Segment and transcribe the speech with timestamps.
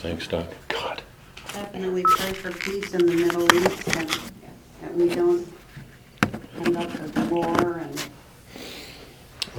[0.00, 0.46] Thanks, Doc.
[0.68, 1.02] God.
[1.52, 4.08] Definitely pray for peace in the Middle East and
[4.82, 5.46] that we don't
[6.56, 8.08] end up with war and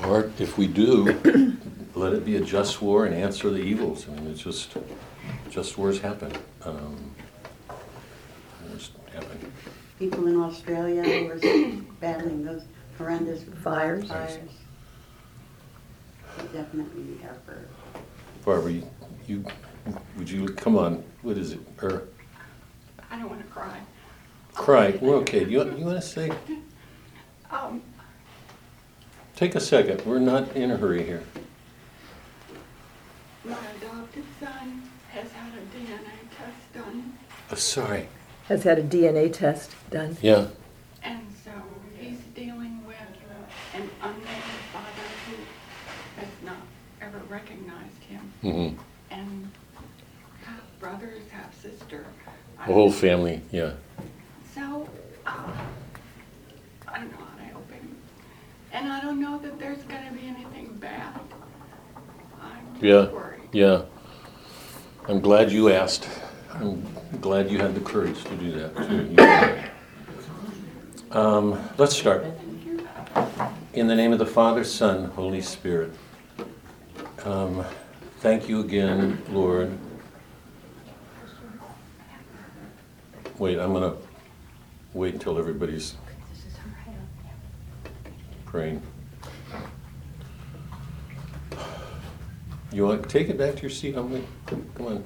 [0.08, 1.20] Or if we do,
[1.96, 4.08] let it be a just war and answer the evils.
[4.08, 4.76] I mean, it's just,
[5.50, 6.32] just wars happen.
[6.64, 7.12] Um,
[8.68, 9.52] Wars happen.
[10.00, 12.64] people in Australia who are battling those
[12.98, 14.08] horrendous Fires.
[14.08, 14.40] fires.
[16.38, 17.68] We Definitely need our prayer.
[18.46, 18.88] Barbara, you-
[19.28, 19.46] you,
[20.18, 21.60] would you, come on, what is it?
[21.82, 22.04] Or
[23.10, 23.80] I don't want to cry.
[24.54, 25.44] cry, we're okay.
[25.46, 26.32] You, you want to say,
[27.50, 27.82] Um,
[29.36, 31.24] take a second, we're not in a hurry here.
[33.44, 37.14] my adopted son has had a DNA test done,
[37.52, 38.08] Oh, Sorry.
[38.48, 40.18] Has had a DNA test done.
[40.22, 40.48] Yeah,
[41.04, 41.52] and so
[41.98, 42.96] he's dealing with
[43.74, 45.36] an unnamed father who
[46.22, 46.58] has not
[47.02, 48.76] ever recognized him, mhm.
[49.10, 49.50] and
[50.46, 52.06] half brothers, half sister.
[52.68, 53.72] The whole family, yeah.
[54.54, 54.88] So,
[55.26, 55.32] uh,
[56.88, 57.96] I don't know how to help him,
[58.72, 61.20] and I don't know that there's going to be anything bad.
[62.42, 63.42] I'm Yeah, worried.
[63.52, 63.82] yeah.
[65.08, 66.08] I'm glad you asked.
[66.54, 66.84] I'm
[67.20, 68.76] glad you had the courage to do that.
[68.76, 68.96] too.
[68.98, 69.58] You did
[71.10, 71.16] it.
[71.16, 72.26] Um, let's start.
[73.74, 75.92] In the name of the Father, Son, Holy Spirit.
[77.26, 77.66] Um,
[78.20, 79.76] thank you again, Lord.
[83.42, 83.96] Wait, I'm gonna
[84.94, 85.96] wait until everybody's
[88.46, 88.84] praying.
[92.72, 95.04] You want, take it back to your seat, I'm wait, come on.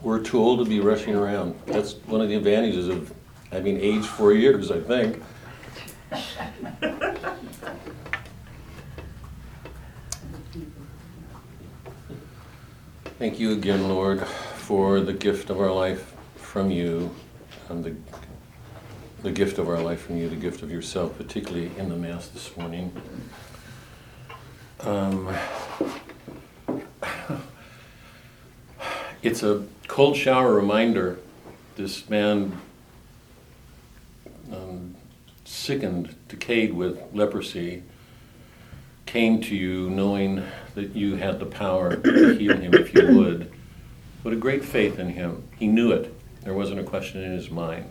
[0.00, 1.58] We're too old to be rushing around.
[1.66, 3.12] That's one of the advantages of
[3.50, 5.20] having aged four years, I think.
[13.18, 14.24] Thank you again, Lord,
[14.64, 17.14] for the gift of our life from you,
[17.68, 17.94] and the,
[19.22, 22.28] the gift of our life from you, the gift of yourself, particularly in the Mass
[22.28, 22.90] this morning.
[24.80, 25.28] Um,
[29.22, 31.18] it's a cold shower reminder.
[31.76, 32.58] This man,
[34.50, 34.94] um,
[35.44, 37.82] sickened, decayed with leprosy,
[39.04, 40.42] came to you knowing
[40.74, 43.53] that you had the power to heal him if you would.
[44.24, 45.46] What a great faith in him.
[45.58, 46.12] He knew it.
[46.42, 47.84] There wasn't a question in his mind.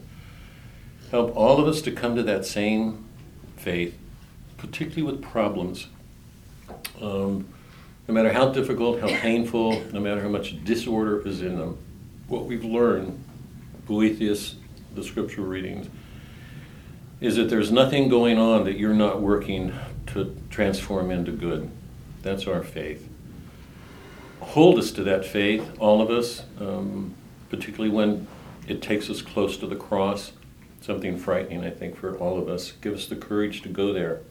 [1.12, 3.06] Help all of us to come to that same
[3.56, 3.96] faith,
[4.58, 5.88] particularly with problems
[7.02, 7.48] um,
[8.08, 11.78] no matter how difficult, how painful, no matter how much disorder is in them,
[12.28, 13.24] what we've learned,
[13.86, 14.56] Boethius,
[14.96, 15.88] the scriptural readings,
[17.22, 19.74] is that there's nothing going on that you're not working
[20.08, 21.70] to transform into good.
[22.22, 23.08] That's our faith.
[24.44, 27.16] Hold us to that faith, all of us, um,
[27.50, 28.28] particularly when
[28.68, 30.34] it takes us close to the cross.
[30.82, 32.74] Something frightening, I think, for all of us.
[32.82, 34.22] Give us the courage to go there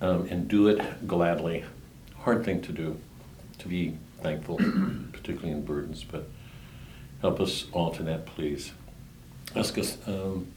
[0.00, 1.64] um, and do it gladly.
[2.18, 2.98] Hard thing to do,
[3.58, 4.56] to be thankful,
[5.12, 6.28] particularly in burdens, but
[7.20, 8.72] help us all to that, please.
[9.54, 10.48] Ask us um,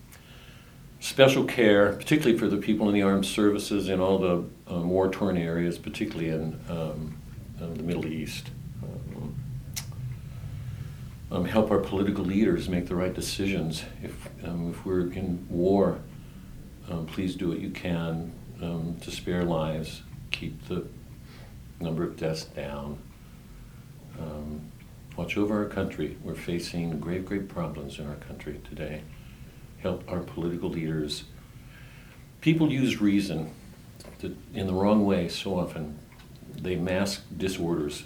[1.00, 5.10] special care, particularly for the people in the armed services in all the um, war
[5.10, 7.16] torn areas, particularly in um,
[7.78, 8.50] the Middle East.
[8.84, 9.36] Um,
[11.32, 13.84] um, help our political leaders make the right decisions.
[14.04, 16.00] If, um, if we're in war,
[16.90, 18.32] um, please do what you can
[18.62, 20.86] um, to spare lives, keep the
[21.80, 23.00] number of deaths down.
[25.16, 26.18] Watch over our country.
[26.24, 29.04] We're facing grave, grave problems in our country today.
[29.78, 31.26] Help our political leaders.
[32.42, 33.54] People use reason
[34.20, 36.00] to, in the wrong way so often.
[36.56, 38.04] They mask disorders,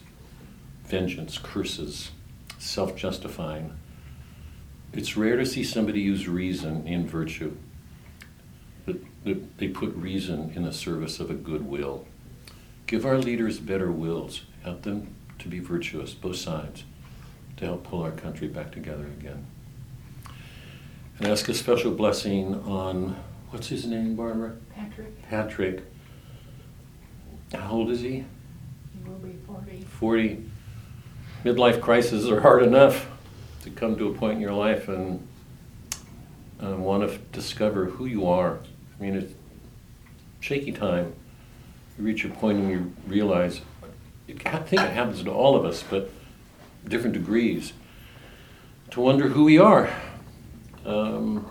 [0.86, 2.12] vengeance, curses,
[2.58, 3.74] self justifying.
[4.94, 7.56] It's rare to see somebody use reason in virtue
[8.86, 12.08] that they put reason in the service of a good will.
[12.88, 14.44] Give our leaders better wills.
[14.64, 16.86] Help them to be virtuous, both sides,
[17.58, 19.46] to help pull our country back together again.
[21.20, 23.18] And ask a special blessing on,
[23.50, 24.56] what's his name, Barbara?
[24.76, 25.84] Patrick, Patrick.
[27.54, 28.26] How old is he?
[29.08, 29.82] Will be 40.
[29.82, 30.44] 40.
[31.44, 33.08] Midlife crises are hard enough
[33.64, 35.28] to come to a point in your life and
[36.60, 38.60] want to discover who you are.
[38.98, 39.34] I mean, it's
[40.40, 41.14] shaky time.
[41.98, 43.62] You reach a point and you realize,
[44.28, 46.10] I think it happens to all of us, but
[46.88, 47.74] different degrees,
[48.92, 49.90] to wonder who we are,
[50.86, 51.50] um,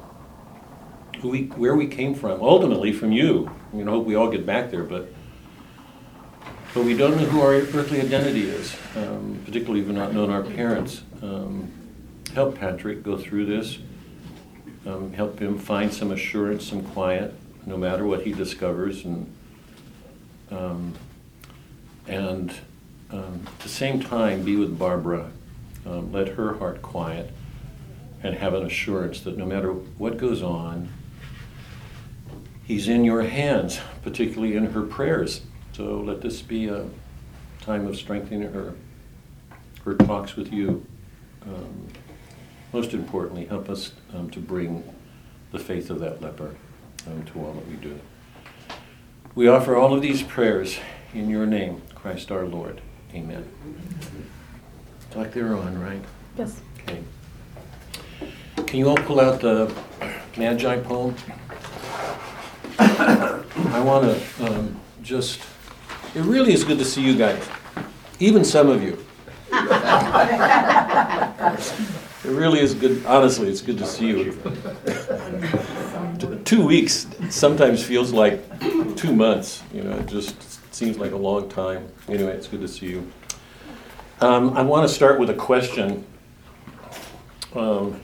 [1.21, 3.51] who we, where we came from, ultimately from you.
[3.73, 5.13] I mean, I hope we all get back there, but
[6.77, 10.29] but we don't know who our earthly identity is, um, particularly if we've not known
[10.29, 11.03] our parents.
[11.23, 11.73] Um,
[12.35, 13.79] help Patrick go through this.
[14.85, 17.33] Um, help him find some assurance, some quiet,
[17.65, 19.35] no matter what he discovers, and
[20.51, 20.93] um,
[22.07, 22.55] and
[23.11, 25.31] um, at the same time be with Barbara.
[25.87, 27.33] Um, let her heart quiet,
[28.23, 30.91] and have an assurance that no matter what goes on,
[32.65, 35.41] he's in your hands, particularly in her prayers.
[35.77, 36.89] So let this be a
[37.61, 38.73] time of strengthening her,
[39.85, 40.87] her talks with you.
[41.43, 41.89] Um,
[42.73, 44.83] most importantly, help us um, to bring
[45.53, 46.57] the faith of that leper
[47.07, 48.01] um, to all that we do.
[49.35, 50.79] We offer all of these prayers
[51.13, 52.81] in your name, Christ our Lord.
[53.15, 53.47] Amen.
[55.15, 56.01] Like they're on, right?
[56.39, 56.59] Yes.
[56.85, 57.03] Okay.
[58.67, 59.71] Can you all pull out the
[60.39, 61.15] Magi poem?
[62.79, 65.41] I want to um, just,
[66.15, 67.47] it really is good to see you guys,
[68.19, 68.99] even some of you.
[72.25, 74.39] It really is good, honestly, it's good to see you.
[76.45, 78.43] Two weeks sometimes feels like
[78.97, 81.89] two months, you know, it just seems like a long time.
[82.09, 83.11] Anyway, it's good to see you.
[84.21, 86.05] Um, I want to start with a question.
[87.55, 88.01] Um,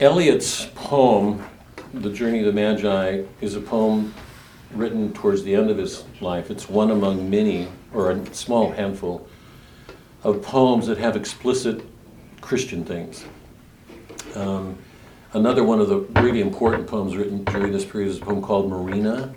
[0.00, 1.44] Eliot's poem,
[1.92, 4.14] The Journey of the Magi, is a poem
[4.74, 6.50] written towards the end of his life.
[6.50, 9.26] It's one among many, or a small handful,
[10.22, 11.84] of poems that have explicit
[12.40, 13.24] Christian things.
[14.34, 14.78] Um,
[15.32, 18.68] another one of the really important poems written during this period is a poem called
[18.68, 19.34] Marina.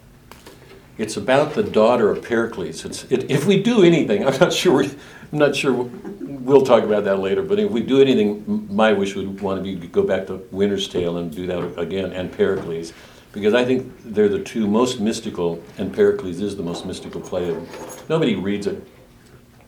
[0.98, 2.84] It's about the daughter of Pericles.
[2.84, 4.84] It's, it, if we do anything, I'm not sure.
[4.84, 5.74] I'm not sure.
[5.74, 7.44] We'll talk about that later.
[7.44, 10.36] But if we do anything, my wish would want to be to go back to
[10.52, 12.94] Winter's Tale and do that again, and Pericles,
[13.38, 17.50] because I think they're the two most mystical, and Pericles is the most mystical play.
[17.50, 18.86] Of, nobody reads it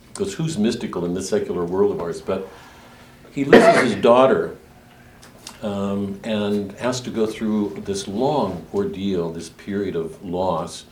[0.07, 2.19] because who's mystical in this secular world of ours?
[2.19, 2.47] But
[3.31, 4.57] he loses his daughter
[5.61, 10.85] um, and has to go through this long ordeal, this period of loss.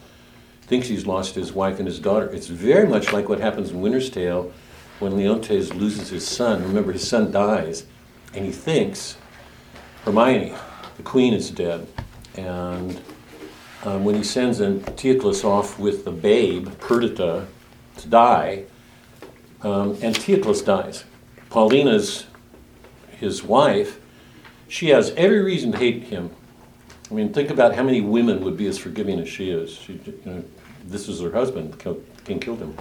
[0.61, 2.29] Thinks he's lost his wife and his daughter.
[2.29, 4.51] It's very much like what happens in Winter's Tale
[4.99, 6.61] when Leontes loses his son.
[6.61, 7.85] Remember, his son dies,
[8.33, 9.17] and he thinks
[10.03, 10.53] Hermione,
[10.97, 11.87] the queen, is dead.
[12.37, 13.01] And
[13.83, 17.47] um, when he sends Antiochus off with the babe, Perdita,
[17.97, 18.63] to die,
[19.63, 21.03] um, Antiochus dies.
[21.49, 22.27] Paulina's
[23.19, 23.99] his wife,
[24.67, 26.29] she has every reason to hate him.
[27.09, 29.71] I mean, think about how many women would be as forgiving as she is.
[29.71, 30.43] She, you know,
[30.85, 31.79] this is her husband,
[32.25, 32.77] King killed him.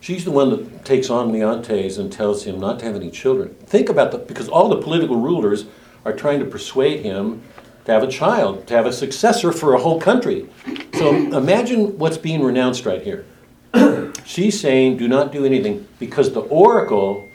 [0.00, 3.54] She's the one that takes on Leontes and tells him not to have any children.
[3.66, 5.64] Think about that, because all the political rulers
[6.04, 7.42] are trying to persuade him
[7.84, 10.48] to have a child, to have a successor for a whole country.
[10.94, 13.26] So imagine what's being renounced right here.
[14.24, 17.28] She's saying, do not do anything, because the oracle,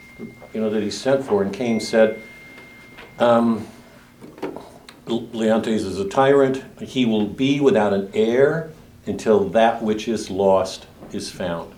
[0.53, 2.21] you know, that he sent for and came said,
[3.19, 3.67] um,
[5.07, 6.63] Leontes is a tyrant.
[6.81, 8.71] He will be without an heir
[9.05, 11.73] until that which is lost is found.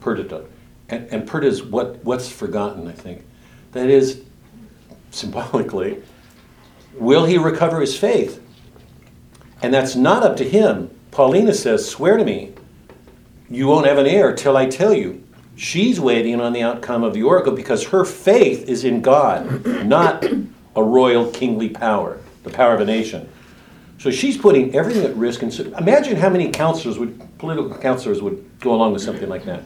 [0.00, 0.44] Perdita.
[0.88, 3.24] And, and Perdita is what, what's forgotten, I think.
[3.72, 4.22] That is,
[5.10, 6.02] symbolically,
[6.98, 8.42] will he recover his faith?
[9.62, 10.90] And that's not up to him.
[11.10, 12.52] Paulina says, Swear to me,
[13.48, 15.22] you won't have an heir till I tell you.
[15.56, 20.24] She's waiting on the outcome of the oracle because her faith is in God, not
[20.76, 23.28] a royal kingly power, the power of a nation.
[23.98, 25.42] So she's putting everything at risk.
[25.42, 29.44] And so, imagine how many counselors would, political counselors would go along with something like
[29.46, 29.62] that.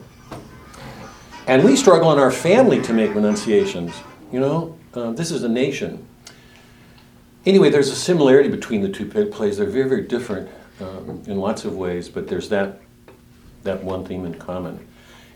[1.47, 3.93] And we struggle in our family to make renunciations.
[4.31, 6.07] You know, uh, this is a nation.
[7.45, 9.57] Anyway, there's a similarity between the two plays.
[9.57, 12.79] They're very, very different um, in lots of ways, but there's that,
[13.63, 14.87] that one theme in common.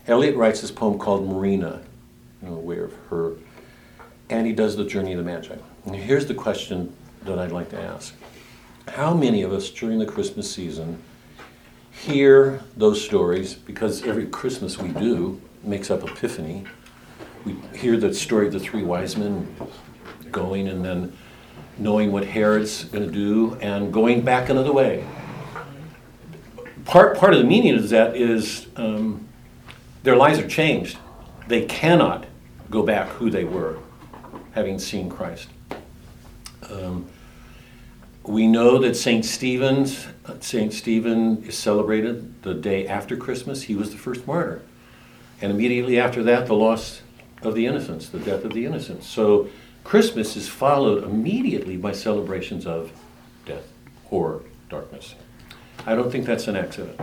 [0.06, 1.82] Eliot writes this poem called Marina,
[2.42, 3.32] you know, aware of her,
[4.30, 5.56] and he does the Journey of the Magi.
[5.84, 8.14] And here's the question that I'd like to ask
[8.88, 11.02] How many of us during the Christmas season
[11.90, 13.54] hear those stories?
[13.54, 16.64] Because every Christmas we do makes up Epiphany.
[17.44, 19.56] We hear the story of the three wise men
[20.30, 21.16] going and then
[21.78, 25.06] knowing what Herod's going to do and going back another way.
[26.84, 29.26] Part, part of the meaning of that is um,
[30.02, 30.98] their lives are changed.
[31.48, 32.26] They cannot
[32.70, 33.78] go back who they were,
[34.52, 35.48] having seen Christ.
[36.70, 37.06] Um,
[38.22, 40.06] we know that Saint Stephen's
[40.40, 43.62] Saint Stephen is celebrated the day after Christmas.
[43.62, 44.62] He was the first martyr,
[45.40, 47.02] and immediately after that, the loss
[47.42, 49.06] of the innocents, the death of the innocents.
[49.06, 49.48] So
[49.86, 52.90] Christmas is followed immediately by celebrations of
[53.44, 53.68] death,
[54.06, 55.14] horror, darkness.
[55.86, 57.00] I don't think that's an accident.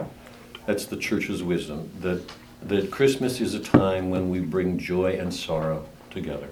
[0.65, 2.29] That's the church's wisdom, that,
[2.61, 6.49] that Christmas is a time when we bring joy and sorrow together.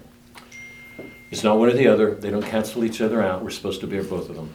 [1.31, 3.88] It's not one or the other, they don't cancel each other out, we're supposed to
[3.88, 4.53] bear both of them.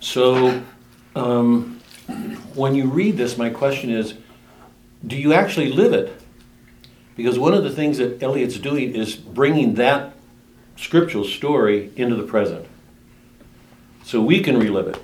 [0.00, 0.62] So,
[1.16, 1.80] um,
[2.54, 4.12] when you read this, my question is
[5.06, 6.20] do you actually live it?
[7.16, 10.11] Because one of the things that Eliot's doing is bringing that
[10.82, 12.66] scriptural story into the present.
[14.04, 15.02] So we can relive it.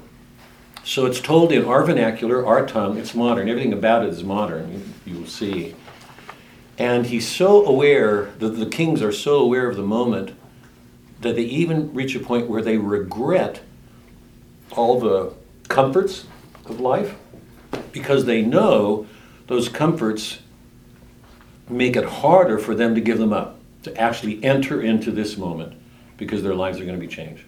[0.85, 3.49] So it's told in our vernacular, our tongue, it's modern.
[3.49, 5.75] Everything about it is modern, you, you will see.
[6.79, 10.33] And he's so aware, that the kings are so aware of the moment
[11.21, 13.61] that they even reach a point where they regret
[14.73, 15.35] all the
[15.69, 16.27] comforts
[16.65, 17.17] of life
[17.93, 19.07] because they know
[19.47, 20.39] those comforts
[21.69, 23.58] make it harder for them to give them up,
[23.88, 25.75] to actually enter into this moment
[26.16, 27.45] because their lives are going to be changed.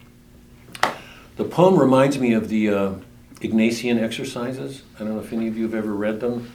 [1.36, 2.92] The poem reminds me of the uh,
[3.40, 4.82] Ignatian exercises.
[4.96, 6.50] I don't know if any of you have ever read them,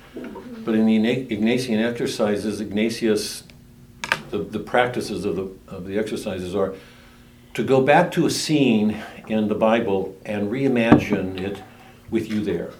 [0.63, 3.43] but in the Ignatian exercises, Ignatius,
[4.29, 6.75] the, the practices of the, of the exercises are
[7.53, 11.63] to go back to a scene in the Bible and reimagine it
[12.09, 12.71] with you there.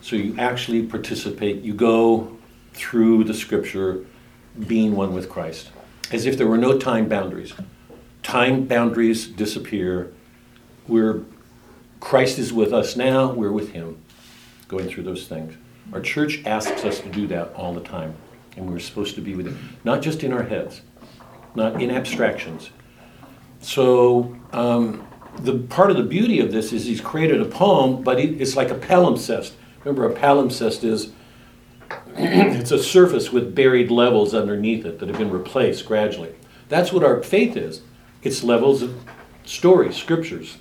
[0.00, 2.36] So you actually participate, you go
[2.72, 4.04] through the scripture
[4.66, 5.70] being one with Christ,
[6.12, 7.54] as if there were no time boundaries.
[8.22, 10.12] Time boundaries disappear.
[10.88, 11.22] We're,
[12.00, 14.02] Christ is with us now, we're with Him,
[14.68, 15.54] going through those things.
[15.92, 18.14] Our church asks us to do that all the time,
[18.56, 20.82] and we're supposed to be with Him, not just in our heads,
[21.54, 22.70] not in abstractions.
[23.60, 25.06] So, um,
[25.38, 28.70] the part of the beauty of this is he's created a poem, but it's like
[28.70, 29.52] a palimpsest.
[29.82, 31.12] Remember, a palimpsest is
[32.16, 36.34] it's a surface with buried levels underneath it that have been replaced gradually.
[36.68, 37.82] That's what our faith is.
[38.22, 38.94] It's levels of
[39.44, 40.58] stories, scriptures.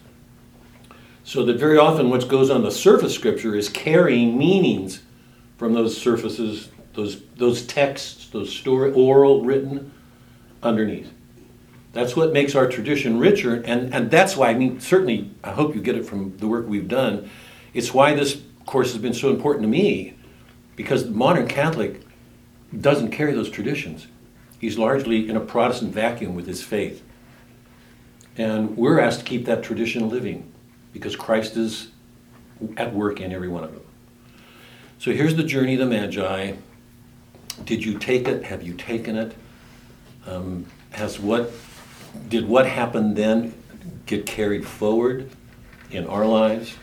[1.24, 5.04] So that very often what goes on the surface scripture is carrying meanings
[5.58, 9.94] from those surfaces, those those texts, those story oral written
[10.62, 11.14] underneath.
[11.94, 15.76] That's what makes our tradition richer, and, and that's why, I mean, certainly, I hope
[15.76, 17.30] you get it from the work we've done.
[17.76, 20.16] It's why this course has been so important to me,
[20.76, 22.02] because the modern Catholic
[22.80, 24.08] doesn't carry those traditions.
[24.60, 27.04] He's largely in a Protestant vacuum with his faith.
[28.38, 30.52] And we're asked to keep that tradition living,
[30.92, 31.90] because Christ is
[32.78, 33.84] at work in every one of them.
[34.98, 36.54] So here's the journey of the Magi.
[37.66, 38.46] Did you take it?
[38.46, 39.36] Have you taken it?
[40.26, 41.52] Um, has what
[42.30, 43.54] did what happened then
[44.06, 45.30] get carried forward
[45.92, 46.76] in our lives?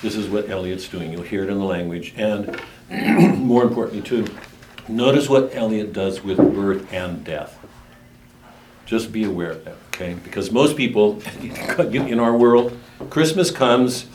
[0.00, 1.12] This is what Eliot's doing.
[1.12, 2.14] You'll hear it in the language.
[2.16, 2.60] And
[3.38, 4.26] more importantly, too,
[4.86, 7.58] notice what Eliot does with birth and death.
[8.84, 10.14] Just be aware of that, okay?
[10.22, 11.22] Because most people
[11.78, 14.06] in our world, Christmas comes,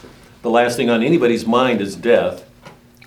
[0.44, 2.44] the last thing on anybody's mind is death.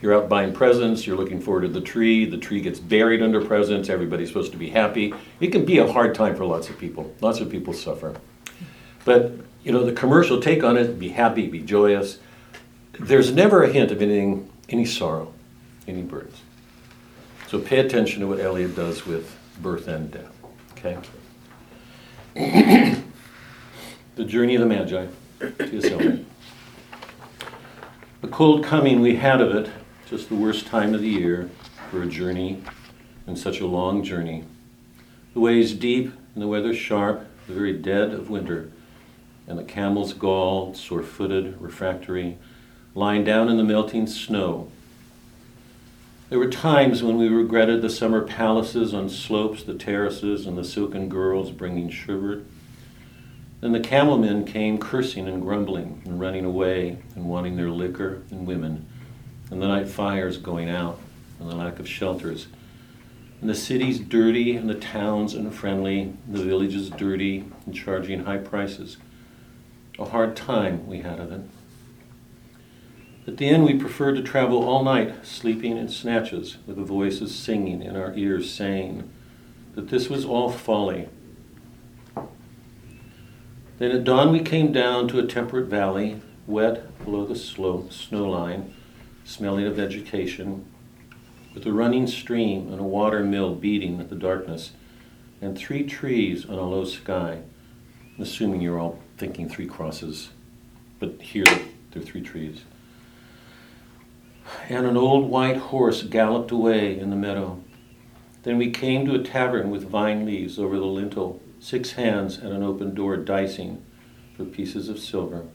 [0.03, 3.45] You're out buying presents, you're looking forward to the tree, the tree gets buried under
[3.45, 5.15] presents, everybody's supposed to be happy.
[5.39, 7.15] It can be a hard time for lots of people.
[7.21, 8.17] Lots of people suffer.
[9.05, 12.19] But, you know, the commercial take on it, be happy, be joyous.
[12.99, 15.33] There's never a hint of anything, any sorrow,
[15.87, 16.41] any burdens.
[17.49, 20.33] So pay attention to what Eliot does with birth and death,
[20.73, 20.99] okay?
[24.17, 25.07] the journey of the Magi,
[25.41, 25.85] T.S.
[25.87, 26.25] Eliot.
[28.21, 29.71] The cold coming we had of it,
[30.07, 31.51] just the worst time of the year
[31.91, 32.63] for a journey
[33.27, 34.45] and such a long journey.
[35.35, 38.71] The ways deep and the weather sharp, the very dead of winter,
[39.47, 42.39] and the camels galled, sore footed, refractory,
[42.95, 44.71] lying down in the melting snow.
[46.31, 50.63] There were times when we regretted the summer palaces on slopes, the terraces, and the
[50.63, 52.45] silken girls bringing sugar.
[53.61, 58.23] Then the camel men came cursing and grumbling and running away and wanting their liquor
[58.31, 58.87] and women,
[59.51, 61.01] and the night fires going out
[61.41, 62.47] and the lack of shelters.
[63.41, 68.39] And the cities dirty and the towns unfriendly, and the villages dirty and charging high
[68.39, 68.99] prices.
[69.99, 71.41] A hard time we had of it.
[73.27, 77.35] At the end, we preferred to travel all night, sleeping in snatches, with the voices
[77.35, 79.11] singing in our ears, saying
[79.75, 81.09] that this was all folly.
[83.79, 88.29] Then at dawn, we came down to a temperate valley, wet below the slope, snow
[88.29, 88.73] line,
[89.25, 90.65] smelling of vegetation,
[91.55, 94.73] with a running stream and a water mill beating at the darkness,
[95.43, 97.43] and three trees on a low sky.
[98.17, 100.31] I'm assuming you're all thinking three crosses,
[100.99, 102.63] but here there are three trees
[104.69, 107.63] and an old white horse galloped away in the meadow.
[108.43, 112.53] Then we came to a tavern with vine leaves over the lintel, six hands at
[112.53, 113.85] an open door dicing
[114.37, 115.47] for pieces of silver,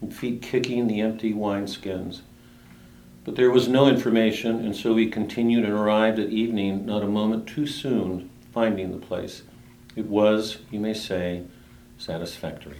[0.00, 2.20] and feet kicking the empty wineskins.
[3.24, 7.06] But there was no information, and so we continued and arrived at evening not a
[7.06, 9.42] moment too soon finding the place.
[9.94, 11.44] It was, you may say,
[11.98, 12.78] satisfactory.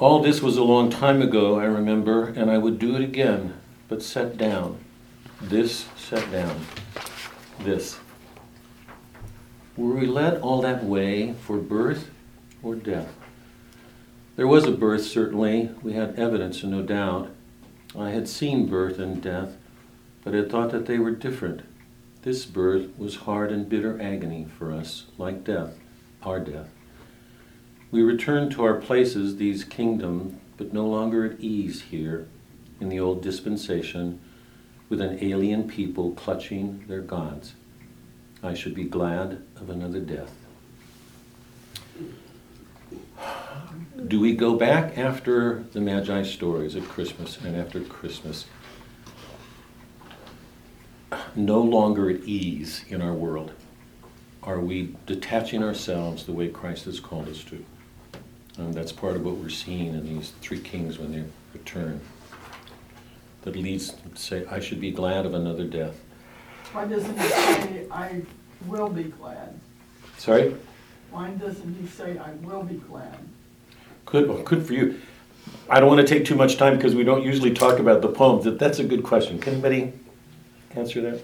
[0.00, 3.60] All this was a long time ago, I remember, and I would do it again,
[3.86, 4.78] but set down.
[5.42, 6.64] This set down.
[7.58, 7.98] This.
[9.76, 12.08] Were we led all that way for birth
[12.62, 13.12] or death?
[14.36, 15.68] There was a birth, certainly.
[15.82, 17.28] We had evidence, no doubt.
[17.94, 19.58] I had seen birth and death,
[20.24, 21.60] but had thought that they were different.
[22.22, 25.78] This birth was hard and bitter agony for us, like death,
[26.22, 26.70] our death.
[27.90, 32.28] We return to our places, these kingdoms, but no longer at ease here
[32.80, 34.20] in the old dispensation
[34.88, 37.54] with an alien people clutching their gods.
[38.42, 40.32] I should be glad of another death.
[44.06, 48.46] Do we go back after the Magi stories at Christmas and after Christmas?
[51.34, 53.52] No longer at ease in our world.
[54.42, 57.64] Are we detaching ourselves the way Christ has called us to?
[58.60, 61.24] And that's part of what we're seeing in these three kings when they
[61.54, 61.98] return.
[63.42, 65.98] That leads to say, I should be glad of another death.
[66.72, 68.20] Why doesn't he say, I
[68.66, 69.58] will be glad?
[70.18, 70.54] Sorry?
[71.10, 73.16] Why doesn't he say, I will be glad?
[74.04, 75.00] Good, well, good for you.
[75.70, 78.08] I don't want to take too much time because we don't usually talk about the
[78.08, 78.44] poems.
[78.44, 79.38] That- That's a good question.
[79.38, 79.94] Can anybody
[80.76, 81.22] answer that?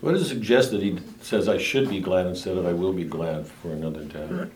[0.00, 0.96] What does it suggest that he
[1.30, 4.50] says, I should be glad instead of I will be glad for another death?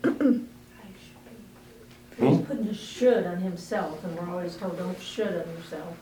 [2.18, 2.42] He's hmm?
[2.42, 5.96] putting a should on himself, and we're always told, don't should on yourself.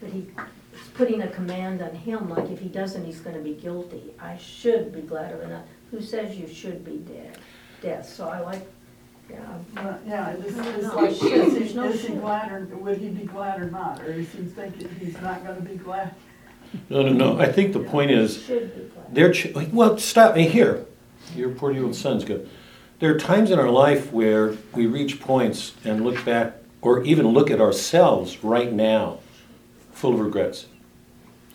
[0.00, 0.26] But he,
[0.72, 4.14] he's putting a command on him, like if he doesn't, he's gonna be guilty.
[4.18, 5.62] I should be glad of it.
[5.90, 7.36] Who says you should be dead,
[7.82, 8.08] death?
[8.08, 8.66] So I like,
[9.28, 11.32] yeah, Well, Yeah, it's, No, no, like, should.
[11.32, 12.20] is There's he, no is he should.
[12.22, 14.00] glad or, would he be glad or not?
[14.00, 16.14] Or is he thinking he's not gonna be glad?
[16.90, 17.38] No, no, no.
[17.38, 19.14] I think the point is, should be glad.
[19.14, 20.84] There, ch- well, stop me here.
[21.34, 22.48] Your poor-year-old son's good.
[23.00, 27.28] There are times in our life where we reach points and look back, or even
[27.28, 29.18] look at ourselves right now,
[29.92, 30.66] full of regrets,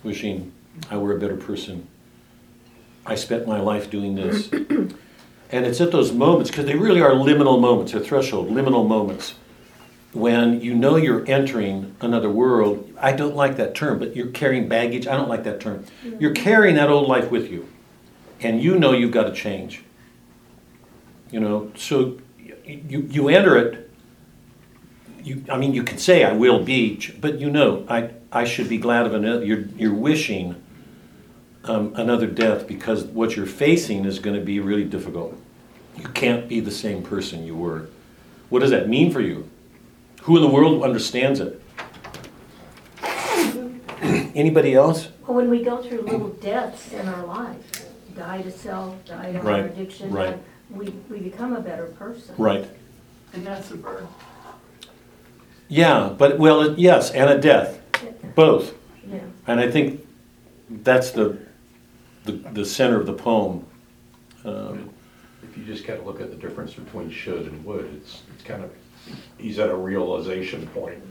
[0.02, 0.52] wishing
[0.90, 1.86] I were a better person.
[3.06, 4.50] I spent my life doing this.
[4.52, 4.94] and
[5.50, 9.34] it's at those moments, because they really are liminal moments, a threshold, liminal moments,
[10.12, 12.90] when you know you're entering another world.
[12.98, 15.06] I don't like that term, but you're carrying baggage.
[15.06, 15.84] I don't like that term.
[16.18, 17.68] You're carrying that old life with you,
[18.40, 19.82] and you know you've got to change.
[21.30, 22.18] You know, so
[22.64, 23.90] you, you enter it.
[25.22, 28.68] You, I mean, you can say I will be, but you know, I, I should
[28.68, 29.44] be glad of another.
[29.44, 30.62] You're, you're wishing
[31.64, 35.40] um, another death because what you're facing is going to be really difficult.
[35.96, 37.88] You can't be the same person you were.
[38.50, 39.48] What does that mean for you?
[40.22, 41.60] Who in the world understands it?
[44.34, 45.08] Anybody else?
[45.26, 49.38] Well, when we go through little deaths in our life, die to self, die to
[49.38, 50.38] our Right, addiction, right.
[50.70, 52.34] we, we become a better person.
[52.36, 52.68] Right.
[53.32, 54.08] And that's the birth.
[55.68, 57.80] Yeah, but well, it- yes, and a death,
[58.34, 58.74] both.
[59.08, 59.20] Yeah.
[59.46, 60.06] And I think
[60.70, 61.38] that's the
[62.24, 63.66] the, the center of the poem.
[64.46, 64.88] Um,
[65.42, 68.42] If you just kind of look at the difference between should and would, it's, it's
[68.42, 68.70] kind of,
[69.36, 71.02] he's at a realization point,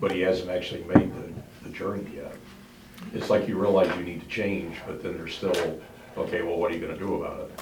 [0.00, 2.34] but he hasn't actually made the, the journey yet.
[3.14, 5.80] It's like you realize you need to change, but then there's still,
[6.16, 7.60] okay, well, what are you gonna do about it?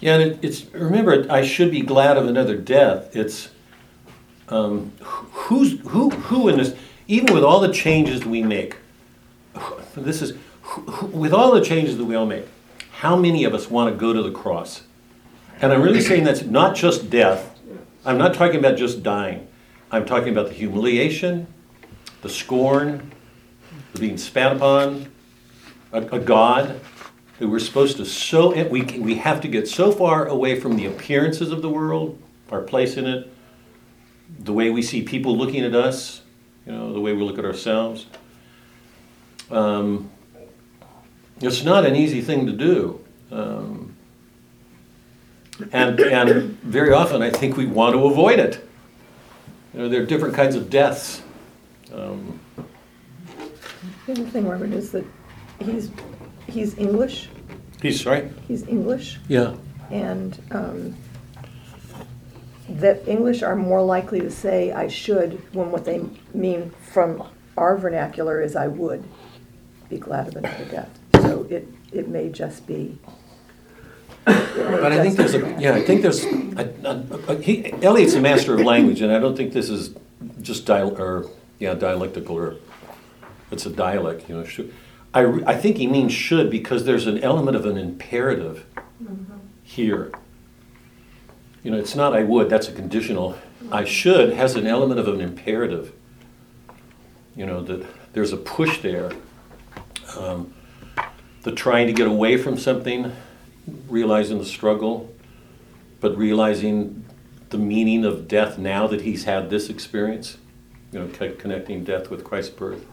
[0.00, 3.14] yeah, and it, it's remember, I should be glad of another death.
[3.16, 3.50] It's
[4.48, 6.74] um, who's who who in this,
[7.08, 8.76] even with all the changes we make.
[9.96, 10.34] This is
[11.12, 12.46] with all the changes that we all make.
[12.98, 14.82] How many of us want to go to the cross?
[15.60, 17.58] And I'm really saying that's not just death.
[18.04, 19.46] I'm not talking about just dying.
[19.90, 21.46] I'm talking about the humiliation,
[22.22, 23.12] the scorn,
[24.00, 25.10] being spat upon,
[25.92, 26.80] a, a God
[27.38, 30.86] that we're supposed to so we we have to get so far away from the
[30.86, 33.32] appearances of the world, our place in it,
[34.38, 36.22] the way we see people looking at us,
[36.66, 38.06] you know, the way we look at ourselves.
[39.50, 40.10] Um,
[41.40, 43.00] it's not an easy thing to do.
[43.30, 43.96] Um,
[45.72, 48.66] and, and very often I think we want to avoid it.
[49.72, 51.22] You know, there are different kinds of deaths.
[51.92, 52.40] Um,
[54.06, 55.04] The other thing, Robert, is that
[55.60, 55.90] he's,
[56.46, 57.28] he's English,
[57.80, 58.30] he's sorry?
[58.46, 59.54] he's English, Yeah.
[59.90, 60.94] and um,
[62.68, 66.02] that English are more likely to say I should when what they
[66.34, 67.22] mean from
[67.56, 69.04] our vernacular is I would
[69.88, 70.90] be glad of another death.
[71.22, 72.98] So it, it may just be,
[74.24, 78.20] But I think there's a, yeah, I think there's, I- I- I- he, Eliot's a
[78.20, 79.94] master of language, and I don't think this is
[80.42, 81.26] just dial, or,
[81.58, 82.56] yeah, dialectical, or,
[83.50, 84.72] it's a dialect, you know, should.
[85.12, 88.66] I, I think he means should because there's an element of an imperative
[89.62, 90.12] here.
[91.62, 93.38] You know, it's not I would, that's a conditional.
[93.70, 95.92] I should has an element of an imperative.
[97.36, 99.12] You know, that there's a push there.
[100.16, 100.52] Um,
[101.42, 103.12] the trying to get away from something,
[103.88, 105.12] realizing the struggle,
[106.00, 107.04] but realizing
[107.50, 110.38] the meaning of death now that he's had this experience,
[110.92, 112.84] you know, co- connecting death with Christ's birth.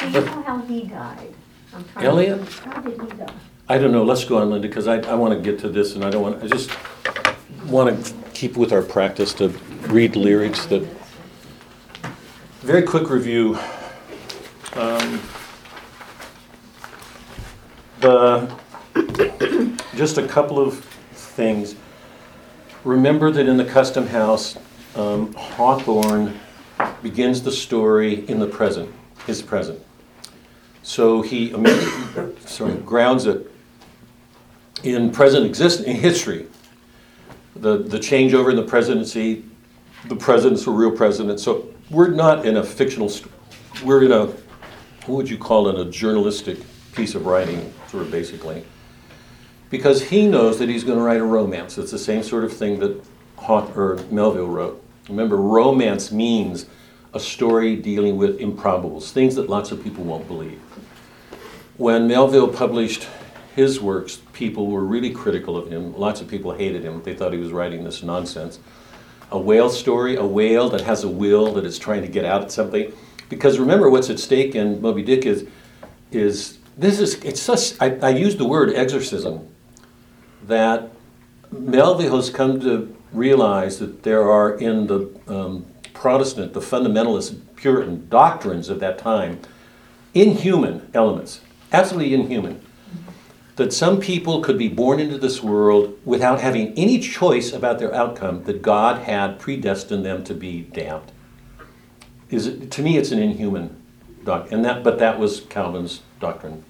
[0.00, 1.34] Do you know how he died?
[1.74, 2.48] I'm trying to- Eliot?
[2.64, 3.32] How did he die?
[3.68, 5.94] I don't know, let's go on, Linda, because I, I want to get to this
[5.94, 6.70] and I don't want, I just
[7.66, 9.48] want to keep with our practice to
[9.88, 10.82] read lyrics that,
[12.60, 13.58] very quick review.
[14.74, 15.20] Um,
[18.00, 18.50] The,
[19.94, 20.78] just a couple of
[21.12, 21.74] things.
[22.82, 24.56] Remember that in the Custom House,
[24.96, 26.40] um, Hawthorne
[27.02, 28.90] begins the story in the present,
[29.26, 29.78] his present.
[30.90, 31.54] So he
[32.46, 33.48] sorry, grounds it
[34.82, 36.48] in present exist in history.
[37.54, 39.44] The the changeover in the presidency,
[40.08, 41.38] the president's a real president.
[41.38, 43.08] So we're not in a fictional.
[43.08, 43.30] St-
[43.84, 44.26] we're in a
[45.06, 45.78] what would you call it?
[45.78, 46.58] A journalistic
[46.92, 48.64] piece of writing, sort of basically,
[49.70, 51.78] because he knows that he's going to write a romance.
[51.78, 53.00] It's the same sort of thing that
[53.36, 54.84] Haw- or Melville wrote.
[55.08, 56.66] Remember, romance means
[57.12, 60.60] a story dealing with improbables, things that lots of people won't believe.
[61.76, 63.08] When Melville published
[63.56, 65.96] his works, people were really critical of him.
[65.96, 67.02] Lots of people hated him.
[67.02, 68.60] They thought he was writing this nonsense.
[69.32, 72.42] A whale story, a whale that has a will that is trying to get out
[72.42, 72.92] at something.
[73.28, 75.46] Because remember, what's at stake in Moby Dick is,
[76.10, 77.80] is this is it's such.
[77.80, 79.48] I, I use the word exorcism.
[80.46, 80.90] That
[81.52, 85.66] Melville has come to realize that there are in the um,
[86.00, 89.38] Protestant, the fundamentalist Puritan doctrines of that time,
[90.14, 92.64] inhuman elements, absolutely inhuman.
[93.56, 97.94] That some people could be born into this world without having any choice about their
[97.94, 101.12] outcome, that God had predestined them to be damned.
[102.30, 103.76] Is to me, it's an inhuman
[104.24, 106.64] doctrine, and that, but that was Calvin's doctrine.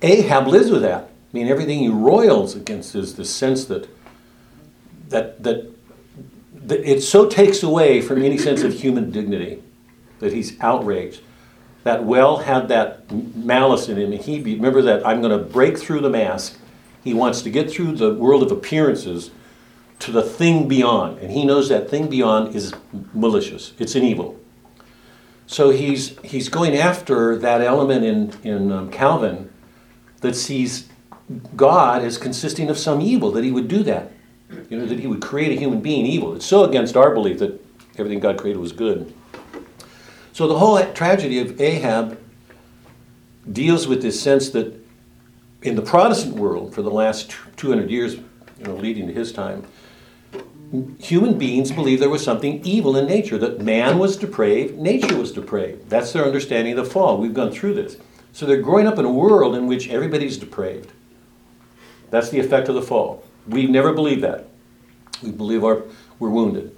[0.00, 1.02] Ahab lives with that.
[1.02, 3.90] I mean, everything he roils against is the sense that
[5.10, 5.77] that, that
[6.70, 9.62] it so takes away from any sense of human dignity
[10.18, 11.22] that he's outraged.
[11.84, 14.12] That well had that malice in him.
[14.12, 16.58] He be, remember that I'm going to break through the mask.
[17.02, 19.30] He wants to get through the world of appearances
[20.00, 22.74] to the thing beyond, and he knows that thing beyond is
[23.12, 23.72] malicious.
[23.78, 24.38] It's an evil.
[25.46, 29.50] So he's he's going after that element in in um, Calvin
[30.20, 30.88] that sees
[31.56, 33.32] God as consisting of some evil.
[33.32, 34.12] That he would do that.
[34.70, 36.34] You know that he would create a human being evil.
[36.34, 37.60] It's so against our belief that
[37.98, 39.12] everything God created was good.
[40.32, 42.18] So the whole tragedy of Ahab
[43.50, 44.74] deals with this sense that
[45.62, 49.66] in the Protestant world for the last 200 years, you know, leading to his time,
[51.00, 55.32] human beings believed there was something evil in nature, that man was depraved, nature was
[55.32, 55.88] depraved.
[55.88, 57.18] That's their understanding of the fall.
[57.18, 57.96] We've gone through this.
[58.32, 60.92] So they're growing up in a world in which everybody's depraved.
[62.10, 63.24] That's the effect of the fall.
[63.48, 64.48] We never believe that.
[65.22, 65.82] We believe our,
[66.18, 66.76] we're wounded.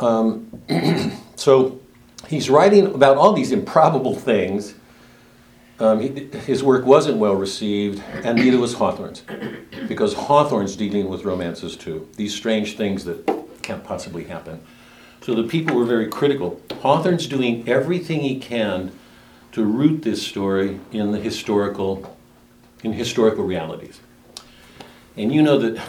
[0.00, 0.60] Um,
[1.36, 1.80] so
[2.28, 4.74] he's writing about all these improbable things.
[5.78, 9.22] Um, he, his work wasn't well received, and neither was Hawthorne's,
[9.88, 12.08] because Hawthorne's dealing with romances too.
[12.16, 13.26] These strange things that
[13.62, 14.60] can't possibly happen.
[15.20, 16.60] So the people were very critical.
[16.82, 18.92] Hawthorne's doing everything he can
[19.52, 22.16] to root this story in the historical,
[22.82, 24.00] in historical realities.
[25.16, 25.80] And you know that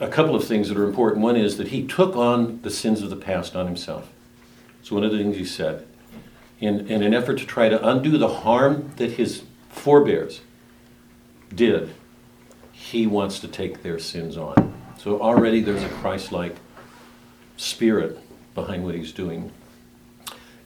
[0.00, 1.22] a couple of things that are important.
[1.22, 4.10] One is that he took on the sins of the past on himself.
[4.82, 5.86] So one of the things he said,
[6.58, 10.40] in, in an effort to try to undo the harm that his forebears
[11.54, 11.94] did,
[12.72, 14.74] he wants to take their sins on.
[14.98, 16.56] So already there's a Christ-like
[17.56, 18.18] spirit
[18.54, 19.52] behind what he's doing.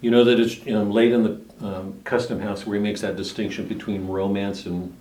[0.01, 3.01] You know that it's you know, late in the um, Custom House where he makes
[3.01, 4.97] that distinction between romance and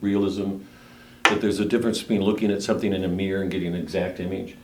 [0.00, 0.58] realism,
[1.30, 4.20] that there's a difference between looking at something in a mirror and getting an exact
[4.20, 4.56] image,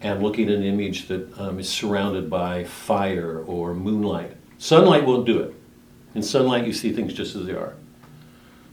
[0.00, 4.36] and looking at an image that um, is surrounded by fire or moonlight.
[4.58, 5.54] Sunlight won't do it.
[6.14, 7.74] In sunlight, you see things just as they are.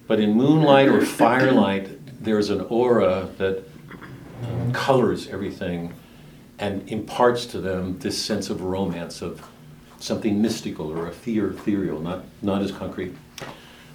[0.08, 3.64] But in moonlight or firelight, there's an aura that
[4.44, 5.94] um, colors everything
[6.60, 9.46] and imparts to them this sense of romance, of
[10.00, 13.16] something mystical or ether- ethereal, not, not as concrete.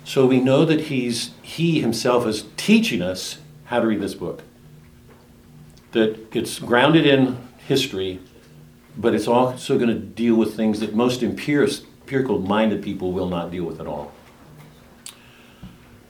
[0.05, 4.43] So we know that he's, he himself is teaching us how to read this book.
[5.93, 8.21] That it's grounded in history,
[8.97, 13.29] but it's also going to deal with things that most empiric- empirical minded people will
[13.29, 14.12] not deal with at all.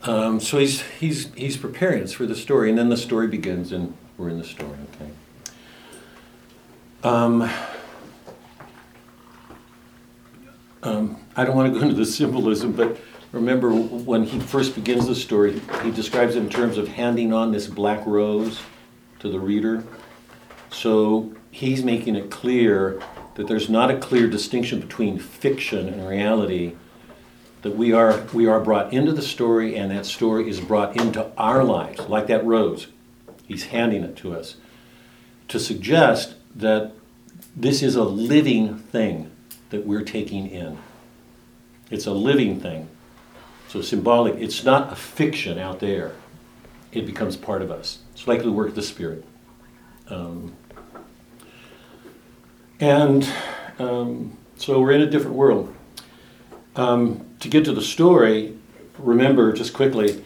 [0.02, 3.70] Um, so he's, he's, he's preparing us for the story, and then the story begins,
[3.70, 5.10] and we're in the story, okay?
[7.04, 7.48] Um,
[10.82, 12.96] um, I don't want to go into the symbolism, but
[13.32, 17.52] remember when he first begins the story, he describes it in terms of handing on
[17.52, 18.60] this black rose
[19.18, 19.84] to the reader.
[20.70, 23.02] So he's making it clear
[23.34, 26.74] that there's not a clear distinction between fiction and reality.
[27.62, 31.30] That we are we are brought into the story, and that story is brought into
[31.38, 32.88] our lives, like that rose.
[33.46, 34.56] He's handing it to us
[35.46, 36.92] to suggest that
[37.54, 39.30] this is a living thing
[39.70, 40.78] that we're taking in.
[41.90, 42.88] It's a living thing.
[43.72, 46.12] So symbolic, it's not a fiction out there.
[46.92, 48.00] It becomes part of us.
[48.12, 49.24] It's like the work of the Spirit.
[50.10, 50.54] Um,
[52.80, 53.26] and
[53.78, 55.74] um, so we're in a different world.
[56.76, 58.58] Um, to get to the story,
[58.98, 60.22] remember just quickly,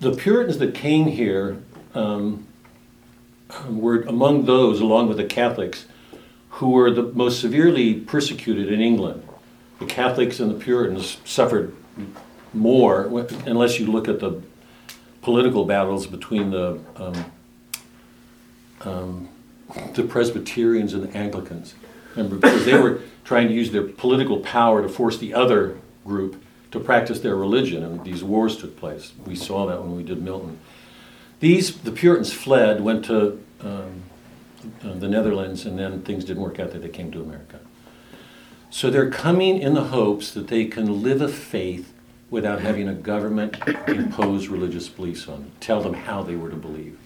[0.00, 1.62] the Puritans that came here
[1.94, 2.44] um,
[3.68, 5.86] were among those, along with the Catholics,
[6.48, 9.22] who were the most severely persecuted in England.
[9.78, 11.72] The Catholics and the Puritans suffered
[12.54, 14.42] more, unless you look at the
[15.22, 17.24] political battles between the um,
[18.82, 19.28] um,
[19.94, 21.74] the Presbyterians and the Anglicans.
[22.14, 26.42] Remember, because they were trying to use their political power to force the other group
[26.70, 29.12] to practice their religion, and these wars took place.
[29.24, 30.58] We saw that when we did Milton.
[31.40, 34.02] These the Puritans fled, went to um,
[34.84, 36.72] uh, the Netherlands, and then things didn't work out.
[36.72, 37.60] That they came to America.
[38.70, 41.93] So they're coming in the hopes that they can live a faith
[42.30, 43.56] without having a government
[43.88, 46.98] impose religious beliefs on them, tell them how they were to believe.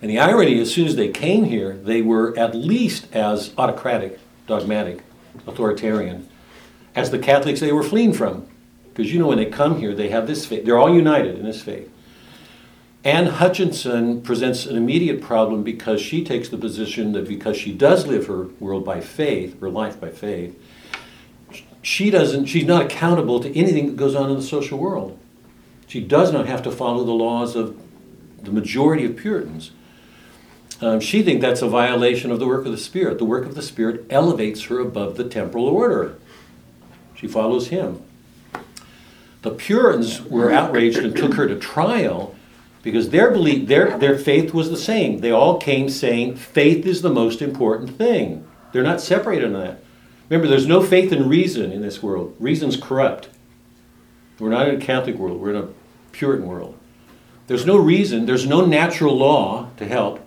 [0.00, 4.18] And the irony, as soon as they came here, they were at least as autocratic,
[4.46, 5.02] dogmatic,
[5.46, 6.28] authoritarian
[6.94, 8.46] as the Catholics they were fleeing from.
[8.88, 10.64] Because you know, when they come here, they have this faith.
[10.64, 11.92] They're all united in this faith.
[13.04, 18.06] Anne Hutchinson presents an immediate problem because she takes the position that because she does
[18.06, 20.60] live her world by faith, her life by faith,
[21.88, 25.18] she doesn't, she's not accountable to anything that goes on in the social world.
[25.86, 27.80] She does not have to follow the laws of
[28.42, 29.70] the majority of Puritans.
[30.82, 33.16] Um, she thinks that's a violation of the work of the Spirit.
[33.16, 36.18] The work of the Spirit elevates her above the temporal order.
[37.14, 38.02] She follows him.
[39.40, 42.36] The Puritans were outraged and took her to trial
[42.82, 45.20] because their belief, their, their faith was the same.
[45.20, 48.46] They all came saying faith is the most important thing.
[48.72, 49.82] They're not separated on that.
[50.28, 52.36] Remember, there's no faith in reason in this world.
[52.38, 53.28] Reason's corrupt.
[54.38, 55.68] We're not in a Catholic world, we're in a
[56.12, 56.78] Puritan world.
[57.46, 60.20] There's no reason, there's no natural law to help.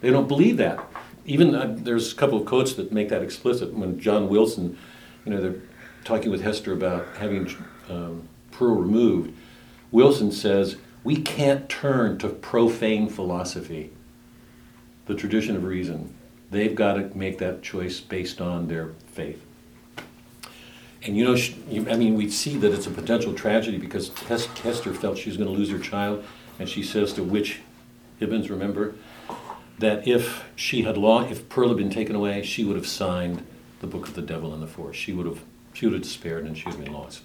[0.00, 0.78] They don't believe that.
[1.24, 3.72] Even uh, there's a couple of quotes that make that explicit.
[3.72, 4.78] When John Wilson,
[5.24, 5.60] you know, they're
[6.04, 7.50] talking with Hester about having
[7.88, 9.34] um, Pearl removed,
[9.90, 13.90] Wilson says, We can't turn to profane philosophy,
[15.06, 16.14] the tradition of reason.
[16.50, 19.45] They've got to make that choice based on their faith.
[21.06, 24.08] And you know, she, you, I mean, we see that it's a potential tragedy because
[24.28, 26.24] Hes- Hester felt she was going to lose her child,
[26.58, 27.60] and she says to Witch
[28.20, 28.96] Hibbins, remember,
[29.78, 33.46] that if she had lost, if Pearl had been taken away, she would have signed
[33.80, 34.96] the book of the devil and the force.
[34.96, 37.22] She would have, she would have despaired, and she would have been lost.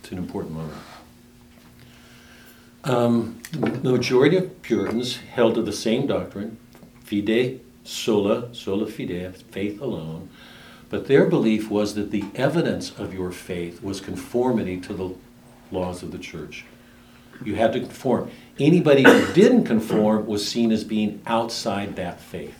[0.00, 0.78] It's an important moment.
[2.82, 6.58] Um, the majority of Puritans held to the same doctrine,
[7.02, 10.28] fide sola, sola fide, faith alone.
[10.90, 15.14] But their belief was that the evidence of your faith was conformity to the
[15.70, 16.64] laws of the church.
[17.44, 18.30] You had to conform.
[18.58, 22.58] Anybody who didn't conform was seen as being outside that faith,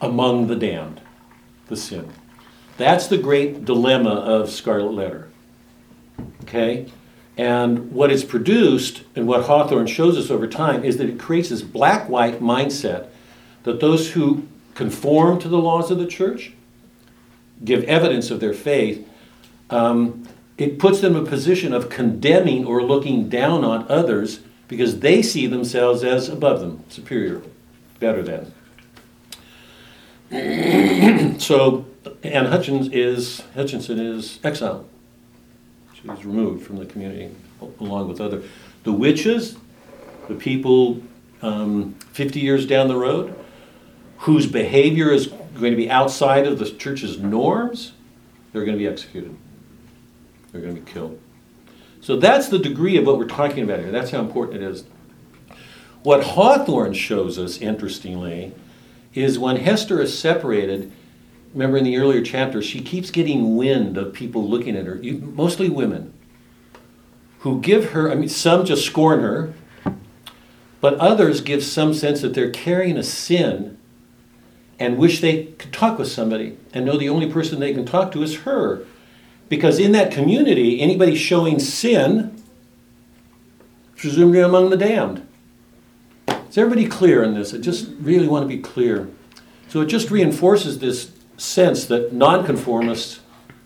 [0.00, 1.00] among the damned,
[1.68, 2.10] the sin.
[2.76, 5.28] That's the great dilemma of Scarlet Letter.
[6.42, 6.90] Okay?
[7.36, 11.48] And what it's produced, and what Hawthorne shows us over time, is that it creates
[11.48, 13.06] this black white mindset
[13.62, 16.52] that those who conform to the laws of the church
[17.64, 19.08] give evidence of their faith,
[19.70, 25.00] um, it puts them in a position of condemning or looking down on others because
[25.00, 27.42] they see themselves as above them, superior,
[27.98, 28.52] better than.
[31.38, 31.84] so,
[32.22, 34.88] Anne Hutchins is, Hutchinson is exiled.
[35.94, 37.34] She's removed from the community
[37.80, 38.42] along with other.
[38.84, 39.56] The witches,
[40.28, 41.02] the people
[41.42, 43.38] um, 50 years down the road,
[44.18, 47.92] whose behavior is going to be outside of the church's norms,
[48.52, 49.36] they're going to be executed.
[50.50, 51.18] They're going to be killed.
[52.00, 53.90] So that's the degree of what we're talking about here.
[53.90, 54.84] That's how important it is.
[56.02, 58.52] What Hawthorne shows us, interestingly,
[59.14, 60.90] is when Hester is separated.
[61.52, 65.68] Remember in the earlier chapter, she keeps getting wind of people looking at her, mostly
[65.68, 66.12] women,
[67.40, 69.54] who give her, I mean, some just scorn her,
[70.80, 73.78] but others give some sense that they're carrying a sin
[74.82, 78.10] and wish they could talk with somebody and know the only person they can talk
[78.10, 78.84] to is her.
[79.48, 82.42] Because in that community, anybody showing sin,
[83.94, 85.24] presumably among the damned.
[86.26, 87.54] Is everybody clear in this?
[87.54, 89.08] I just really want to be clear.
[89.68, 93.20] So it just reinforces this sense that nonconformists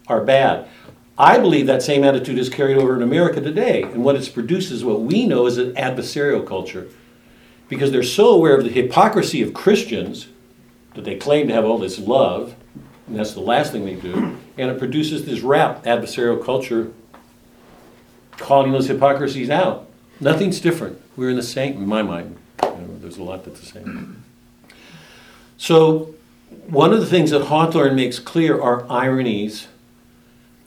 [0.09, 0.69] are bad.
[1.17, 4.71] I believe that same attitude is carried over in America today, and what it's produced
[4.71, 6.89] is what we know as an adversarial culture.
[7.71, 10.29] Because they're so aware of the hypocrisy of Christians
[10.97, 12.57] that they claim to have all this love,
[13.07, 16.93] and that's the last thing they do, and it produces this rap adversarial culture
[18.33, 19.89] calling those hypocrisies out.
[20.19, 21.01] Nothing's different.
[21.17, 22.37] We're in the same, in my mind.
[22.63, 24.25] You know, there's a lot that's the same.
[25.59, 26.15] So,
[26.67, 29.69] one of the things that Hawthorne makes clear are ironies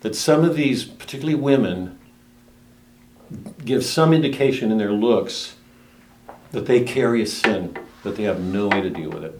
[0.02, 2.00] that some of these, particularly women,
[3.64, 5.56] give some indication in their looks
[6.52, 9.40] that they carry a sin, that they have no way to deal with it.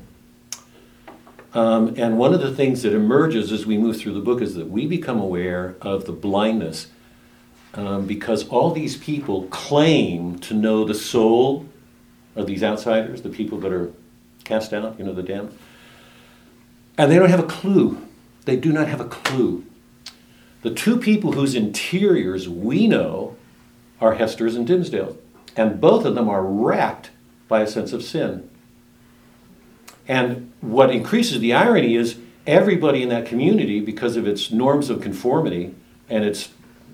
[1.54, 4.56] Um, and one of the things that emerges as we move through the book is
[4.56, 6.88] that we become aware of the blindness
[7.74, 11.66] um, because all these people claim to know the soul
[12.36, 13.92] of these outsiders, the people that are
[14.44, 15.58] cast out, you know, the damned.
[16.98, 18.06] And they don't have a clue.
[18.46, 19.66] They do not have a clue.
[20.62, 23.38] The two people whose interiors we know
[24.02, 25.18] are Hester's and Dimmesdale.
[25.56, 27.12] And both of them are racked
[27.48, 28.50] by a sense of sin.
[30.08, 35.02] And what increases the irony is everybody in that community, because of its norms of
[35.02, 35.76] conformity
[36.10, 36.50] and its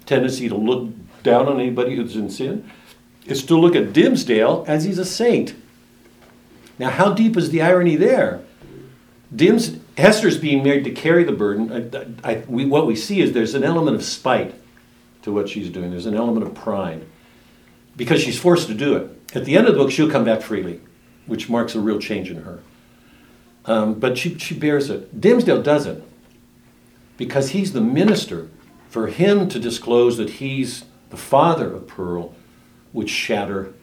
[0.06, 0.90] tendency to look
[1.24, 2.70] down on anybody who's in sin,
[3.26, 5.56] is to look at Dimmesdale as he's a saint.
[6.78, 8.42] Now, how deep is the irony there?
[9.34, 12.16] Dims, Hester's being made to carry the burden.
[12.24, 14.54] I, I, we, what we see is there's an element of spite
[15.24, 15.90] to what she's doing.
[15.90, 17.06] There's an element of pride
[17.96, 19.36] because she's forced to do it.
[19.36, 20.82] At the end of the book, she'll come back freely,
[21.26, 22.60] which marks a real change in her.
[23.66, 25.20] Um, but she, she bears it.
[25.20, 26.04] Dimmesdale doesn't
[27.18, 28.50] because he's the minister.
[28.90, 32.34] For him to disclose that he's the father of Pearl
[32.94, 33.74] would shatter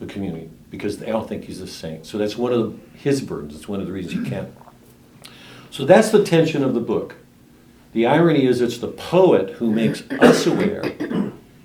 [0.00, 2.04] the community because they all think he's a saint.
[2.04, 3.54] So that's one of his burdens.
[3.54, 4.54] It's one of the reasons he can't.
[5.70, 7.16] So that's the tension of the book.
[7.92, 10.82] The irony is it's the poet who makes us aware,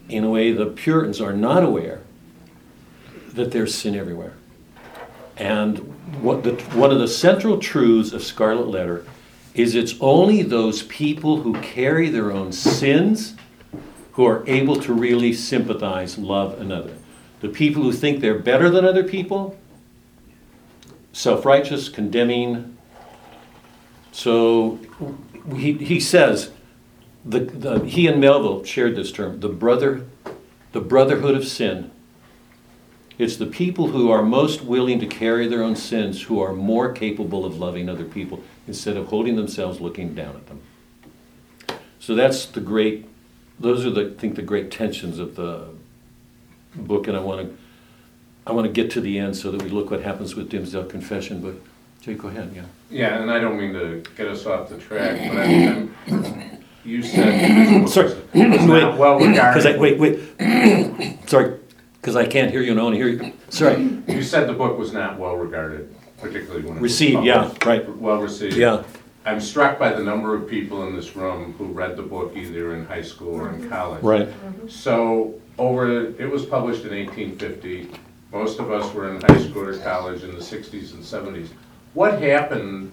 [0.07, 2.01] in a way the Puritans are not aware,
[3.33, 4.33] that there's sin everywhere.
[5.39, 5.79] And
[6.21, 9.05] what the, one of the central truths of Scarlet Letter
[9.53, 13.35] is it's only those people who carry their own sins
[14.11, 16.93] who are able to really sympathize, love another.
[17.39, 19.57] The people who think they're better than other people,
[21.13, 22.77] self righteous, condemning.
[24.11, 24.79] So
[25.55, 26.51] he, he says,
[27.23, 30.05] the, the, he and Melville shared this term, the brother,
[30.73, 31.91] the brotherhood of sin.
[33.19, 36.93] It's the people who are most willing to carry their own sins who are more
[36.93, 40.61] capable of loving other people instead of holding themselves looking down at them.
[41.99, 43.09] So that's the great,
[43.59, 45.67] those are the, I think, the great tensions of the
[46.73, 47.57] book, and I want to,
[48.47, 50.89] I want to get to the end so that we look what happens with Dimmesdale
[50.89, 51.41] Confession.
[51.41, 51.55] But
[52.01, 52.53] Jay, go ahead.
[52.55, 52.63] Yeah.
[52.89, 57.03] Yeah, and I don't mean to get us off the track, but I'm, I'm, you
[57.03, 58.07] said this Sorry.
[58.07, 61.29] book was was not well Because I wait, wait.
[61.29, 61.59] Sorry,
[62.09, 63.33] because I can't hear you and I want to hear you.
[63.49, 64.01] Sorry.
[64.07, 67.23] You said the book was not well regarded, particularly when it was Received.
[67.23, 67.43] Yeah.
[67.43, 67.65] published.
[67.65, 67.97] Right.
[67.97, 68.57] Well received.
[68.57, 68.83] Yeah.
[69.25, 72.73] I'm struck by the number of people in this room who read the book either
[72.73, 73.69] in high school or in mm-hmm.
[73.69, 74.01] college.
[74.03, 74.27] Right.
[74.67, 77.91] So over, it was published in 1850.
[78.31, 81.49] Most of us were in high school or college in the 60s and 70s.
[81.93, 82.91] What happened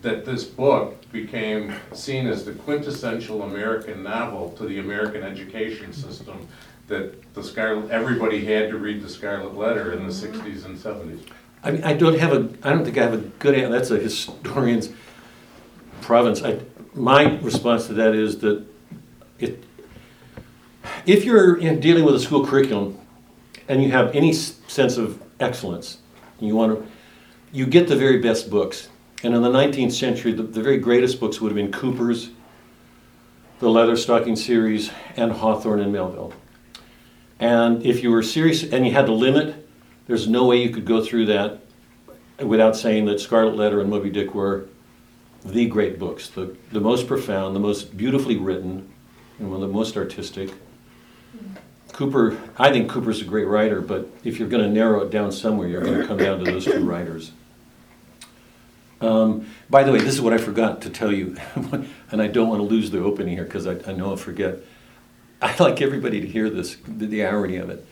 [0.00, 6.48] that this book became seen as the quintessential American novel to the American education system?
[6.88, 11.20] That the Scarlet, everybody had to read the Scarlet Letter in the 60s and 70s.
[11.62, 12.48] I mean, I don't have a.
[12.62, 13.54] I don't think I have a good.
[13.54, 13.70] answer.
[13.70, 14.90] That's a historian's
[16.00, 16.42] province.
[16.42, 16.60] I,
[16.94, 18.64] my response to that is that
[19.38, 19.64] it.
[21.04, 22.98] If you're in dealing with a school curriculum,
[23.68, 25.98] and you have any sense of excellence,
[26.40, 26.90] you want to,
[27.52, 28.88] you get the very best books.
[29.22, 32.30] And in the 19th century, the, the very greatest books would have been Cooper's,
[33.58, 36.32] the Leatherstocking series, and Hawthorne and Melville.
[37.40, 39.68] And if you were serious and you had to limit,
[40.06, 41.60] there's no way you could go through that
[42.40, 44.66] without saying that Scarlet Letter and Moby Dick were
[45.44, 48.88] the great books, the, the most profound, the most beautifully written,
[49.38, 50.50] and one of the most artistic.
[51.92, 55.32] Cooper, I think Cooper's a great writer, but if you're going to narrow it down
[55.32, 57.32] somewhere, you're going to come down to those two writers.
[59.00, 61.36] Um, by the way, this is what I forgot to tell you,
[62.10, 64.58] and I don't want to lose the opening here because I, I know I'll forget.
[65.40, 67.86] I'd like everybody to hear this, the, the irony of it.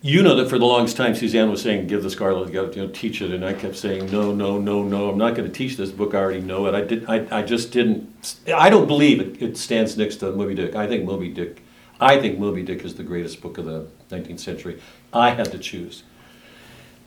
[0.00, 2.88] You know that for the longest time, Suzanne was saying, "Give the Scarlet, you know,
[2.88, 5.10] teach it," and I kept saying, "No, no, no, no.
[5.10, 6.14] I'm not going to teach this book.
[6.14, 6.74] I already know it.
[6.74, 7.04] I did.
[7.08, 8.38] I, I just didn't.
[8.54, 10.76] I don't believe it, it stands next to Moby Dick.
[10.76, 11.62] I think Moby Dick.
[12.00, 14.80] I think Moby Dick is the greatest book of the 19th century.
[15.12, 16.04] I had to choose,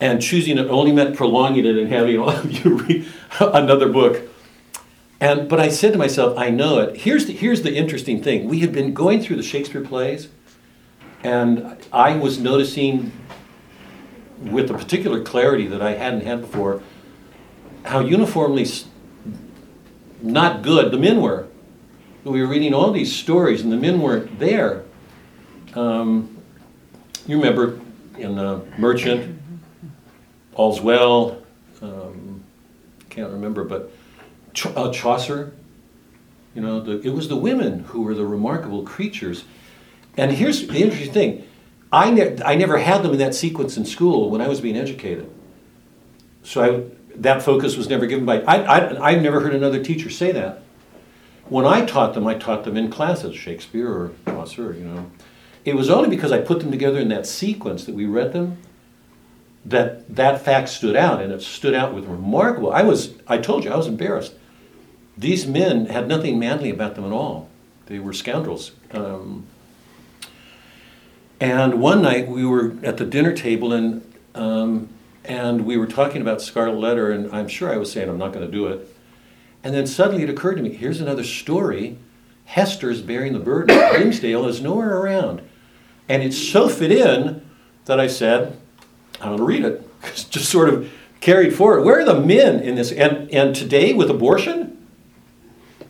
[0.02, 3.06] and choosing it only meant prolonging it and having you read
[3.40, 4.22] another book.
[5.22, 6.98] And but I said to myself, I know it.
[6.98, 8.50] Here's the, here's the interesting thing.
[8.50, 10.28] We had been going through the Shakespeare plays.
[11.24, 13.12] And I was noticing
[14.40, 16.82] with a particular clarity that I hadn't had before
[17.86, 18.66] how uniformly
[20.24, 21.48] not good the men were.
[22.24, 24.84] We were reading all these stories and the men weren't there.
[25.76, 26.36] Um,
[27.28, 27.80] you remember
[28.18, 29.40] in uh, Merchant,
[30.56, 31.44] All's Well,
[31.84, 32.44] um,
[33.10, 33.92] can't remember, but
[34.66, 35.54] uh, Chaucer,
[36.56, 39.46] you know, the, it was the women who were the remarkable creatures.
[40.18, 41.48] And here's the interesting thing
[41.92, 44.78] I, ne- I never had them in that sequence in school when I was being
[44.78, 45.30] educated.
[46.44, 50.32] So I, that focus was never given by, I, I've never heard another teacher say
[50.32, 50.64] that.
[51.50, 55.12] When I taught them, I taught them in classes, Shakespeare or Chaucer, you know.
[55.66, 58.58] It was only because I put them together in that sequence that we read them
[59.66, 62.72] that that fact stood out, and it stood out with remarkable.
[62.72, 64.34] I was, I told you, I was embarrassed.
[65.18, 67.50] These men had nothing manly about them at all.
[67.88, 68.72] They were scoundrels.
[68.92, 69.46] Um,
[71.40, 74.90] and one night we were at the dinner table and um,
[75.26, 78.34] and we were talking about Scarlet Letter, and I'm sure I was saying I'm not
[78.34, 78.96] going to do it.
[79.64, 81.98] And then suddenly it occurred to me: here's another story.
[82.46, 83.78] Hester's bearing the burden.
[83.92, 85.42] Grimsdale is nowhere around,
[86.10, 87.46] and it so fit in
[87.86, 88.58] that I said,
[89.20, 89.88] "I'm going to read it."
[90.30, 91.84] Just sort of carried forward.
[91.84, 92.92] Where are the men in this?
[92.92, 94.81] And and today with abortion,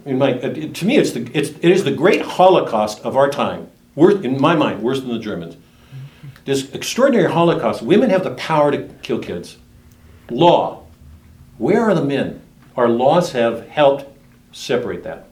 [0.05, 3.69] my, uh, to me, it's the, it's, it is the great Holocaust of our time.
[3.95, 5.57] Worse, in my mind, worse than the Germans.
[6.45, 7.81] This extraordinary Holocaust.
[7.81, 9.57] Women have the power to kill kids.
[10.29, 10.85] Law.
[11.57, 12.41] Where are the men?
[12.75, 14.05] Our laws have helped
[14.51, 15.27] separate that.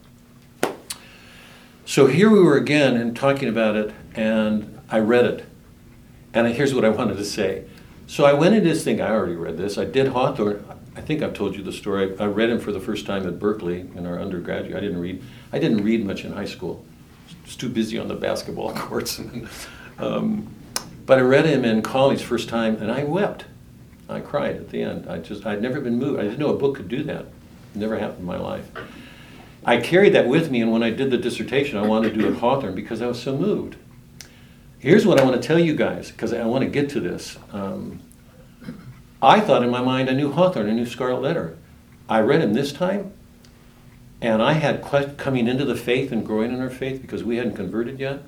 [1.86, 5.46] So here we were again and talking about it, and I read it.
[6.34, 7.66] And here's what I wanted to say.
[8.06, 9.78] So I went into this thing, I already read this.
[9.78, 10.64] I did Hawthorne.
[11.00, 12.14] I think I've told you the story.
[12.20, 14.76] I read him for the first time at Berkeley in our undergraduate.
[14.76, 15.24] I didn't read.
[15.54, 16.84] I didn't read much in high school.
[17.30, 19.22] I was too busy on the basketball courts.
[19.97, 20.54] um,
[21.06, 23.45] but I read him in college first time, and I wept.
[24.10, 25.08] I cried at the end.
[25.10, 26.20] I just I'd never been moved.
[26.20, 27.22] I didn't know a book could do that.
[27.22, 28.70] It never happened in my life.
[29.64, 32.28] I carried that with me, and when I did the dissertation, I wanted to do
[32.28, 33.78] it at Hawthorne because I was so moved.
[34.80, 37.38] Here's what I want to tell you guys, because I want to get to this.
[37.54, 38.02] Um,
[39.22, 41.58] I thought in my mind I knew Hawthorne, I knew Scarlet Letter.
[42.08, 43.12] I read him this time,
[44.22, 47.38] and I had que- coming into the faith and growing in our faith because we
[47.38, 48.24] hadn't converted yet.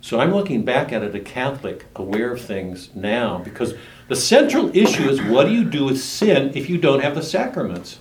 [0.00, 3.74] So I'm looking back at it, a Catholic, aware of things now, because
[4.08, 7.22] the central issue is what do you do with sin if you don't have the
[7.22, 7.98] sacraments?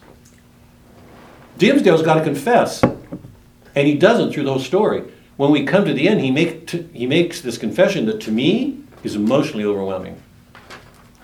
[1.58, 5.06] Dimmesdale's got to confess, and he doesn't through the whole story.
[5.38, 8.32] When we come to the end, he, make, t- he makes this confession that to
[8.32, 10.22] me is emotionally overwhelming.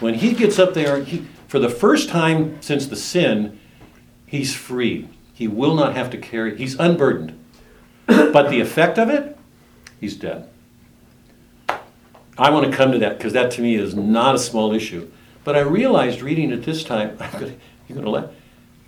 [0.02, 3.60] When he gets up there, he, for the first time since the sin,
[4.26, 5.08] he's free.
[5.32, 7.38] He will not have to carry, he's unburdened.
[8.08, 9.38] But the effect of it,
[10.00, 10.50] he's dead.
[12.38, 15.10] I want to come to that because that to me is not a small issue.
[15.44, 17.54] But I realized reading it this time, I'm gonna,
[17.88, 18.34] you're going to let,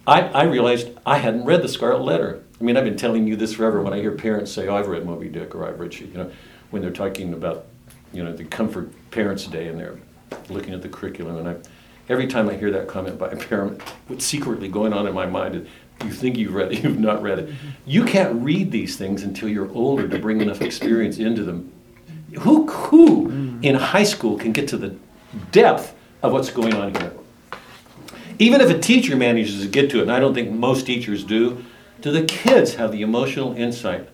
[0.07, 2.43] I, I realized I hadn't read the Scarlet Letter.
[2.59, 4.87] I mean, I've been telling you this forever when I hear parents say, oh, I've
[4.87, 6.31] read Moby Dick or I've read, you know,
[6.71, 7.67] when they're talking about,
[8.11, 9.99] you know, the Comfort Parents Day and they're
[10.49, 11.37] looking at the curriculum.
[11.37, 11.55] And I,
[12.09, 15.25] every time I hear that comment by a parent, what's secretly going on in my
[15.25, 15.67] mind is,
[16.03, 17.55] you think you've read it, you've not read it.
[17.85, 21.71] You can't read these things until you're older to bring enough experience into them.
[22.39, 23.63] Who, who mm.
[23.63, 24.95] in high school can get to the
[25.51, 27.13] depth of what's going on here?
[28.39, 31.23] Even if a teacher manages to get to it, and I don't think most teachers
[31.23, 31.63] do,
[32.01, 34.09] do the kids have the emotional insight?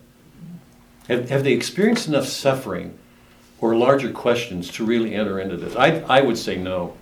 [1.08, 2.98] Have, have they experienced enough suffering
[3.62, 5.76] or larger questions to really enter into this?
[5.76, 6.96] I, I would say no.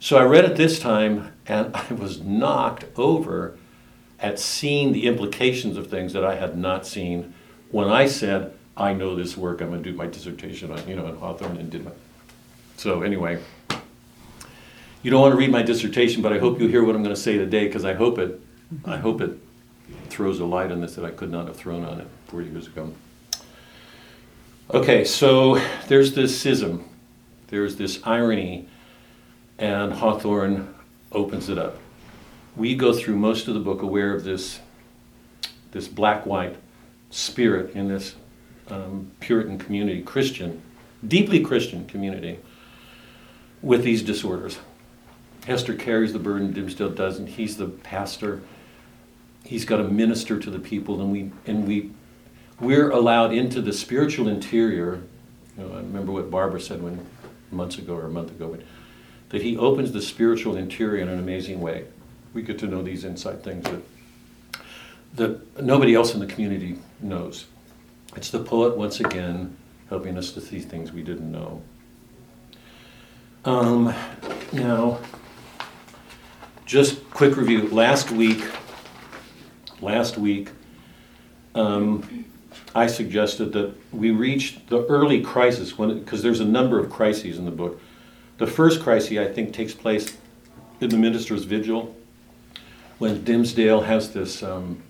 [0.00, 3.56] So I read it this time, and I was knocked over
[4.20, 7.34] at seeing the implications of things that I had not seen
[7.70, 10.96] when I said, I know this work, I'm going to do my dissertation on, you
[10.96, 11.90] know, on Hawthorne and did my.
[12.76, 13.42] So anyway,
[15.02, 17.14] you don't want to read my dissertation, but I hope you hear what I'm going
[17.14, 18.40] to say today because I hope it,
[18.84, 19.38] I hope it
[20.08, 22.66] throws a light on this that I could not have thrown on it four years
[22.66, 22.92] ago.
[24.74, 26.88] Okay, so there's this schism,
[27.46, 28.68] there's this irony,
[29.58, 30.74] and Hawthorne
[31.12, 31.78] opens it up.
[32.56, 34.58] We go through most of the book aware of this,
[35.70, 36.56] this black-white
[37.10, 38.16] spirit in this
[38.66, 40.60] um, Puritan community, Christian,
[41.06, 42.40] deeply Christian community,
[43.62, 44.58] with these disorders.
[45.46, 47.28] Hester carries the burden, Dimmesdale doesn't.
[47.28, 48.42] He's the pastor.
[49.44, 51.92] He's got to minister to the people, and we and we
[52.60, 55.02] we're allowed into the spiritual interior.
[55.56, 57.06] You know, I remember what Barbara said when
[57.50, 58.60] months ago or a month ago, but
[59.30, 61.86] that he opens the spiritual interior in an amazing way.
[62.32, 63.82] We get to know these inside things that
[65.14, 67.46] that nobody else in the community knows.
[68.16, 69.56] It's the poet once again
[69.88, 71.62] helping us to see things we didn't know.
[73.44, 73.94] Um,
[74.52, 74.98] now,
[76.66, 77.68] just quick review.
[77.68, 78.44] Last week,
[79.80, 80.50] last week,
[81.54, 82.26] um,
[82.76, 87.38] I suggested that we reached the early crisis when, because there's a number of crises
[87.38, 87.80] in the book.
[88.36, 90.18] The first crisis, I think, takes place
[90.82, 91.96] in the minister's vigil
[92.98, 94.82] when Dimmesdale has this um,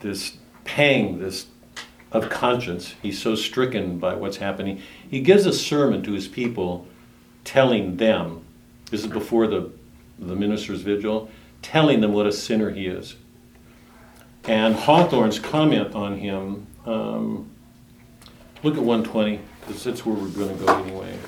[0.00, 1.48] this pang, this
[2.10, 2.94] of conscience.
[3.02, 4.80] He's so stricken by what's happening.
[5.10, 6.86] He gives a sermon to his people,
[7.44, 8.46] telling them.
[8.90, 9.70] This is before the
[10.18, 11.30] the minister's vigil,
[11.60, 13.16] telling them what a sinner he is.
[14.46, 16.66] And Hawthorne's comment on him.
[16.84, 17.50] Um,
[18.62, 21.18] look at 120 because that's where we're going to go anyway.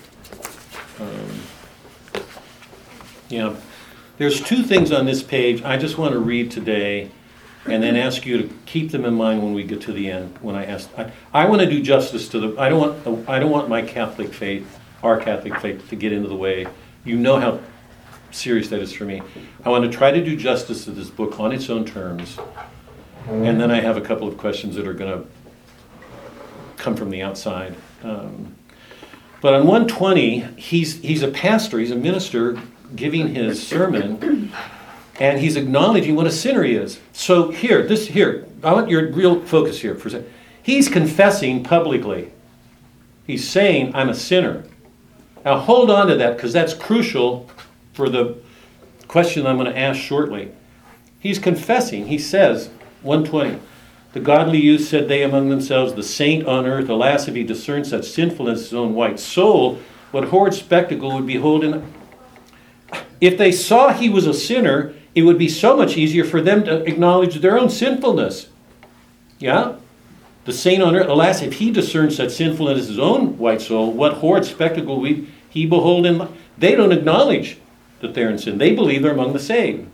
[1.01, 1.43] Um,
[3.29, 3.57] yeah.
[4.19, 7.11] There's two things on this page I just want to read today
[7.67, 10.37] and then ask you to keep them in mind when we get to the end.
[10.41, 12.61] When I ask, I, I want to do justice to the.
[12.61, 13.29] I don't want.
[13.29, 16.67] I don't want my Catholic faith, our Catholic faith, to get into the way.
[17.05, 17.61] You know how
[18.31, 19.23] serious that is for me.
[19.65, 22.39] I want to try to do justice to this book on its own terms,
[23.29, 25.29] and then I have a couple of questions that are going to
[26.77, 27.75] come from the outside.
[28.03, 28.55] Um,
[29.41, 31.79] but on 120, he's he's a pastor.
[31.79, 32.61] He's a minister
[32.97, 34.53] giving his sermon
[35.21, 37.01] and he's acknowledging what a sinner he is.
[37.13, 40.31] So here, this here, I want your real focus here for a second.
[40.63, 42.31] He's confessing publicly.
[43.27, 44.65] He's saying, I'm a sinner.
[45.45, 47.51] Now hold on to that because that's crucial
[47.93, 48.39] for the
[49.09, 50.53] question I'm going to ask shortly.
[51.21, 52.07] He's confessing.
[52.07, 52.71] He says,
[53.03, 53.61] 120,
[54.13, 57.91] the godly youth said they among themselves, the saint on earth, alas, if he discerns
[57.91, 59.81] such sinfulness in his own white soul,
[60.11, 61.93] what horrid spectacle would behold in.
[63.21, 66.65] If they saw he was a sinner, it would be so much easier for them
[66.65, 68.49] to acknowledge their own sinfulness.
[69.39, 69.77] Yeah?
[70.45, 73.93] The saint on earth, alas, if he discerns such sinfulness in his own white soul,
[73.93, 77.59] what horrid spectacle would he behold in They don't acknowledge
[78.01, 78.59] that they're in sin.
[78.59, 79.88] They believe they're among the saved.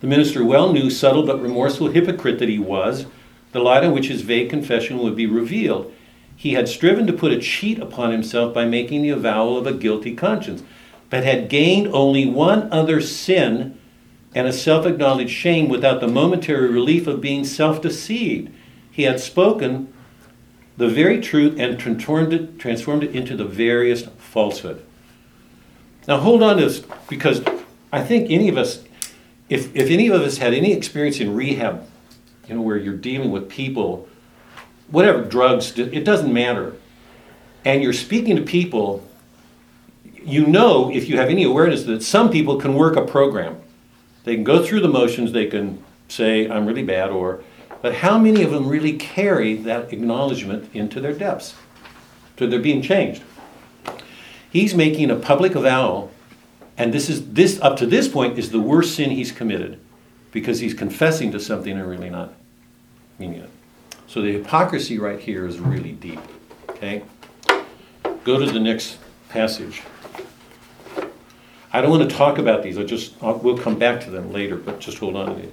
[0.00, 3.06] The minister well knew, subtle but remorseful hypocrite that he was,
[3.52, 5.92] the light on which his vague confession would be revealed.
[6.36, 9.72] He had striven to put a cheat upon himself by making the avowal of a
[9.72, 10.62] guilty conscience,
[11.10, 13.76] but had gained only one other sin
[14.34, 18.52] and a self acknowledged shame without the momentary relief of being self deceived.
[18.90, 19.92] He had spoken
[20.76, 24.84] the very truth and transformed it, transformed it into the veriest falsehood.
[26.06, 27.42] Now, hold on to this because
[27.92, 28.84] I think any of us,
[29.48, 31.86] if, if any of us had any experience in rehab,
[32.48, 34.08] you know, where you're dealing with people,
[34.88, 36.76] whatever, drugs, it doesn't matter,
[37.64, 39.06] and you're speaking to people,
[40.22, 43.60] you know, if you have any awareness that some people can work a program.
[44.24, 47.42] They can go through the motions, they can say, I'm really bad, or,
[47.80, 51.54] but how many of them really carry that acknowledgement into their depths?
[52.38, 53.22] So they're being changed.
[54.50, 56.10] He's making a public avowal,
[56.78, 59.78] and this is this up to this point is the worst sin he's committed,
[60.32, 62.32] because he's confessing to something and really not
[63.18, 63.50] meaning it.
[64.06, 66.20] So the hypocrisy right here is really deep.
[66.70, 67.02] Okay?
[68.24, 68.98] Go to the next
[69.28, 69.82] passage.
[71.72, 72.78] I don't want to talk about these.
[72.78, 75.52] I just I'll, we'll come back to them later, but just hold on to these.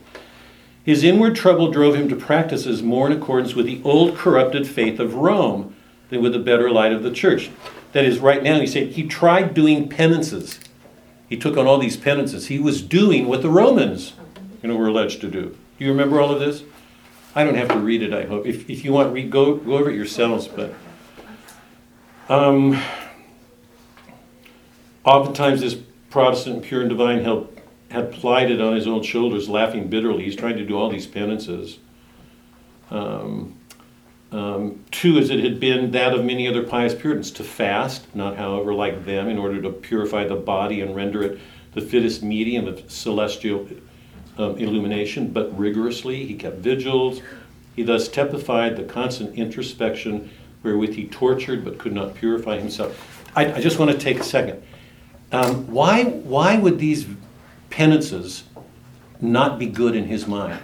[0.86, 5.00] His inward trouble drove him to practices more in accordance with the old corrupted faith
[5.00, 5.76] of Rome
[6.10, 7.50] than with the better light of the church.
[7.94, 10.60] That is, right now, he said he tried doing penances.
[11.28, 12.48] He took on all these penances.
[12.48, 14.14] He was doing what the Romans,
[14.62, 15.58] you know, were alleged to do.
[15.78, 16.64] Do you remember all of this?
[17.34, 18.14] I don't have to read it.
[18.14, 18.46] I hope.
[18.46, 20.48] If, if you want, read go go over it yourselves.
[20.48, 20.74] But
[22.30, 22.82] um,
[25.04, 25.76] oftentimes this
[26.10, 27.60] Protestant, pure and divine held,
[27.92, 30.24] had plied it on his own shoulders, laughing bitterly.
[30.24, 31.80] He's trying to do all these penances.
[32.90, 33.55] Um,
[34.32, 38.38] um, two, as it had been that of many other pious Puritans, to fast, not
[38.38, 41.40] however like them, in order to purify the body and render it
[41.74, 43.68] the fittest medium of celestial
[44.38, 46.26] um, illumination, but rigorously.
[46.26, 47.22] He kept vigils,
[47.76, 50.30] He thus typified the constant introspection
[50.64, 53.24] wherewith he tortured but could not purify himself.
[53.36, 54.64] I, I just want to take a second.
[55.32, 57.06] Um, why, why would these
[57.70, 58.44] penances
[59.22, 60.60] not be good in his mind?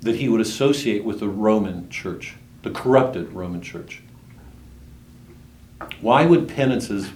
[0.00, 4.02] That he would associate with the Roman church, the corrupted Roman church.
[6.00, 7.10] Why would penances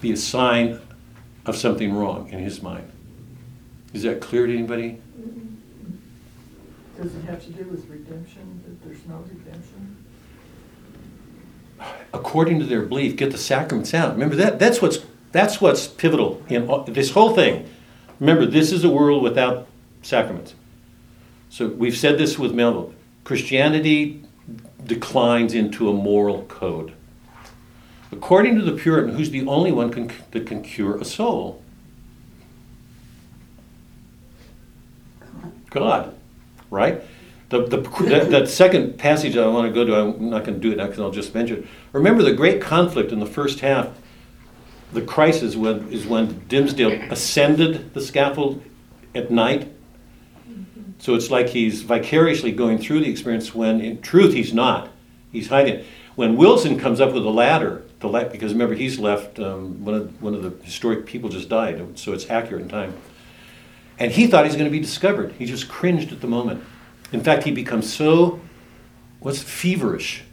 [0.00, 0.80] be a sign
[1.46, 2.90] of something wrong in his mind?
[3.92, 5.00] Is that clear to anybody?
[7.00, 9.96] Does it have to do with redemption, that there's no redemption?
[12.12, 14.12] according to their belief, get the sacraments out.
[14.12, 14.98] Remember that that's what's
[15.32, 17.68] that's what's pivotal in all, this whole thing.
[18.20, 19.66] Remember, this is a world without
[20.02, 20.54] sacraments.
[21.56, 22.92] So we've said this with Melville.
[23.24, 24.22] Christianity
[24.84, 26.92] declines into a moral code.
[28.12, 31.62] According to the Puritan, who's the only one can, that can cure a soul?
[35.70, 36.14] God,
[36.70, 37.00] right?
[37.48, 40.60] The, the, that, that second passage I want to go to, I'm not going to
[40.60, 41.66] do it now because I'll just mention it.
[41.94, 43.88] Remember the great conflict in the first half,
[44.92, 48.62] the crisis when, is when Dimmesdale ascended the scaffold
[49.14, 49.72] at night.
[50.98, 54.90] So it's like he's vicariously going through the experience when in truth he's not.
[55.30, 55.76] He's hiding.
[55.76, 55.86] it.
[56.14, 59.94] When Wilson comes up with a ladder, the la- because remember he's left, um, one,
[59.94, 62.94] of, one of the historic people just died, so it's accurate in time.
[63.98, 65.32] And he thought he's going to be discovered.
[65.32, 66.64] He just cringed at the moment.
[67.12, 68.40] In fact, he becomes so,
[69.20, 70.24] what's feverish.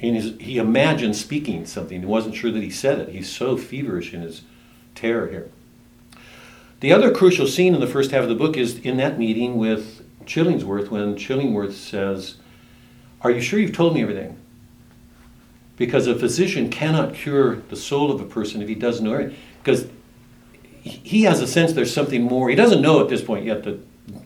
[0.00, 2.00] In his, he imagined speaking something.
[2.00, 3.08] He wasn't sure that he said it.
[3.08, 4.42] He's so feverish in his
[4.94, 5.50] terror here.
[6.80, 9.56] The other crucial scene in the first half of the book is in that meeting
[9.56, 12.36] with Chillingsworth when Chillingworth says,
[13.20, 14.38] Are you sure you've told me everything?
[15.76, 19.34] Because a physician cannot cure the soul of a person if he doesn't know it.
[19.62, 19.88] Because
[20.82, 22.48] he has a sense there's something more.
[22.48, 23.80] He doesn't know at this point yet that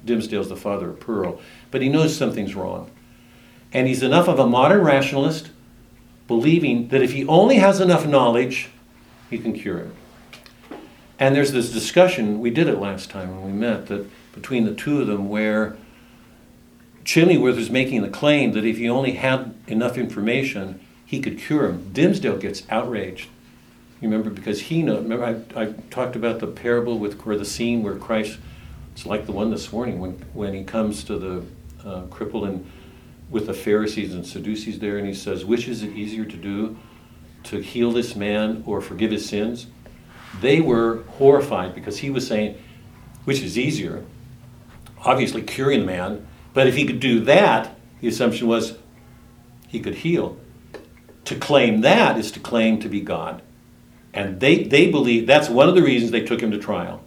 [0.05, 1.41] Dimmesdale's the father of Pearl,
[1.71, 2.91] but he knows something's wrong.
[3.73, 5.51] And he's enough of a modern rationalist,
[6.29, 8.69] believing that if he only has enough knowledge,
[9.31, 9.97] he can cure him.
[11.23, 14.75] And there's this discussion, we did it last time when we met, that between the
[14.75, 15.77] two of them, where
[17.05, 21.69] Chillingworth is making the claim that if he only had enough information, he could cure
[21.69, 21.93] him.
[21.93, 23.29] Dimmesdale gets outraged.
[24.01, 24.97] You remember because he know.
[24.97, 28.41] Remember I, I talked about the parable with where the scene where Christ.
[28.93, 31.45] It's like the one this morning when when he comes to the
[31.89, 32.69] uh, cripple and
[33.31, 36.77] with the Pharisees and Sadducees there, and he says, "Which is it easier to do,
[37.45, 39.69] to heal this man or forgive his sins?"
[40.41, 42.57] They were horrified because he was saying,
[43.25, 44.05] "Which is easier?"
[45.05, 48.79] Obviously, curing the man, but if he could do that, the assumption was
[49.69, 50.37] he could heal.
[51.25, 53.43] To claim that is to claim to be God.
[54.13, 57.03] And they, they believe that's one of the reasons they took him to trial.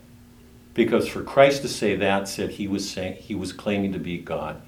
[0.74, 4.18] Because for Christ to say that said he was saying he was claiming to be
[4.18, 4.62] God.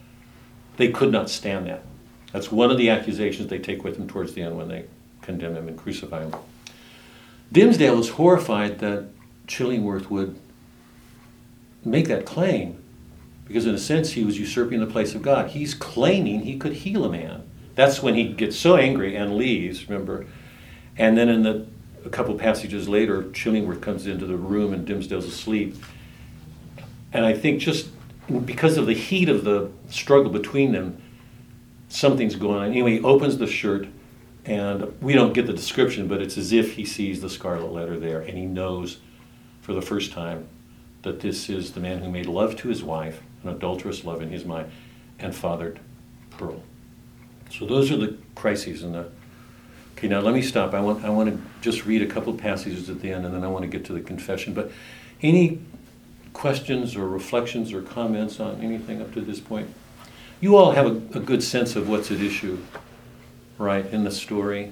[0.77, 1.83] They could not stand that.
[2.31, 4.85] That's one of the accusations they take with him towards the end when they
[5.21, 6.35] condemn him and crucify him.
[7.51, 9.05] Dimmesdale was horrified that
[9.47, 10.39] Chillingworth would
[11.85, 12.83] make that claim
[13.45, 15.49] because, in a sense, he was usurping the place of God.
[15.51, 17.49] He's claiming he could heal a man.
[17.75, 20.25] That's when he gets so angry and leaves, remember?
[20.97, 21.67] And then in the
[22.07, 25.75] a couple passages later, Chillingworth comes into the room and Dimmesdale's asleep.
[27.11, 27.89] And I think just
[28.45, 31.01] because of the heat of the struggle between them,
[31.89, 32.71] something's going on.
[32.71, 33.87] Anyway, he opens the shirt,
[34.47, 37.99] and we don't get the description, but it's as if he sees the scarlet letter
[37.99, 38.97] there, and he knows
[39.61, 40.47] for the first time
[41.03, 44.29] that this is the man who made love to his wife, an adulterous love in
[44.29, 44.71] his mind,
[45.19, 45.79] and fathered
[46.31, 46.63] Pearl.
[47.51, 49.09] So those are the crises in the
[49.97, 50.75] Okay, now let me stop.
[50.75, 53.43] I want, I want to just read a couple passages at the end and then
[53.43, 54.53] I want to get to the confession.
[54.53, 54.71] But
[55.23, 55.59] any
[56.33, 59.73] questions or reflections or comments on anything up to this point?
[60.39, 62.59] You all have a, a good sense of what's at issue,
[63.57, 64.71] right, in the story.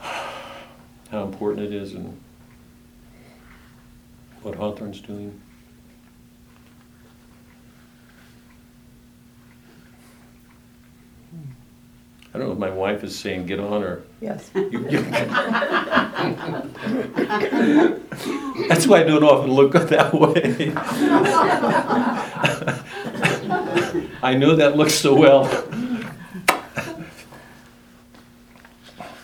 [0.00, 2.20] How important it is and
[4.42, 5.40] what Hawthorne's doing.
[12.34, 14.50] I don't know if my wife is saying get on or Yes.
[18.68, 20.72] That's why I don't often look that way.
[24.22, 25.46] I know that looks so well.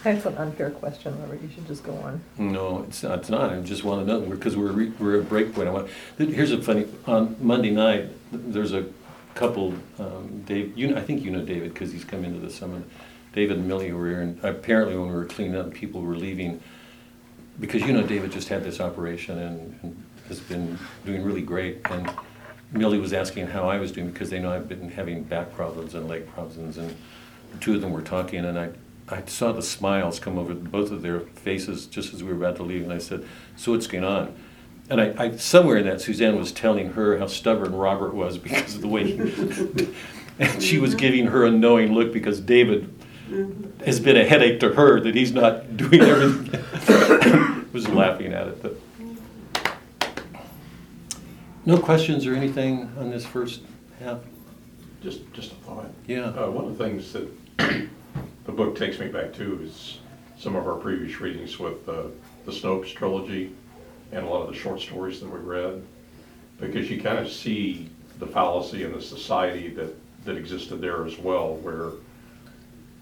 [0.02, 1.40] That's an unfair question, Robert.
[1.42, 2.20] You should just go on.
[2.36, 3.20] No, it's not.
[3.20, 3.52] It's not.
[3.52, 5.68] I just want to know because we're re, we're at break point.
[5.68, 5.88] I want.
[6.18, 6.86] Here's a funny.
[7.06, 8.86] On Monday night, there's a
[9.34, 9.74] couple.
[9.98, 12.82] Um, Dave, you know, I think you know David because he's come into the summit.
[13.32, 16.60] David and Millie were here, and apparently when we were cleaning up, people were leaving
[17.60, 21.80] because you know David just had this operation and, and has been doing really great.
[21.90, 22.10] And
[22.72, 25.94] Millie was asking how I was doing because they know I've been having back problems
[25.94, 26.94] and leg problems, and
[27.52, 28.70] the two of them were talking, and I,
[29.08, 32.56] I saw the smiles come over both of their faces just as we were about
[32.56, 33.26] to leave, and I said,
[33.56, 34.34] "So what's going on?"
[34.88, 38.74] And I, I somewhere in that, Suzanne was telling her how stubborn Robert was because
[38.74, 39.88] of the way, he,
[40.38, 42.92] and she was giving her a knowing look because David
[43.84, 47.62] has been a headache to her that he's not doing everything.
[47.72, 48.76] was laughing at it, but.
[51.64, 53.62] No questions or anything on this first
[54.00, 54.18] half?
[55.00, 55.90] Just, just a thought.
[56.06, 56.24] Yeah.
[56.26, 57.88] Uh, one of the things that
[58.52, 59.98] the book takes me back to is
[60.38, 62.02] some of our previous readings with uh,
[62.44, 63.50] the Snopes trilogy
[64.12, 65.82] and a lot of the short stories that we read.
[66.60, 67.88] Because you kind of see
[68.18, 69.96] the fallacy in the society that,
[70.26, 71.92] that existed there as well, where,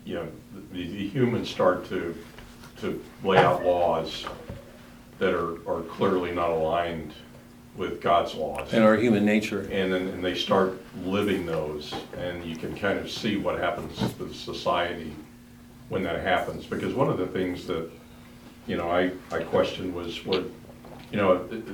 [0.04, 0.28] you know,
[0.70, 2.16] the, the humans start to,
[2.80, 4.24] to lay out laws
[5.18, 7.12] that are, are clearly not aligned
[7.76, 8.72] with God's laws.
[8.72, 9.62] And our human nature.
[9.62, 13.98] And then, and they start living those, and you can kind of see what happens
[13.98, 15.12] to the society
[15.90, 16.64] when that happens.
[16.64, 17.90] Because one of the things that,
[18.66, 20.44] you know, I, I questioned was what,
[21.12, 21.64] you know, it- it-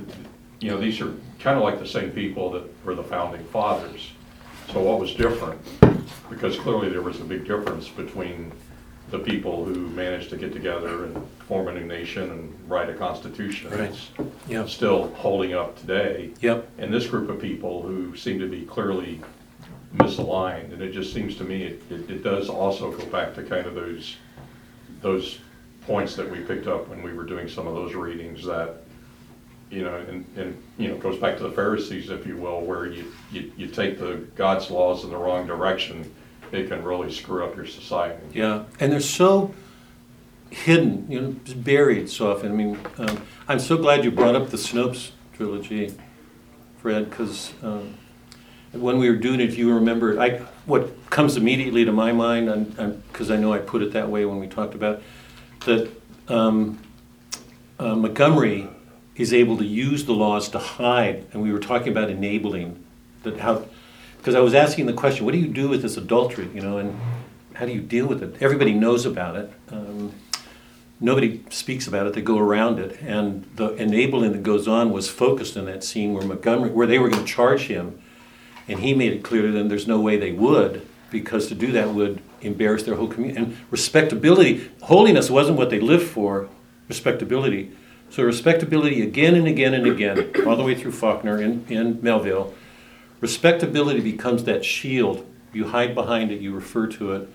[0.59, 4.09] you know, these are kind of like the same people that were the founding fathers.
[4.73, 5.61] So what was different?
[6.31, 8.51] Because clearly there was a big difference between
[9.11, 12.93] the people who managed to get together and form a new nation and write a
[12.95, 13.69] constitution.
[13.69, 13.95] Right.
[14.49, 14.67] Yep.
[14.67, 16.67] Still holding up today Yep.
[16.79, 19.21] and this group of people who seem to be clearly
[19.95, 23.43] misaligned, and it just seems to me, it, it it does also go back to
[23.43, 24.17] kind of those,
[25.01, 25.39] those
[25.81, 28.83] points that we picked up when we were doing some of those readings that,
[29.69, 32.61] you know, and, and, you know, it goes back to the Pharisees, if you will,
[32.61, 36.13] where you, you, you take the God's laws in the wrong direction,
[36.51, 38.23] it can really screw up your society.
[38.33, 39.53] Yeah, and they're so
[40.49, 42.51] hidden, you know, buried so often.
[42.51, 45.93] I mean, um, I'm so glad you brought up the Snopes trilogy,
[46.77, 47.95] Fred, because um,
[48.71, 52.75] when we were doing it, you remember, I what comes immediately to my mind,
[53.11, 55.01] because I know I put it that way when we talked about
[55.65, 55.89] that
[56.27, 56.79] um,
[57.79, 58.69] uh, Montgomery
[59.15, 62.83] is able to use the laws to hide, and we were talking about enabling
[63.23, 63.65] that how
[64.17, 66.79] because I was asking the question, what do you do with this adultery, you know,
[66.79, 66.99] and
[67.53, 68.41] how do you deal with it?
[68.41, 69.49] Everybody knows about it.
[69.71, 70.11] Um,
[70.99, 72.13] nobody speaks about it.
[72.13, 76.13] They go around it, and the enabling that goes on was focused in that scene
[76.13, 78.01] where Montgomery, where they were going to charge him,
[78.67, 81.71] and he made it clear to them there's no way they would because to do
[81.71, 83.39] that would embarrass their whole community.
[83.39, 86.49] And respectability, holiness wasn't what they lived for.
[86.87, 87.71] Respectability.
[88.09, 92.53] So respectability again and again and again, all the way through Faulkner in Melville.
[93.19, 95.25] Respectability becomes that shield.
[95.53, 97.29] You hide behind it, you refer to it.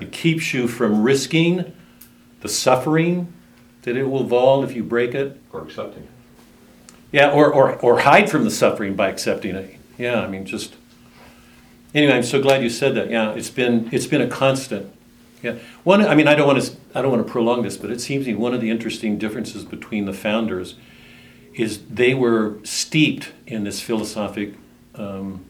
[0.00, 1.72] It keeps you from risking
[2.40, 3.32] the suffering
[3.82, 5.40] that it will involve if you break it.
[5.52, 6.04] Or accepting.
[6.04, 6.08] It.
[7.12, 9.78] Yeah, or, or, or hide from the suffering by accepting it.
[9.98, 10.76] Yeah, I mean, just.
[11.94, 13.10] Anyway, I'm so glad you said that.
[13.10, 14.92] Yeah, it's been it's been a constant.
[15.42, 16.04] Yeah, one.
[16.04, 18.24] I mean, I don't want to I don't want to prolong this, but it seems
[18.24, 20.76] to me one of the interesting differences between the founders
[21.54, 24.54] is they were steeped in this philosophic,
[24.94, 25.44] um,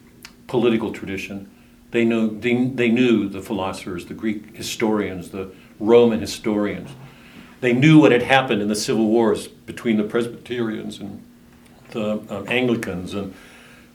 [0.49, 1.51] political tradition.
[1.93, 6.91] They know they, they knew the philosophers, the Greek historians, the Roman historians.
[7.61, 11.23] They knew what had happened in the civil wars between the Presbyterians and
[11.91, 13.35] the um, Anglicans, and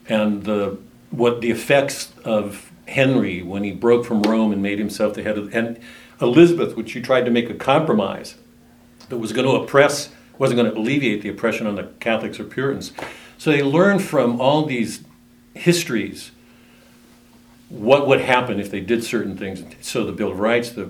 [0.10, 0.78] and the
[1.10, 5.38] what the effects of Henry when he broke from Rome and made himself the head
[5.38, 5.80] of and
[6.22, 8.36] Elizabeth, which she tried to make a compromise
[9.10, 12.44] that was going to oppress, wasn't going to alleviate the oppression on the Catholics or
[12.44, 12.92] Puritans.
[13.38, 15.04] So they learned from all these
[15.54, 16.32] histories
[17.70, 19.64] what would happen if they did certain things.
[19.82, 20.90] So the Bill of Rights, the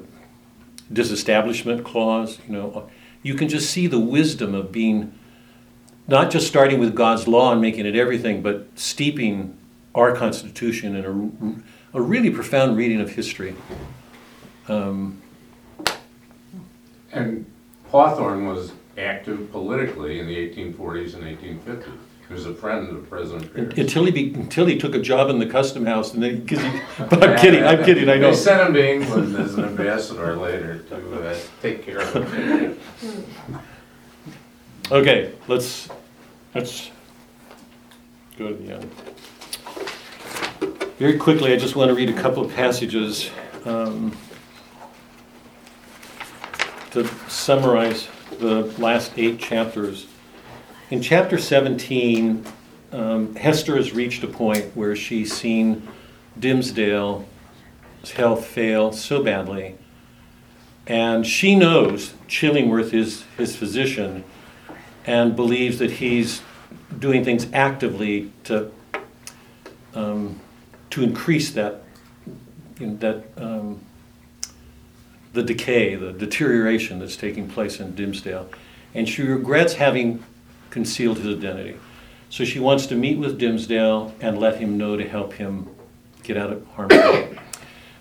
[0.91, 2.89] disestablishment clause, you know,
[3.23, 5.17] you can just see the wisdom of being
[6.07, 9.57] not just starting with God's law and making it everything, but steeping
[9.93, 11.05] our Constitution in
[11.93, 13.55] a, a really profound reading of history.
[14.67, 15.21] Um,
[17.11, 17.45] And
[17.91, 21.97] Hawthorne was active politically in the 1840s and 1850s.
[22.27, 23.77] He was a friend of President Pierce.
[23.77, 26.61] until he be, until he took a job in the custom house, and then because
[26.61, 28.31] he, but I'm kidding, I'm kidding, I know.
[28.31, 32.77] They sent him to England as an ambassador later to uh, take care of him.
[34.91, 35.87] Okay, let's
[36.57, 36.89] let's
[38.35, 38.91] go to the end.
[40.97, 43.29] Very quickly, I just want to read a couple of passages
[43.65, 44.17] um,
[46.89, 48.07] to summarize
[48.39, 50.07] the last eight chapters.
[50.89, 52.43] In chapter 17,
[52.91, 55.87] um, Hester has reached a point where she's seen
[56.39, 57.23] Dimmesdale's
[58.15, 59.75] health fail so badly,
[60.87, 64.23] and she knows Chillingworth is his physician
[65.07, 66.41] and believes that he's
[66.99, 68.71] doing things actively to
[69.93, 70.39] um,
[70.89, 71.83] to increase that,
[72.79, 73.79] you know, that um,
[75.33, 78.47] the decay, the deterioration that's taking place in Dimmesdale.
[78.93, 80.23] And she regrets having
[80.69, 81.77] concealed his identity.
[82.29, 85.69] So she wants to meet with Dimmesdale and let him know to help him
[86.23, 87.39] get out of harm's way.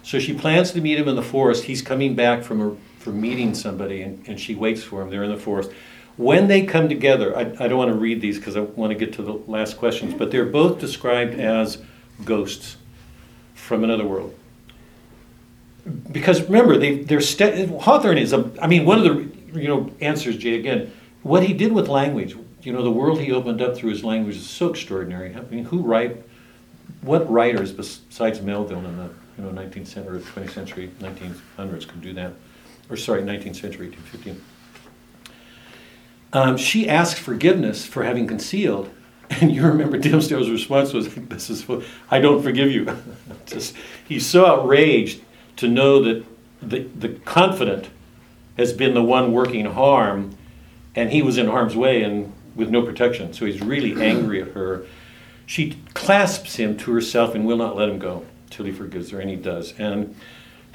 [0.03, 1.65] So she plans to meet him in the forest.
[1.65, 5.11] He's coming back from, a, from meeting somebody, and, and she waits for him.
[5.11, 5.71] They're in the forest.
[6.17, 8.99] When they come together, I, I don't want to read these because I want to
[8.99, 11.79] get to the last questions, but they're both described as
[12.25, 12.77] ghosts
[13.55, 14.35] from another world.
[16.11, 18.51] Because remember, they, they're st- Hawthorne is a.
[18.61, 20.59] I mean, one of the you know answers, Jay.
[20.59, 20.93] Again,
[21.23, 22.37] what he did with language.
[22.63, 25.37] You know, the world he opened up through his language is so extraordinary.
[25.37, 26.25] I mean, who write?
[27.03, 32.13] What writers besides Melville in the you know 19th century, 20th century, 1900s could do
[32.15, 32.33] that?
[32.91, 34.43] Or sorry, 19th century, 1815.
[36.37, 38.91] Um, she asked forgiveness for having concealed,
[39.31, 42.95] and you remember Dimmesdale's response was, "This is what, I don't forgive you."
[43.47, 43.75] Just
[44.07, 45.23] he's so outraged
[45.57, 46.27] to know that
[46.61, 47.89] the the confident
[48.59, 50.37] has been the one working harm,
[50.95, 53.33] and he was in harm's way and with no protection.
[53.33, 54.85] So he's really angry at her.
[55.47, 59.21] She clasps him to herself and will not let him go till he forgives her,
[59.21, 59.73] and he does.
[59.79, 60.15] And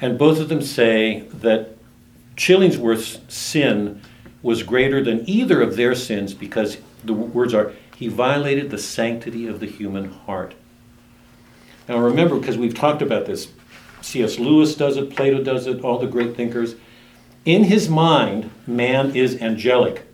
[0.00, 1.76] and both of them say that
[2.36, 4.02] Chillingsworth's sin
[4.42, 9.46] was greater than either of their sins because the words are, he violated the sanctity
[9.46, 10.54] of the human heart.
[11.88, 13.48] Now remember, because we've talked about this,
[14.00, 14.38] C.S.
[14.38, 16.74] Lewis does it, Plato does it, all the great thinkers.
[17.44, 20.06] In his mind, man is angelic.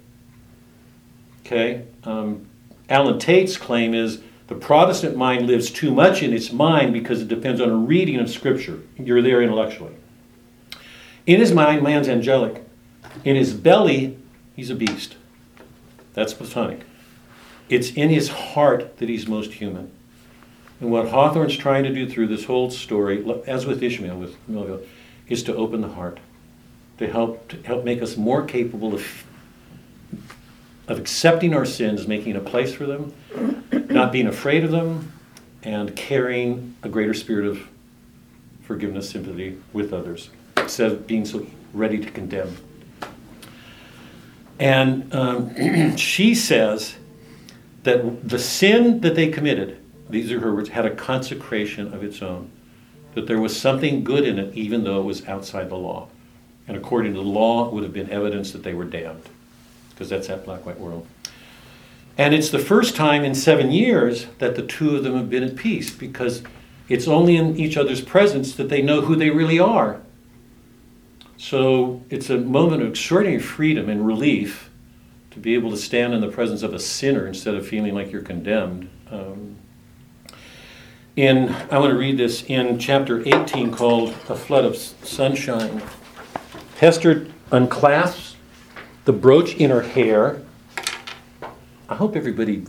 [1.45, 1.85] Okay?
[2.05, 2.47] Um,
[2.89, 7.29] Allen Tate's claim is the Protestant mind lives too much in its mind because it
[7.29, 8.81] depends on a reading of Scripture.
[8.97, 9.95] You're there intellectually.
[11.27, 12.68] In his mind, man's angelic.
[13.25, 14.17] In his belly,
[14.55, 15.17] he's a beast.
[16.15, 16.81] That's Platonic.
[17.69, 19.91] It's in his heart that he's most human.
[20.81, 24.83] And what Hawthorne's trying to do through this whole story, as with Ishmael, with Melville,
[25.29, 26.21] is to open the heart,
[26.99, 29.25] to help to help make us more capable of
[30.87, 33.13] of accepting our sins, making a place for them,
[33.91, 35.13] not being afraid of them,
[35.63, 37.69] and carrying a greater spirit of
[38.63, 42.57] forgiveness, sympathy with others, instead of being so ready to condemn.
[44.59, 46.97] And um, she says
[47.85, 49.79] that the sin that they committed,
[50.11, 52.51] these are her words, had a consecration of its own.
[53.15, 56.09] That there was something good in it, even though it was outside the law.
[56.67, 59.29] And according to the law, it would have been evidence that they were damned,
[59.91, 61.07] because that's that black white world.
[62.19, 65.45] And it's the first time in seven years that the two of them have been
[65.45, 66.43] at peace, because
[66.89, 70.01] it's only in each other's presence that they know who they really are.
[71.39, 74.71] So it's a moment of extraordinary freedom and relief
[75.31, 78.11] to be able to stand in the presence of a sinner instead of feeling like
[78.11, 78.91] you're condemned.
[79.09, 79.57] Um,
[81.15, 85.81] in I want to read this in chapter 18 called "A Flood of Sunshine."
[86.81, 88.37] Hester unclasps
[89.05, 90.43] the brooch in her hair.
[91.89, 92.65] I hope everybody.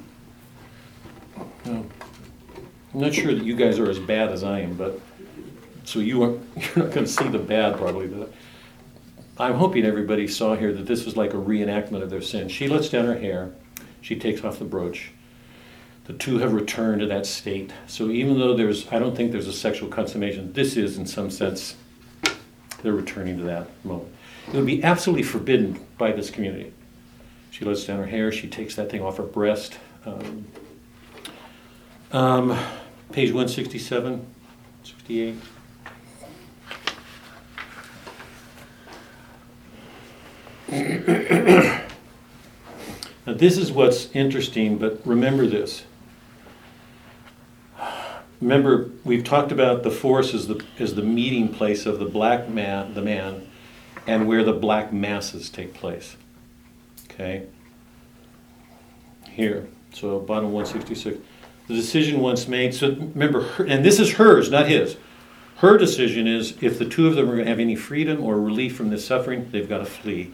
[1.65, 1.89] I'm
[2.93, 4.99] not sure that you guys are as bad as I am, but
[5.85, 8.07] so you are you're not going to see the bad probably.
[8.07, 8.31] But
[9.39, 12.49] I'm hoping everybody saw here that this was like a reenactment of their sin.
[12.49, 13.51] She lets down her hair,
[14.01, 15.11] she takes off the brooch.
[16.05, 17.71] The two have returned to that state.
[17.87, 21.29] So even though there's, I don't think there's a sexual consummation, this is in some
[21.29, 21.75] sense,
[22.81, 24.09] they're returning to that moment.
[24.47, 26.73] It would be absolutely forbidden by this community.
[27.51, 29.77] She lets down her hair, she takes that thing off her breast.
[30.05, 30.47] Um,
[32.11, 32.57] um,
[33.11, 34.25] page 167,
[34.83, 35.35] 68.
[43.29, 45.83] Now, this is what's interesting, but remember this.
[48.41, 52.49] Remember, we've talked about the force as the, as the meeting place of the black
[52.49, 53.47] man, the man,
[54.07, 56.15] and where the black masses take place.
[57.11, 57.45] Okay?
[59.29, 59.67] Here.
[59.93, 61.19] So, bottom 166.
[61.67, 64.97] The decision once made, so remember, her, and this is hers, not his.
[65.57, 68.39] Her decision is if the two of them are going to have any freedom or
[68.39, 70.31] relief from this suffering, they've got to flee.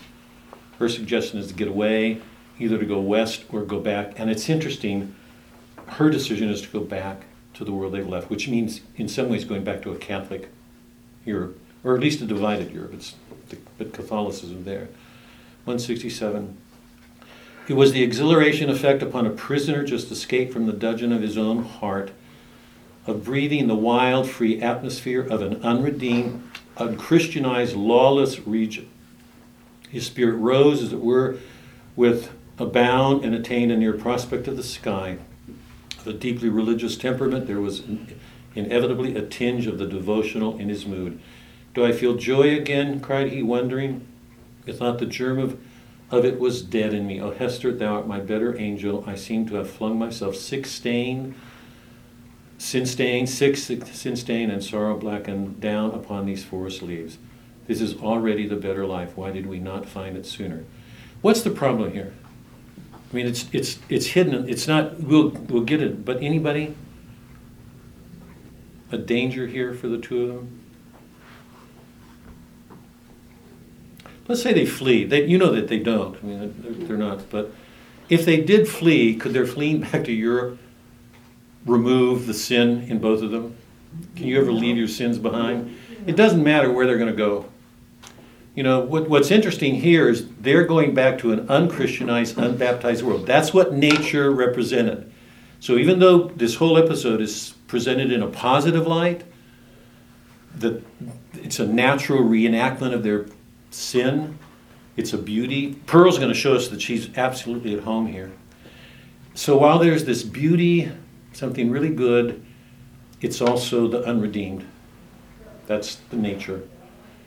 [0.80, 2.22] Her suggestion is to get away,
[2.60, 4.20] either to go west or go back.
[4.20, 5.16] And it's interesting,
[5.88, 9.30] her decision is to go back to the world they've left, which means in some
[9.30, 10.50] ways going back to a Catholic
[11.26, 12.94] Europe, or at least a divided Europe.
[12.94, 13.16] It's
[13.78, 14.88] but Catholicism there.
[15.66, 16.58] 167.
[17.68, 21.38] It was the exhilaration effect upon a prisoner just escaped from the dungeon of his
[21.38, 22.12] own heart,
[23.08, 26.44] of breathing the wild, free atmosphere of an unredeemed,
[26.78, 28.90] unchristianized, lawless region.
[29.96, 31.38] His spirit rose, as it were,
[31.96, 32.30] with
[32.60, 35.20] a bound and attained a near prospect of the sky.
[35.98, 37.48] Of a deeply religious temperament.
[37.48, 37.82] There was
[38.56, 41.22] inevitably a tinge of the devotional in his mood.
[41.74, 43.00] Do I feel joy again?
[43.00, 44.06] cried he, wondering.
[44.68, 45.58] I thought the germ of,
[46.12, 47.22] of it was dead in me.
[47.22, 49.02] O Hester, thou art my better angel.
[49.08, 51.36] I seem to have flung myself sick stained,
[52.58, 57.18] sin stained, sick sin stained, and sorrow blackened down upon these forest leaves.
[57.68, 59.18] This is already the better life.
[59.18, 60.64] Why did we not find it sooner?
[61.22, 62.14] What's the problem here?
[62.94, 64.48] I mean, it's it's it's hidden.
[64.48, 65.00] It's not.
[65.00, 66.06] We'll we'll get it.
[66.06, 66.76] But anybody?
[68.92, 70.62] A danger here for the two of them.
[74.28, 75.06] Let's say they flee.
[75.06, 76.18] They, you know that they don't.
[76.18, 77.30] I mean, they're, they're not.
[77.30, 77.52] But
[78.10, 80.60] if they did flee, could their fleeing back to Europe
[81.66, 83.56] remove the sin in both of them?
[84.16, 85.78] Can you ever leave your sins behind?
[86.06, 87.46] It doesn't matter where they're going to go.
[88.56, 93.28] You know, what, what's interesting here is they're going back to an unchristianized, unbaptized world.
[93.28, 95.12] That's what nature represented.
[95.60, 99.26] So even though this whole episode is presented in a positive light,
[100.58, 100.82] that
[101.34, 103.26] it's a natural reenactment of their
[103.72, 104.40] sin,
[104.96, 105.74] it's a beauty.
[105.86, 108.32] Pearl's going to show us that she's absolutely at home here.
[109.34, 110.90] So while there's this beauty,
[111.34, 112.46] something really good,
[113.20, 114.66] it's also the unredeemed.
[115.68, 116.62] That's the nature.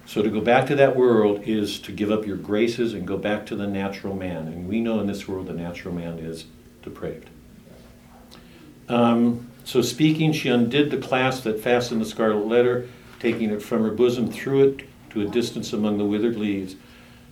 [0.08, 3.18] So to go back to that world is to give up your graces and go
[3.18, 4.48] back to the natural man.
[4.48, 6.46] And we know in this world the natural man is
[6.82, 7.28] depraved.
[8.88, 12.88] Um, so speaking, she undid the clasp that fastened the scarlet letter,
[13.20, 16.76] taking it from her bosom, threw it to a distance among the withered leaves.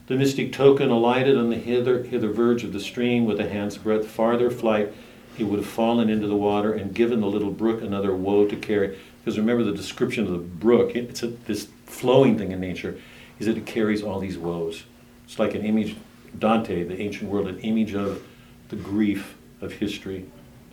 [0.07, 3.79] The mystic token alighted on the hither, hither verge of the stream with a hand's
[3.79, 4.93] breadth farther flight.
[5.39, 8.57] It would have fallen into the water and given the little brook another woe to
[8.57, 8.99] carry.
[9.24, 13.01] Because remember the description of the brook, it's a, this flowing thing in nature,
[13.39, 14.84] is that it carries all these woes.
[15.24, 15.97] It's like an image,
[16.39, 18.22] Dante, the ancient world, an image of
[18.68, 20.26] the grief of history.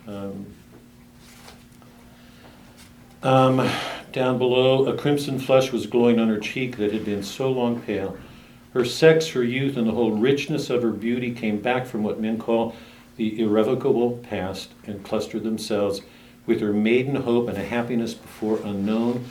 [0.06, 0.46] Um,
[3.22, 3.70] um,
[4.12, 7.80] down below, a crimson flush was glowing on her cheek that had been so long
[7.80, 8.16] pale.
[8.74, 12.20] Her sex, her youth, and the whole richness of her beauty came back from what
[12.20, 12.74] men call
[13.16, 16.00] the irrevocable past and clustered themselves
[16.46, 19.24] with her maiden hope and a happiness before unknown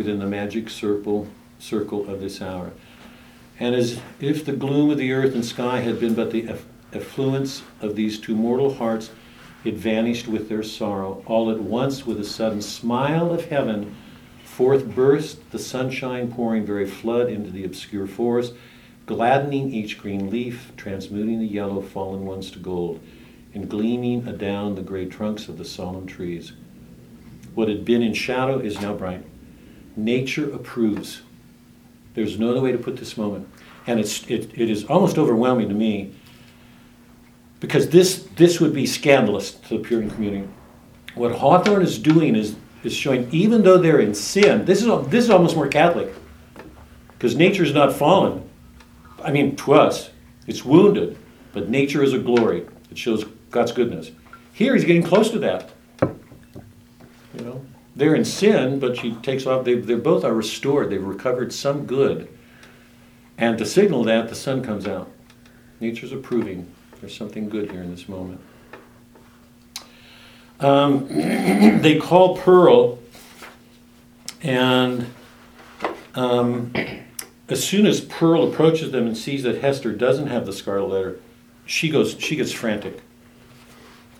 [0.00, 1.28] within the magic circle,
[1.58, 2.70] circle of this hour.
[3.58, 6.64] And as if the gloom of the earth and sky had been but the eff-
[6.94, 9.10] effluence of these two mortal hearts,
[9.62, 11.22] it vanished with their sorrow.
[11.26, 13.94] All at once, with a sudden smile of heaven,
[14.42, 18.54] forth burst the sunshine, pouring very flood into the obscure forest,
[19.04, 23.00] gladdening each green leaf, transmuting the yellow fallen ones to gold,
[23.52, 26.54] and gleaming adown the gray trunks of the solemn trees.
[27.54, 29.26] What had been in shadow is now bright.
[29.96, 31.22] Nature approves.
[32.14, 33.48] There's no other way to put this moment.
[33.86, 36.12] And it's, it, it is almost overwhelming to me
[37.60, 40.48] because this, this would be scandalous to the Puritan community.
[41.14, 45.24] What Hawthorne is doing is, is showing, even though they're in sin, this is, this
[45.24, 46.12] is almost more Catholic
[47.10, 48.48] because nature is not fallen.
[49.22, 50.10] I mean, to us,
[50.46, 51.18] it's wounded,
[51.52, 52.66] but nature is a glory.
[52.90, 54.10] It shows God's goodness.
[54.52, 55.70] Here he's getting close to that.
[56.02, 57.64] You know,
[57.96, 59.64] they're in sin, but she takes off.
[59.64, 60.90] They, they both are restored.
[60.90, 62.28] They've recovered some good.
[63.36, 65.10] And to signal that, the sun comes out.
[65.80, 66.70] Nature's approving.
[67.00, 68.40] There's something good here in this moment.
[70.60, 72.98] Um, they call Pearl,
[74.42, 75.06] and
[76.14, 76.72] um,
[77.48, 81.20] as soon as Pearl approaches them and sees that Hester doesn't have the scarlet letter,
[81.64, 82.16] she goes.
[82.18, 83.00] She gets frantic.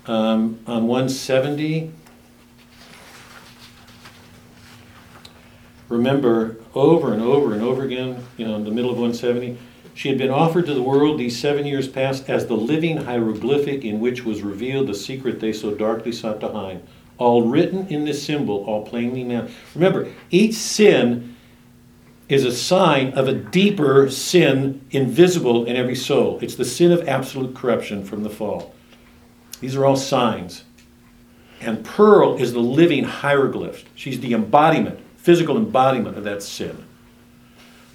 [0.07, 1.93] Um, on 170,
[5.91, 9.59] remember over and over and over again, you know, in the middle of 170,
[9.93, 13.85] she had been offered to the world these seven years past as the living hieroglyphic
[13.85, 16.81] in which was revealed the secret they so darkly sought to hide.
[17.19, 19.49] All written in this symbol, all plainly now.
[19.75, 21.37] Remember, each sin
[22.31, 26.39] is a sign of a deeper sin invisible in every soul.
[26.41, 28.75] It's the sin of absolute corruption from the fall.
[29.61, 30.65] These are all signs.
[31.61, 33.85] And Pearl is the living hieroglyph.
[33.95, 36.85] She's the embodiment, physical embodiment of that sin.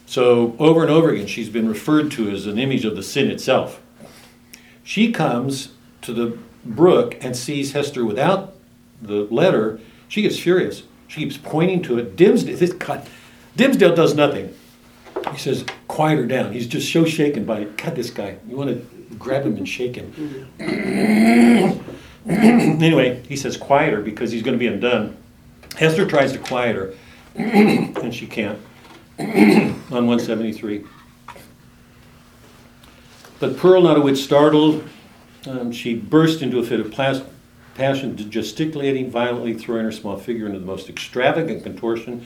[0.05, 3.31] So, over and over again, she's been referred to as an image of the sin
[3.31, 3.81] itself.
[4.83, 5.69] She comes
[6.03, 8.53] to the brook and sees Hester without
[9.01, 9.79] the letter.
[10.07, 10.83] She gets furious.
[11.07, 12.15] She keeps pointing to it.
[12.15, 13.07] Dimmesdale, this, God,
[13.57, 14.53] Dimmesdale does nothing.
[15.31, 16.53] He says, quiet her down.
[16.53, 17.77] He's just so shaken by, it.
[17.77, 18.37] God, this guy.
[18.47, 20.13] You want to grab him and shake him.
[22.27, 25.17] anyway, he says, quiet her because he's going to be undone.
[25.75, 26.93] Hester tries to quiet her,
[27.35, 28.59] and she can't
[29.19, 30.85] on 173.
[33.39, 34.87] But Pearl, not a whit startled,
[35.45, 37.21] um, she burst into a fit of plas-
[37.75, 42.25] passion, gesticulating violently, throwing her small figure into the most extravagant contortion.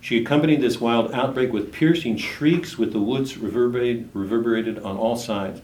[0.00, 5.16] She accompanied this wild outbreak with piercing shrieks, with the woods reverberated, reverberated on all
[5.16, 5.60] sides.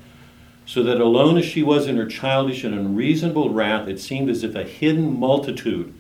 [0.67, 4.43] So that alone as she was in her childish and unreasonable wrath, it seemed as
[4.43, 5.93] if a hidden multitude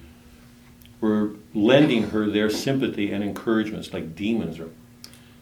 [1.00, 4.60] were lending her their sympathy and encouragements, like demons.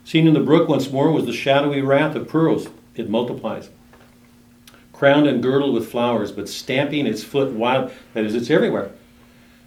[0.05, 2.69] Seen in the brook once more was the shadowy wrath of pearls.
[2.95, 3.71] It multiplies.
[4.93, 8.91] Crowned and girdled with flowers, but stamping its foot wild, that is, it's everywhere.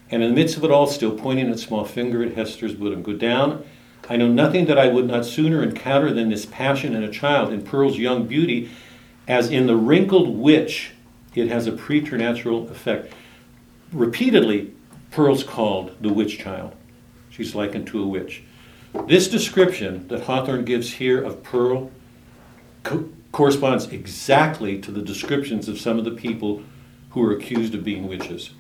[0.10, 3.02] And in the midst of it all, still pointing its small finger at Hester's bosom.
[3.02, 3.64] Go down.
[4.10, 7.54] I know nothing that I would not sooner encounter than this passion in a child,
[7.54, 8.70] in Pearl's young beauty,
[9.28, 10.92] as in the wrinkled witch,
[11.34, 13.14] it has a preternatural effect.
[13.94, 14.74] Repeatedly,
[15.12, 16.74] Pearl's called the witch child.
[17.30, 18.44] She's likened to a witch.
[19.08, 21.92] This description that Hawthorne gives here of Pearl
[22.84, 26.64] co- corresponds exactly to the descriptions of some of the people
[27.12, 28.52] who were accused of being witches.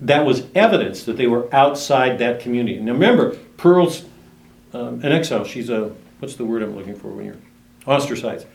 [0.00, 2.78] That was evidence that they were outside that community.
[2.78, 4.04] Now remember, Pearl's
[4.72, 5.44] um, an exile.
[5.44, 7.36] She's a, what's the word I'm looking for when you're
[7.86, 8.46] ostracized?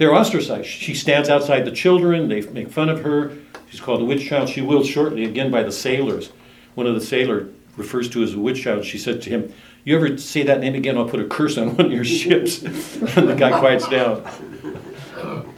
[0.00, 0.66] They're ostracized.
[0.66, 3.36] She stands outside the children, they make fun of her.
[3.68, 4.48] She's called a witch child.
[4.48, 6.32] She will shortly, again, by the sailors.
[6.74, 8.86] One of the sailors refers to as a witch child.
[8.86, 9.52] She said to him,
[9.84, 12.62] You ever say that name again, I'll put a curse on one of your ships.
[12.62, 14.26] and the guy quiets down.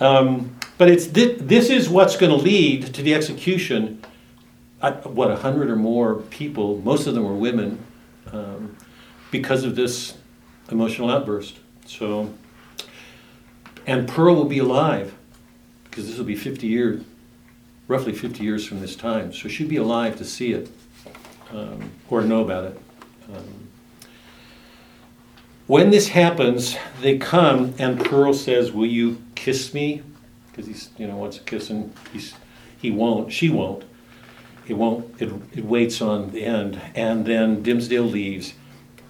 [0.01, 4.03] Um, but it's thi- this is what's going to lead to the execution.
[4.83, 7.79] I, what, a hundred or more people, most of them were women,
[8.33, 8.77] um,
[9.31, 10.19] because of this
[10.69, 11.61] emotional outburst.
[11.87, 12.35] So,
[13.87, 15.15] and Pearl will be alive,
[15.85, 17.05] because this will be 50 years,
[17.89, 19.33] roughly 50 years from this time.
[19.33, 20.71] So she'll be alive to see it
[21.53, 22.81] um, or know about it.
[23.35, 23.69] Um,
[25.67, 30.03] when this happens, they come and Pearl says, "Will you kiss me?"
[30.51, 32.35] Because he's, you know, wants a kiss, and he's,
[32.77, 33.33] he won't.
[33.33, 33.85] She won't.
[34.67, 35.21] It won't.
[35.21, 38.55] It, it waits on the end, and then Dimmesdale leaves.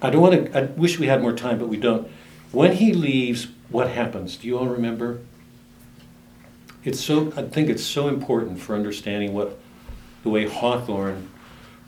[0.01, 0.57] I don't want to.
[0.57, 2.07] I wish we had more time, but we don't.
[2.51, 4.37] When he leaves, what happens?
[4.37, 5.19] Do you all remember?
[6.83, 7.33] It's so.
[7.35, 9.59] I think it's so important for understanding what
[10.21, 11.29] the way Hawthorne,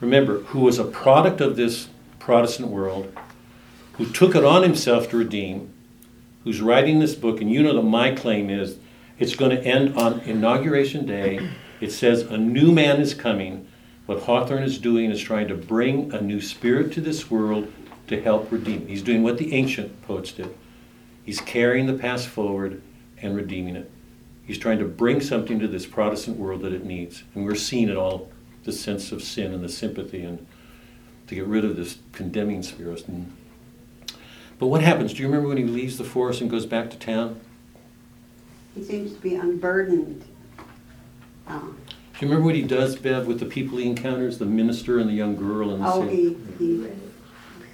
[0.02, 3.16] remember, who was a product of this Protestant world,
[3.94, 5.72] who took it on himself to redeem,
[6.44, 8.78] who's writing this book, and you know that my claim is
[9.20, 11.52] it's going to end on Inauguration Day.
[11.80, 13.68] It says a new man is coming.
[14.08, 17.72] What Hawthorne is doing is trying to bring a new spirit to this world
[18.08, 18.88] to help redeem.
[18.88, 20.56] He's doing what the ancient poets did.
[21.26, 22.82] He's carrying the past forward
[23.22, 23.92] and redeeming it.
[24.46, 27.24] He's trying to bring something to this Protestant world that it needs.
[27.34, 28.30] And we're seeing it all
[28.64, 30.46] the sense of sin and the sympathy and
[31.28, 33.04] to get rid of this condemning spirit.
[34.60, 35.14] But what happens?
[35.14, 37.40] Do you remember when he leaves the forest and goes back to town?
[38.76, 40.26] He seems to be unburdened.
[41.48, 41.66] Uh, Do
[42.22, 45.14] you remember what he does, Bev, with the people he encounters, the minister and the
[45.14, 46.88] young girl and the Oh, he, he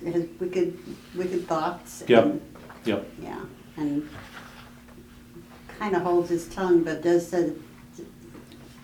[0.10, 0.78] has wicked,
[1.16, 2.04] wicked thoughts.
[2.08, 2.24] Yep.
[2.26, 2.41] and-
[2.86, 3.07] Yep.
[3.21, 3.39] Yeah,
[3.77, 4.09] and
[5.79, 7.55] kind of holds his tongue, but does the,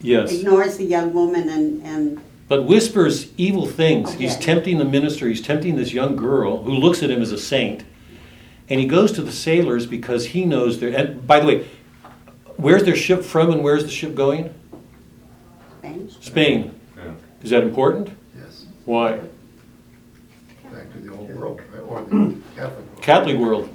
[0.02, 0.32] Yes.
[0.32, 4.14] ignores the young woman and, and, But whispers evil things.
[4.14, 4.46] He's Okay.
[4.46, 7.84] tempting the minister, he's tempting this young girl who looks at him as a saint.
[8.70, 10.96] And he goes to the sailors because he knows they're.
[10.96, 11.66] And by the way,
[12.58, 14.54] where's their ship from and where's the ship going?
[15.80, 16.10] Spain.
[16.22, 16.72] Spain.
[16.96, 17.12] Yeah.
[17.44, 18.10] Is that important?
[18.38, 19.20] Yes, Why?
[20.72, 23.02] back to the old world, right, or the Catholic world.
[23.02, 23.70] Catholic world.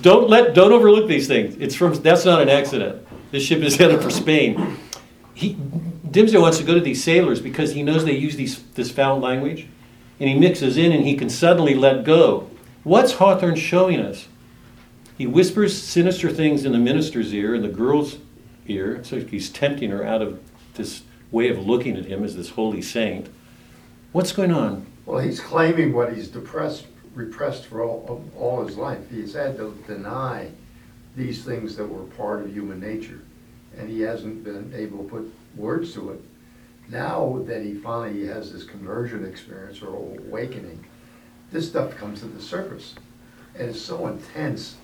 [0.00, 1.56] Don't let don't overlook these things.
[1.56, 3.06] It's from that's not an accident.
[3.30, 4.78] This ship is headed for Spain.
[5.34, 5.54] He
[6.10, 9.18] Dimmesdale wants to go to these sailors because he knows they use these this foul
[9.20, 9.66] language,
[10.20, 12.48] and he mixes in and he can suddenly let go.
[12.84, 14.28] What's Hawthorne showing us?
[15.18, 18.18] He whispers sinister things in the minister's ear and the girl's
[18.68, 19.02] ear.
[19.02, 20.40] So he's tempting her out of
[20.74, 23.28] this way of looking at him as this holy saint.
[24.12, 24.86] What's going on?
[25.04, 26.86] Well, he's claiming what he's depressed,
[27.20, 29.10] repressed for all, all his life.
[29.10, 30.50] He's had to deny
[31.16, 33.20] these things that were part of human nature,
[33.76, 36.20] and he hasn't been able to put words to it.
[36.88, 40.84] Now that he finally has this conversion experience or awakening,
[41.50, 42.94] this stuff comes to the surface,
[43.58, 44.76] and it's so intense.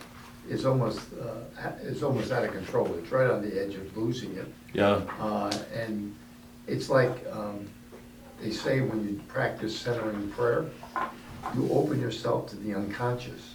[0.48, 2.92] It's almost, uh, it's almost out of control.
[2.98, 4.52] It's right on the edge of losing it.
[4.72, 5.02] Yeah.
[5.20, 6.16] Uh, And
[6.66, 7.68] it's like, um,
[8.40, 10.64] they say when you practice centering prayer,
[11.55, 13.55] you open yourself to the unconscious.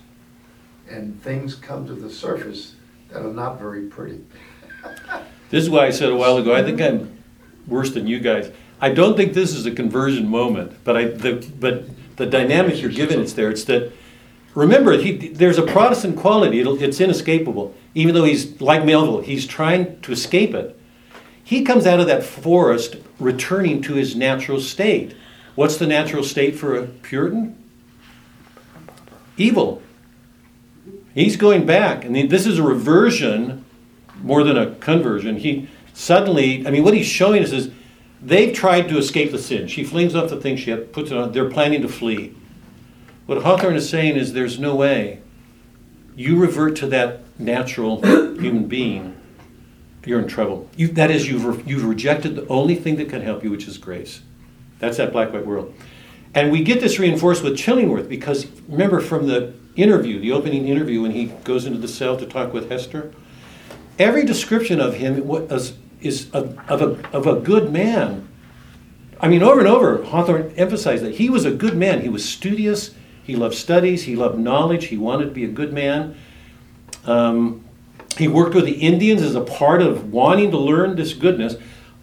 [0.89, 2.75] And things come to the surface
[3.09, 4.23] that are not very pretty.
[5.49, 7.17] This is why I said a while ago, I think I'm
[7.67, 8.51] worse than you guys.
[8.81, 11.85] I don't think this is a conversion moment, but I, the, but
[12.17, 13.49] the dynamic you're given, it's there.
[13.49, 13.93] It's that,
[14.53, 17.73] remember, he, there's a Protestant quality, It'll, it's inescapable.
[17.95, 20.77] Even though he's, like Melville, he's trying to escape it.
[21.43, 25.15] He comes out of that forest returning to his natural state.
[25.55, 27.55] What's the natural state for a Puritan?
[29.37, 29.81] Evil.
[31.13, 32.03] He's going back.
[32.03, 33.65] And this is a reversion
[34.21, 35.37] more than a conversion.
[35.37, 37.71] He suddenly, I mean, what he's showing us is
[38.21, 39.67] they've tried to escape the sin.
[39.67, 42.35] She flings off the thing she puts it on, they're planning to flee.
[43.25, 45.19] What Hawthorne is saying is there's no way.
[46.15, 49.15] You revert to that natural human being,
[50.05, 50.69] you're in trouble.
[50.77, 53.67] You, that is, you've, re- you've rejected the only thing that can help you, which
[53.67, 54.21] is grace.
[54.79, 55.73] That's that black white world.
[56.37, 61.01] And we get this reinforced with Chillingworth because remember from the interview, the opening interview,
[61.01, 63.11] when he goes into the cell to talk with Hester,
[63.97, 68.27] every description of him was, is of, of, a, of a good man.
[69.19, 72.01] I mean, over and over, Hawthorne emphasized that he was a good man.
[72.01, 72.93] He was studious,
[73.23, 76.15] he loved studies, he loved knowledge, he wanted to be a good man.
[77.05, 77.65] Um,
[78.15, 81.55] he worked with the Indians as a part of wanting to learn this goodness,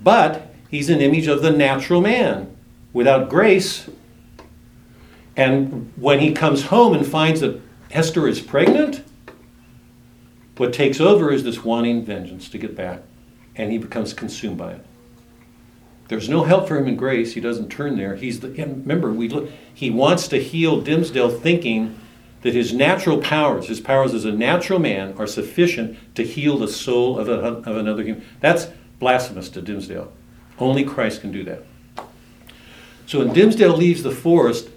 [0.02, 2.56] but he's an image of the natural man.
[2.92, 3.88] Without grace,
[5.36, 9.04] and when he comes home and finds that Hester is pregnant,
[10.56, 13.02] what takes over is this wanting vengeance to get back,
[13.56, 14.86] and he becomes consumed by it.
[16.08, 17.32] There's no help for him in grace.
[17.32, 18.14] He doesn't turn there.
[18.16, 21.98] He's the, remember, we look, he wants to heal Dimmesdale thinking
[22.42, 26.68] that his natural powers, his powers as a natural man, are sufficient to heal the
[26.68, 28.24] soul of, a, of another human.
[28.40, 30.08] That's blasphemous to Dimmesdale.
[30.58, 31.62] Only Christ can do that.
[33.06, 34.68] So when Dimmesdale leaves the forest,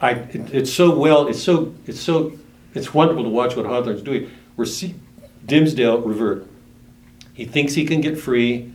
[0.00, 2.32] I, it, it's so well, it's so, it's so,
[2.74, 4.30] it's wonderful to watch what Hawthorne's doing.
[4.56, 4.94] We're see
[5.46, 6.46] Dimmesdale revert.
[7.34, 8.72] He thinks he can get free,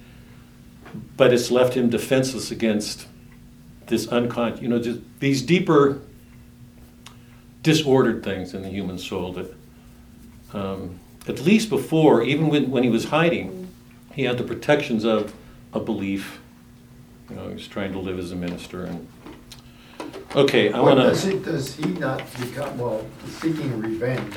[1.18, 3.08] but it's left him defenseless against
[3.88, 6.02] this unconscious, you know, just these deeper,
[7.62, 9.54] disordered things in the human soul that,
[10.54, 13.68] um, at least before, even when, when he was hiding,
[14.14, 15.34] he had the protections of
[15.74, 16.40] a belief.
[17.30, 19.08] You know, he was trying to live as a minister and
[20.36, 21.32] Okay, I What want does to.
[21.32, 24.36] he, does he not become, well, seeking revenge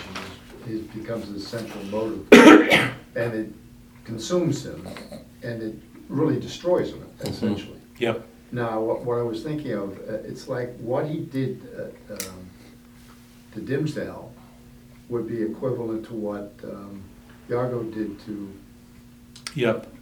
[0.69, 2.33] is, is, becomes the central motive.
[3.17, 3.53] And it
[4.05, 4.87] consumes him,
[5.43, 5.75] and it
[6.09, 7.81] really destroys him essentially.
[7.99, 8.25] Yep.
[8.53, 12.49] Now, what, what I was thinking of, uh, it's like what he did, uh, um,
[13.55, 14.31] to Dimmesdale
[15.09, 17.03] would be equivalent to what, um,
[17.51, 18.53] Iago did to,
[19.55, 19.93] Yep.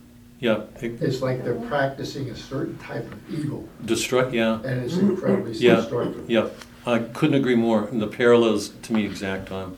[0.40, 0.82] Yep.
[0.82, 4.32] it's like they're practicing a certain type of evil, Destruct.
[4.32, 4.60] Yeah.
[4.64, 5.76] and it's incredibly Yeah.
[5.76, 6.28] destructive.
[6.30, 6.54] Yep.
[6.86, 7.88] I couldn't agree more.
[7.88, 9.76] And the parallels to me exact on.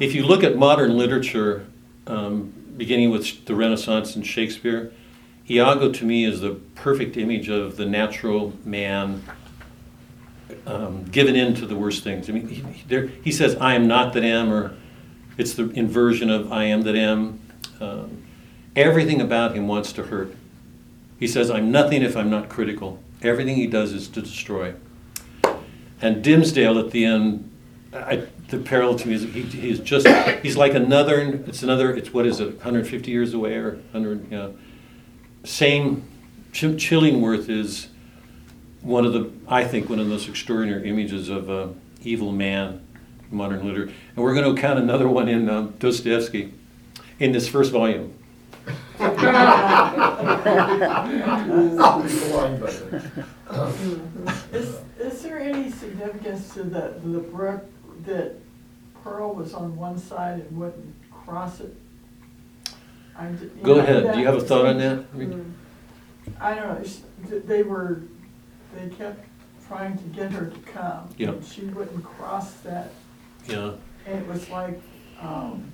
[0.00, 1.66] If you look at modern literature,
[2.06, 4.92] um, beginning with the Renaissance and Shakespeare,
[5.50, 9.22] Iago to me is the perfect image of the natural man
[10.66, 12.28] um, given in to the worst things.
[12.28, 14.74] I mean, he, he- there, he says, I am not that am, or
[15.38, 17.40] it's the inversion of I am that am.
[17.80, 18.22] Um,
[18.76, 20.36] everything about him wants to hurt.
[21.18, 23.02] He says, I'm nothing if I'm not critical.
[23.22, 24.74] Everything he does is to destroy.
[26.00, 27.50] And Dimmesdale at the end,
[27.92, 30.06] I, the parallel to me is he, he's just,
[30.42, 34.48] he's like another, it's another, it's what is it, 150 years away or 100, yeah.
[35.44, 36.06] Same,
[36.52, 37.88] Ch- Chillingworth is
[38.82, 41.72] one of the, I think, one of the most extraordinary images of a
[42.02, 42.86] evil man
[43.30, 43.92] in modern literature.
[44.14, 46.52] And we're going to count another one in um, Dostoevsky
[47.18, 48.15] in this first volume.
[50.68, 53.24] I'll be blind by then.
[54.52, 57.64] Is, is there any significance to the, the brook
[58.04, 58.34] that
[59.02, 61.74] Pearl was on one side and wouldn't cross it?
[63.18, 64.12] I'm ju- you Go know, ahead.
[64.14, 65.06] Do you have a thought on seems-
[66.34, 66.40] that?
[66.40, 68.02] I don't know, it's- th- they were,
[68.74, 69.24] they kept
[69.68, 71.08] trying to get her to come.
[71.16, 71.28] Yeah.
[71.30, 72.90] and She wouldn't cross that,
[73.48, 73.72] Yeah.
[74.06, 74.80] and it was like,
[75.20, 75.72] um,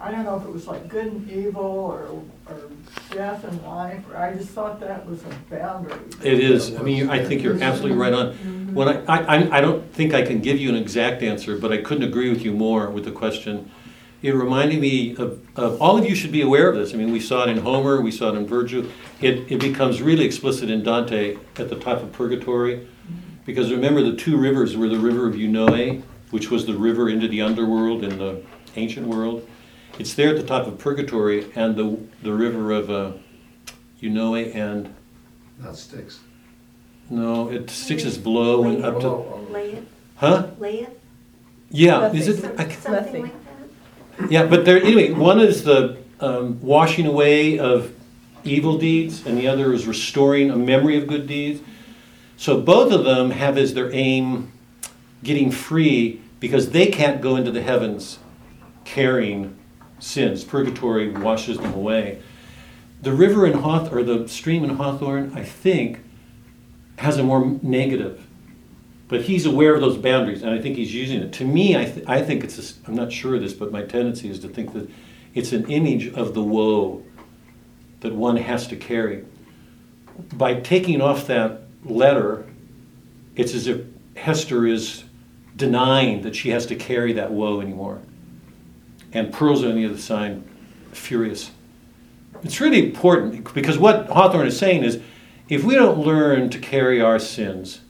[0.00, 2.70] I don't know if it was like good and evil, or, or
[3.10, 5.98] death and life, or I just thought that was a boundary.
[6.22, 6.74] It is.
[6.74, 8.32] I mean, I think you're absolutely right on.
[8.32, 8.74] Mm-hmm.
[8.74, 11.70] When I, I, I- I don't think I can give you an exact answer, but
[11.70, 13.70] I couldn't agree with you more with the question.
[14.22, 16.94] It reminded me of, of, all of you should be aware of this.
[16.94, 18.86] I mean, we saw it in Homer, we saw it in Virgil.
[19.20, 22.86] It, it becomes really explicit in Dante at the top of Purgatory.
[23.44, 27.28] Because remember, the two rivers were the river of Eunoe, which was the river into
[27.28, 28.42] the underworld in the
[28.76, 29.46] ancient world.
[29.98, 33.12] It's there at the top of Purgatory, and the, the river of uh,
[34.00, 34.94] Eunoe and
[35.62, 36.20] Not Styx.
[37.10, 39.84] no, it Styx its below and up to, Oh, oh, Lethe,
[40.16, 40.46] huh?
[40.58, 40.88] Lethe,
[41.70, 42.38] Yeah, is it?
[42.40, 43.22] some- I- something Nothing.
[43.24, 43.32] like
[44.18, 44.30] that?
[44.32, 47.92] Yeah, but there, anyway, one is the um, washing away of
[48.44, 51.60] evil deeds, and the other is restoring a memory of good deeds.
[52.36, 54.52] So both of them have as their aim
[55.22, 58.18] getting free because they can't go into the heavens
[58.84, 59.56] carrying
[60.00, 60.42] sins.
[60.44, 62.20] Purgatory washes them away.
[63.02, 66.00] the river in Hawth, or the stream in Hawthorne, I think,
[66.98, 68.26] has a more negative.
[69.08, 71.32] But he's aware of those boundaries, and I think he's using it.
[71.34, 73.82] To me, I, th- I think it's, s I'm not sure of this, but my
[73.82, 74.88] tendency is to think that
[75.34, 77.02] it's an image of the woe
[78.00, 79.24] that one has to carry.
[80.34, 82.46] By taking off that letter,
[83.34, 83.80] it's as if
[84.16, 85.04] Hester is
[85.56, 88.00] denying that she has to carry that woe anymore.
[89.12, 90.42] And Pearl's on the other side,
[90.92, 91.50] furious.
[92.42, 95.00] It's really important because what Hawthorne is saying is
[95.48, 97.80] if we don't learn to carry our sins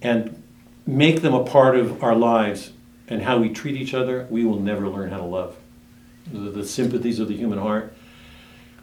[0.00, 0.42] and
[0.86, 2.72] make them a part of our lives
[3.08, 5.56] and how we treat each other, we will never learn how to love.
[6.32, 7.94] The, the sympathies of the human heart.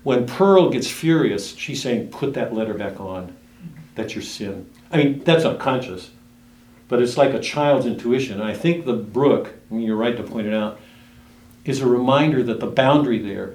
[0.04, 3.36] When Pearl gets furious, she's saying, put that letter back on.
[3.96, 4.70] That's your sin.
[4.92, 6.12] I mean, that's unconscious,
[6.88, 8.42] but it's like a child's intuition.
[8.42, 10.80] I think the brook, and you're right to point it out,
[11.70, 13.54] is a reminder that the boundary there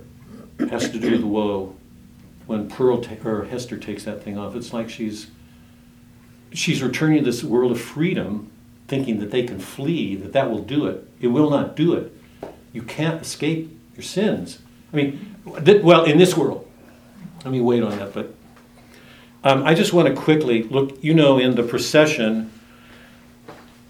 [0.71, 1.75] has to do with woe.
[2.47, 5.29] When Pearl ta- or Hester takes that thing off, it's like she's
[6.53, 8.51] she's returning to this world of freedom,
[8.87, 11.09] thinking that they can flee, that that will do it.
[11.21, 12.17] It will not do it.
[12.73, 14.61] You can't escape your sins.
[14.93, 16.69] I mean, th- well, in this world.
[17.45, 18.33] Let me wait on that, but
[19.43, 21.03] um, I just want to quickly look.
[21.03, 22.51] You know, in the procession,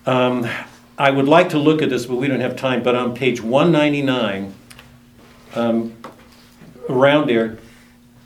[0.06, 0.48] um,
[0.96, 2.82] I would like to look at this, but we don't have time.
[2.82, 4.54] But on page 199,
[5.54, 5.96] um,
[6.88, 7.58] around there,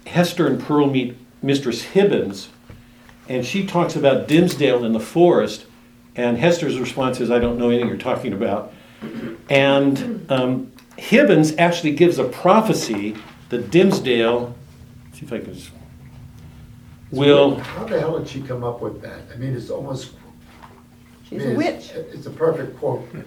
[0.07, 2.49] Hester and Pearl meet Mistress Hibbins,
[3.29, 5.67] and she talks about Dimmesdale in the forest.
[6.17, 8.73] And Hester's response is, I don't know anything you're talking about.
[9.49, 13.17] And um, Hibbins actually gives a prophecy
[13.51, 14.53] that Dimmesdale,
[15.13, 15.57] see if I can,
[17.13, 17.57] will.
[17.57, 19.21] How the hell did she come up with that?
[19.33, 20.13] I mean, it's almost.
[21.29, 22.07] I She's mean, a it's- witch.
[22.15, 23.07] It's a perfect quote.
[23.15, 23.19] I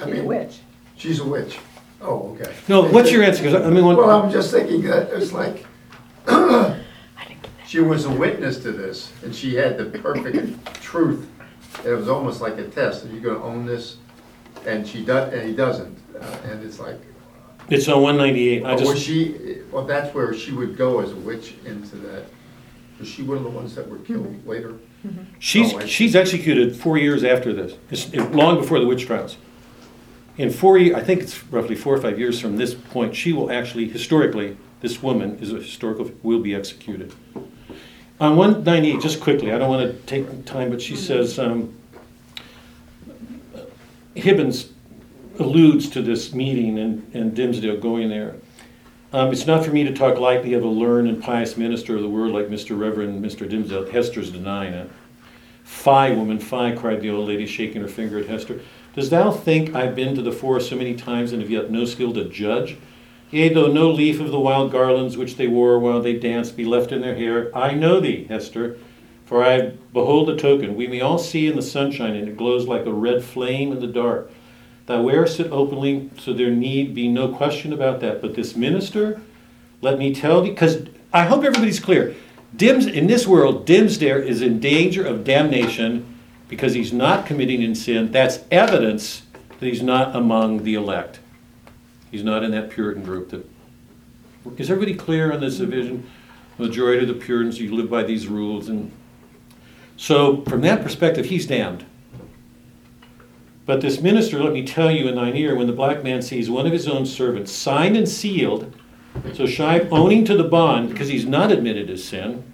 [0.00, 0.58] She's a mean, witch.
[0.96, 1.58] She's a witch.
[2.02, 2.52] Oh, okay.
[2.68, 3.42] No, what's your answer?
[3.42, 5.64] 'Cause I mean, when, Well, I'm just thinking that it's like,
[7.66, 11.26] she was a witness to this, and she had the perfect truth.
[11.84, 13.96] It was almost like a test, are you gonna own this?
[14.66, 16.98] And she does, and he doesn't, Uh, and it's like,
[17.68, 18.64] it's on 198.
[18.64, 21.96] I but was just she, well, that's where she would go as a witch into
[21.96, 22.24] that.
[23.00, 24.74] Was she one of the ones that were killed later?
[25.38, 29.36] She's, Oh, she's executed four years after this, it's it- long before the witch trials.
[30.38, 33.32] In four, ye- I think it's roughly four or five years from this point, she
[33.32, 37.12] will actually, historically, this woman is a historical, will be executed.
[38.20, 41.74] On 198, just quickly, I don't want to take time, but she says, um,
[44.14, 44.70] Hibbins
[45.38, 48.36] alludes to this meeting and, and Dimmesdale going there.
[49.16, 52.02] Um, it's not for me to talk lightly of a learned and pious minister of
[52.02, 52.78] the word like Mr.
[52.78, 53.48] Reverend Mr.
[53.48, 53.90] Dimmesdale.
[53.90, 54.90] Hester's denying it.
[55.64, 58.60] Fie, woman, fie, cried the old lady, shaking her finger at Hester.
[58.94, 61.86] Dost thou think I've been to the forest so many times and have yet no
[61.86, 62.76] skill to judge?
[63.30, 66.66] Yea, though no leaf of the wild garlands which they wore while they danced be
[66.66, 68.76] left in their hair, I know thee, Hester,
[69.24, 70.76] for I behold the token.
[70.76, 73.80] We may all see in the sunshine, and it glows like a red flame in
[73.80, 74.30] the dark.
[74.86, 78.22] Thou wearest it openly, so there need be no question about that.
[78.22, 79.20] But this minister,
[79.82, 82.14] let me tell thee, because I hope everybody's clear.
[82.54, 86.18] Dims, in this world, Dimmesdale is in danger of damnation
[86.48, 88.12] because he's not committing in sin.
[88.12, 89.22] That's evidence
[89.58, 91.18] that he's not among the elect.
[92.10, 93.30] He's not in that Puritan group.
[93.30, 93.44] That
[94.56, 96.08] is everybody clear on this division?
[96.58, 98.92] Majority of the Puritans, you live by these rules, and
[99.96, 101.84] so from that perspective, he's damned.
[103.66, 106.48] But this minister, let me tell you in thine ear, when the black man sees
[106.48, 108.72] one of his own servants signed and sealed,
[109.34, 112.44] so Shive owning to the bond, because he's not admitted his sin,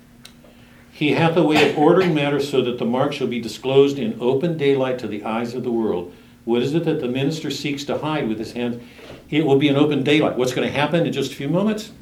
[0.90, 4.16] he hath a way of ordering matters so that the mark shall be disclosed in
[4.20, 6.14] open daylight to the eyes of the world.
[6.44, 8.82] What is it that the minister seeks to hide with his hands?
[9.30, 10.36] It will be in open daylight.
[10.36, 11.92] What's going to happen in just a few moments?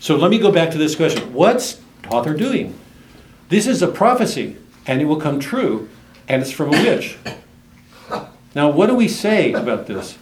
[0.00, 1.32] So let me go back to this question.
[1.32, 2.78] What's Hawthorne doing?
[3.48, 4.56] This is a prophecy,
[4.86, 5.88] and it will come true,
[6.28, 7.18] and it's from a witch.
[8.58, 10.18] Now, what do we say about this?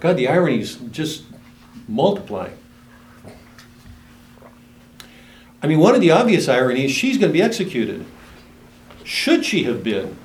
[0.00, 1.24] God, the ironies just
[1.88, 2.50] multiply.
[5.62, 8.04] I mean, one of the obvious ironies, she's going to be executed.
[9.02, 10.18] Should she have been?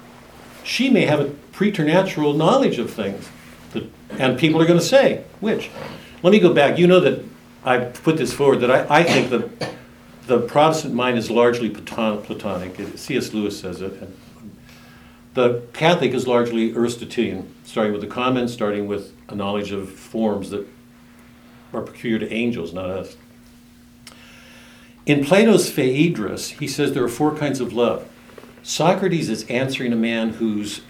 [0.65, 3.29] She may have a preternatural knowledge of things.
[3.71, 3.85] That,
[4.19, 5.69] and people are going to say, which?
[6.23, 6.77] Let me go back.
[6.77, 7.23] You know that
[7.63, 9.73] I put this forward, that I, I think that
[10.27, 12.97] the Protestant mind is largely Platonic.
[12.97, 13.33] C.S.
[13.33, 14.09] Lewis says it.
[15.33, 20.51] The Catholic is largely Aristotelian, starting with the comments, starting with a knowledge of forms
[20.51, 20.67] that
[21.73, 23.17] are peculiar to angels, not us.
[25.05, 28.07] In Plato's Phaedrus, he says there are four kinds of love.
[28.61, 30.81] Socrates is answering a man who's,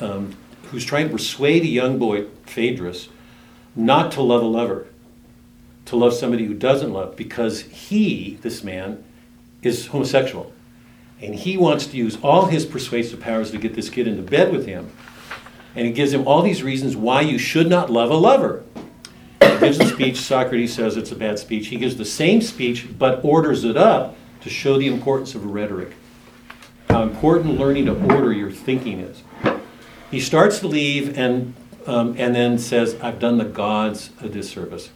[0.00, 0.34] um,
[0.70, 3.08] who's trying to persuade a young boy, Phaedrus,
[3.76, 4.86] not to love a lover,
[5.88, 9.02] to love somebody who doesn't love, because he, this man,
[9.62, 10.52] is homosexual.
[11.20, 14.52] And he wants to use all his persuasive powers to get this kid into bed
[14.52, 14.92] with him.
[15.74, 18.64] And he gives him all these reasons why you should not love a lover.
[19.40, 21.68] He gives a speech, Socrates says it's a bad speech.
[21.68, 25.94] He gives the same speech, but orders it up to show the importance of rhetoric.
[26.90, 29.22] How important learning to order your thinking is.
[30.10, 31.54] He starts to leave and,
[31.86, 34.90] um, and then says, I've done the gods a disservice.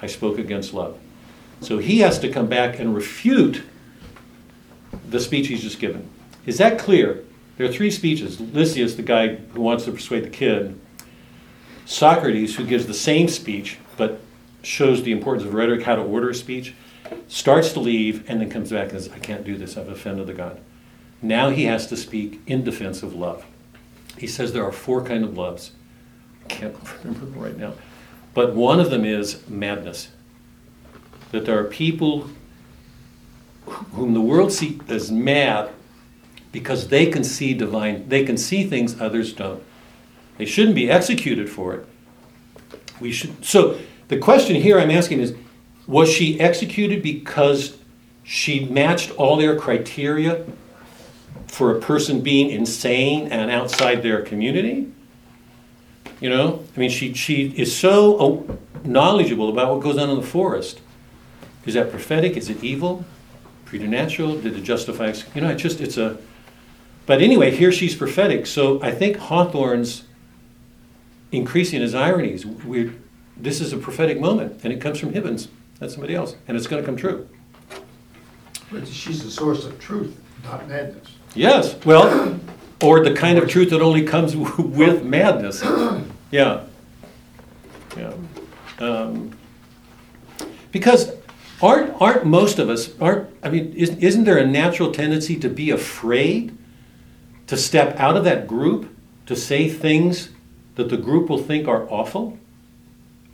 [0.00, 0.98] I spoke against love.
[1.60, 3.62] So he has to come back and refute
[5.08, 6.08] the speech he's just given.
[6.44, 7.24] Is that clear?
[7.56, 10.78] There are three speeches Lysias, the guy who wants to persuade the kid,
[11.86, 14.20] Socrates, who gives the same speech but
[14.62, 16.74] shows the importance of rhetoric, how to order a speech,
[17.28, 20.26] starts to leave, and then comes back and says, I can't do this, I've offended
[20.26, 20.60] the God.
[21.22, 23.46] Now he has to speak in defense of love.
[24.18, 25.72] He says there are four kind of loves.
[26.44, 27.74] I can't remember right now.
[28.36, 30.10] But one of them is madness.
[31.30, 32.28] That there are people
[33.64, 35.70] whom the world sees as mad
[36.52, 39.62] because they can see divine, they can see things others don't.
[40.36, 41.86] They shouldn't be executed for it.
[43.00, 43.42] We should.
[43.42, 45.34] So the question here I'm asking is,
[45.86, 47.78] was she executed because
[48.22, 50.44] she matched all their criteria
[51.46, 54.92] for a person being insane and outside their community?
[56.20, 60.16] You know, I mean, she she is so oh, knowledgeable about what goes on in
[60.16, 60.80] the forest.
[61.66, 62.36] Is that prophetic?
[62.36, 63.04] Is it evil?
[63.64, 64.40] Preternatural?
[64.40, 65.12] Did it justify?
[65.34, 66.18] You know, it's just it's a.
[67.04, 68.46] But anyway, here she's prophetic.
[68.46, 70.04] So I think Hawthorne's
[71.32, 72.46] increasing his ironies.
[72.46, 72.94] We're,
[73.36, 75.48] this is a prophetic moment, and it comes from Hibbins,
[75.80, 77.28] not somebody else, and it's going to come true.
[78.70, 81.08] But she's the source of truth, not madness.
[81.34, 82.40] Yes, well,
[82.82, 85.62] or the kind of truth that only comes with madness.
[86.30, 86.64] Yeah.
[87.96, 88.12] Yeah.
[88.78, 89.36] Um,
[90.70, 91.12] because
[91.62, 95.48] aren't, aren't most of us, aren't, I mean, isn't, isn't there a natural tendency to
[95.48, 96.56] be afraid
[97.46, 98.94] to step out of that group,
[99.26, 100.30] to say things
[100.74, 102.38] that the group will think are awful?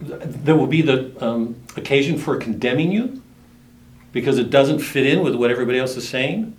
[0.01, 3.23] That will be the um, occasion for condemning you
[4.13, 6.57] because it doesn't fit in with what everybody else is saying?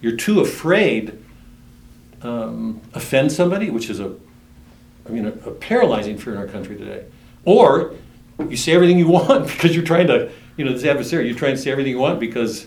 [0.00, 1.22] You're too afraid
[2.22, 4.14] um, offend somebody, which is a,
[5.06, 7.06] I mean, a, a paralyzing fear in our country today.
[7.44, 7.94] Or
[8.38, 11.56] you say everything you want because you're trying to, you know, this adversary, you're trying
[11.56, 12.66] to say everything you want because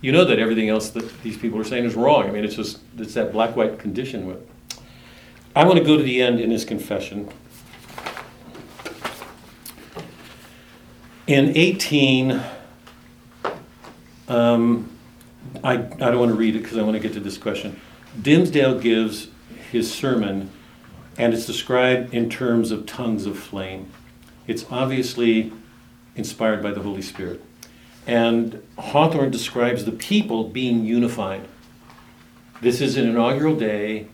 [0.00, 2.28] you know that everything else that these people are saying is wrong.
[2.28, 4.26] I mean, it's just, it's that black white condition.
[4.26, 4.38] With.
[5.56, 7.28] I want to go to the end in his confession.
[11.26, 12.40] In 18,
[14.28, 14.90] um,
[15.62, 17.78] I, I don't want to read it because I want to get to this question.
[18.16, 19.28] Dimmesdale gives
[19.70, 20.50] his sermon,
[21.16, 23.90] and it's described in terms of tongues of flame.
[24.46, 25.52] It's obviously
[26.16, 27.42] inspired by the Holy Spirit.
[28.06, 31.46] And Hawthorne describes the people being unified.
[32.62, 34.08] This is an inaugural day.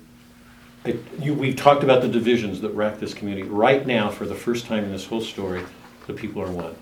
[0.85, 3.49] It, you, we've talked about the divisions that rack this community.
[3.49, 5.63] Right now, for the first time in this whole story,
[6.07, 6.75] the people are one.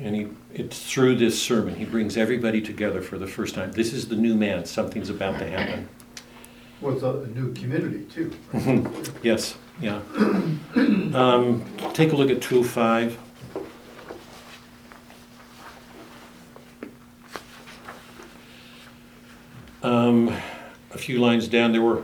[0.00, 3.72] And he, it's through this sermon, he brings everybody together for the first time.
[3.72, 4.66] This is the new man.
[4.66, 5.88] Something's about to happen.
[6.80, 8.32] With a, a new community too.
[9.22, 10.00] Yes, yeah.
[11.14, 11.64] Um,
[11.94, 13.18] take a look at 205.
[19.82, 20.28] Um,
[20.92, 22.02] a few lines down, there were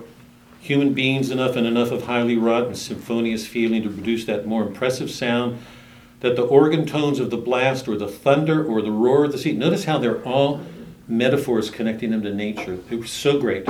[0.60, 4.62] human beings enough and enough of highly wrought and symphonious feeling to produce that more
[4.62, 5.58] impressive sound
[6.22, 9.38] that the organ tones of the blast or the thunder or the roar of the
[9.38, 9.52] sea.
[9.52, 10.60] Notice how they're all
[11.08, 12.78] metaphors connecting them to nature.
[12.90, 13.68] Was so great.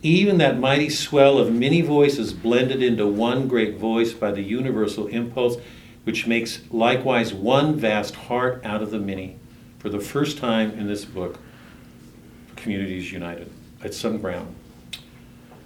[0.00, 5.08] Even that mighty swell of many voices blended into one great voice by the universal
[5.08, 5.56] impulse,
[6.04, 9.36] which makes likewise one vast heart out of the many.
[9.80, 11.40] For the first time in this book,
[12.54, 13.50] communities united
[13.82, 14.54] at some ground.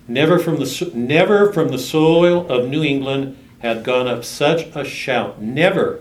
[0.08, 4.84] Never from the never from the soil of New England had gone up such a
[4.84, 5.40] shout.
[5.40, 6.00] Never.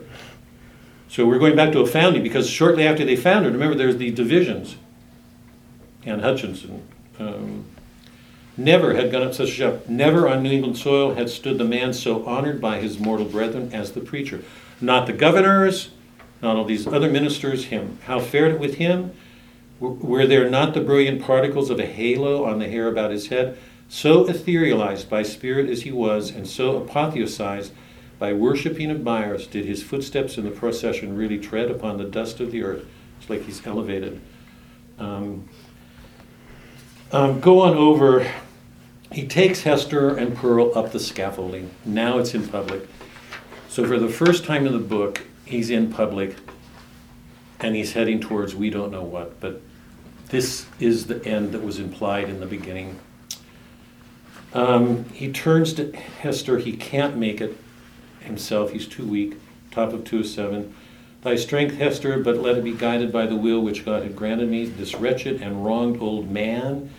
[1.07, 4.11] So we're going back to a founding because shortly after they founded, remember there's the
[4.11, 4.77] divisions.
[6.05, 6.87] And Hutchinson.
[7.19, 7.65] Um,
[8.55, 9.89] never had gone up such a shout.
[9.89, 13.71] Never on New England soil had stood the man so honored by his mortal brethren
[13.73, 14.43] as the preacher.
[14.79, 15.89] Not the governors,
[16.41, 17.99] not all these other ministers, him.
[18.05, 19.11] How fared it with him?
[19.79, 23.57] Were there not the brilliant particles of a halo on the hair about his head?
[23.89, 27.71] So etherealized by spirit as he was, and so apotheosized
[28.19, 32.51] by worshiping admirers, did his footsteps in the procession really tread upon the dust of
[32.51, 32.85] the earth.
[33.19, 34.21] It's like he's elevated.
[34.99, 35.49] Um,
[37.11, 38.31] um, go on over.
[39.11, 41.71] He takes Hester and Pearl up the scaffolding.
[41.83, 42.87] Now it's in public.
[43.69, 46.35] So for the first time in the book, he's in public
[47.59, 49.61] and he's heading towards we don't know what, but
[50.27, 52.99] this is the end that was implied in the beginning.
[54.53, 56.57] Um, he turns to Hester.
[56.57, 57.57] He can't make it
[58.21, 58.71] himself.
[58.71, 59.37] He's too weak.
[59.71, 60.73] Top of 207.
[61.21, 64.49] Thy strength, Hester, but let it be guided by the will which God had granted
[64.49, 64.65] me.
[64.65, 66.89] This wretched and wronged old man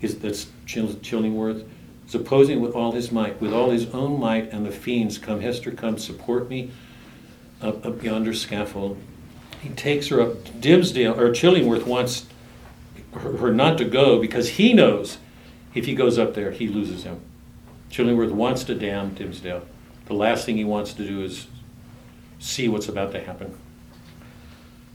[0.00, 1.66] is that's Chillingworth,
[2.06, 5.40] is opposing with all his might, with all his own might, and the fiends come.
[5.40, 6.70] Hester, come support me
[7.62, 8.98] up, up yonder scaffold.
[9.60, 10.44] He takes her up.
[10.60, 12.26] Dimmesdale or Chillingworth wants
[13.14, 15.18] her, her not to go because he knows
[15.74, 17.20] if he goes up there, he loses him.
[17.90, 19.62] Chillingworth wants to damn Dimmesdale.
[20.06, 21.46] The last thing he wants to do is
[22.38, 23.56] see what's about to happen.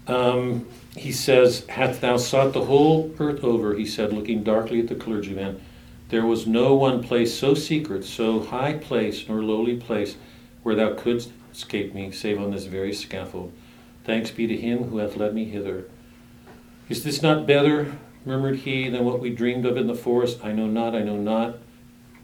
[0.07, 3.75] Um, he says, Hast thou sought the whole earth over?
[3.75, 5.61] He said, looking darkly at the clergyman.
[6.09, 10.17] There was no one place so secret, so high place, nor lowly place,
[10.63, 13.51] where thou couldst escape me, save on this very scaffold.
[14.03, 15.85] Thanks be to him who hath led me hither.
[16.89, 20.39] Is this not better, murmured he, than what we dreamed of in the forest?
[20.43, 21.57] I know not, I know not.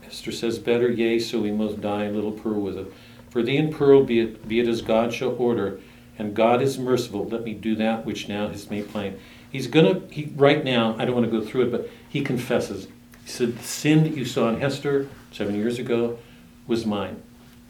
[0.02, 2.92] Hester says, Better, yea, so we must die, little Pearl with it.
[3.30, 5.80] For thee and Pearl, be it, be it as God shall order,
[6.20, 7.28] and God is merciful.
[7.28, 9.20] Let me do that which now is made plain.
[9.50, 12.88] He's gonna, he, right now, I don't want to go through it, but he confesses.
[13.24, 16.20] He said, The sin that you saw in Hester seven years ago
[16.68, 17.22] was mine.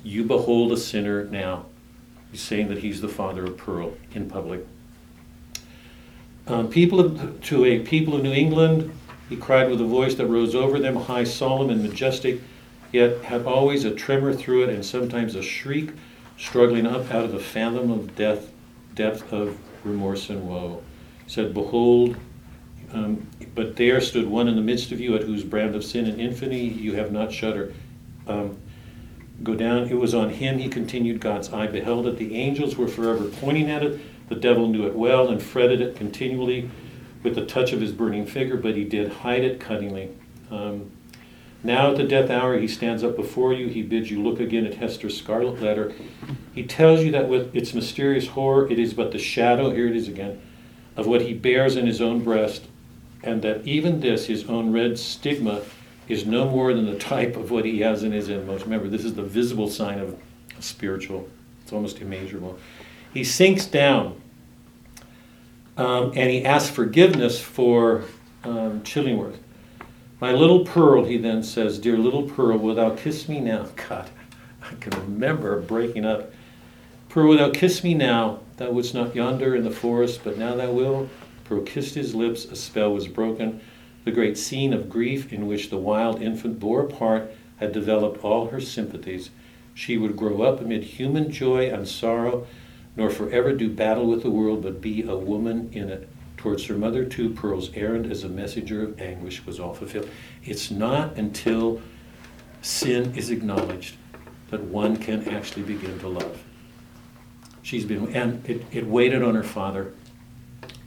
[0.04, 1.66] You behold a sinner now.
[2.32, 4.66] He's saying that he's the father of Pearl in public.
[6.52, 8.92] Um, people of, to a people of New England,
[9.30, 12.42] he cried with a voice that rose over them, high, solemn, and majestic,
[12.92, 15.92] yet had always a tremor through it, and sometimes a shriek,
[16.38, 18.52] struggling up out of the fathom of death,
[18.96, 20.84] depth of remorse and woe.
[21.24, 22.18] He said, Behold,
[22.92, 23.26] um,
[23.56, 26.20] but there stood one in the midst of you, at whose brand of sin and
[26.20, 27.74] infamy you have not shuddered.
[28.28, 28.58] Um,
[29.42, 29.88] go down.
[29.88, 32.18] It was on him, he continued, God's eye beheld it.
[32.18, 34.02] The angels were forever pointing at it.
[34.32, 36.72] The devil knew it well and fretted it continually
[37.22, 40.12] with the touch of his burning finger, but he did hide it cunningly.
[40.50, 40.90] Um,
[41.64, 43.68] now at the death hour, he stands up before you.
[43.68, 45.94] He bids you look again at Hester's scarlet letter.
[46.56, 49.98] He tells you that with its mysterious horror, it is but the shadow, here it
[49.98, 50.42] is again,
[50.96, 52.70] of what he bears in his own breast,
[53.26, 55.62] and that even this, his own red stigma,
[56.08, 58.64] is no more than the type of what he has in his inmost.
[58.64, 60.18] Remember, this is the visible sign of
[60.62, 61.30] spiritual,
[61.64, 62.58] it's almost immeasurable.
[63.14, 64.21] He sinks down
[65.78, 68.04] um, and he asks forgiveness for
[68.44, 69.38] um, Chillingworth.
[70.20, 73.68] My little Pearl, he then says, Dear little Pearl, will thou kiss me now?
[73.90, 74.10] God,
[74.62, 76.32] I can remember breaking up.
[77.10, 78.40] Pearl, will thou kiss me now?
[78.58, 81.10] Thou wouldst not yonder in the forest, but now thou wilt.
[81.46, 83.62] Pearl kissed his lips, a spell was broken.
[84.04, 88.24] The great scene of grief in which the wild infant bore a part had developed
[88.24, 89.30] all her sympathies.
[89.74, 92.46] She would grow up amid human joy and sorrow,
[93.02, 96.08] nor forever do battle with the world, but be a woman in it.
[96.38, 100.08] Towards her mother, too, Pearl's errand as a messenger of anguish was all fulfilled.
[100.44, 101.82] It's not until
[102.62, 103.96] sin is acknowledged
[104.52, 106.44] that one can actually begin to love.
[107.64, 109.94] She's been, and it, it waited on her father,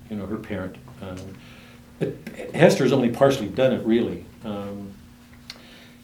[0.09, 0.77] you know, her parent.
[1.03, 2.15] Um,
[2.55, 4.25] Hester's only partially done it, really.
[4.45, 4.93] Um,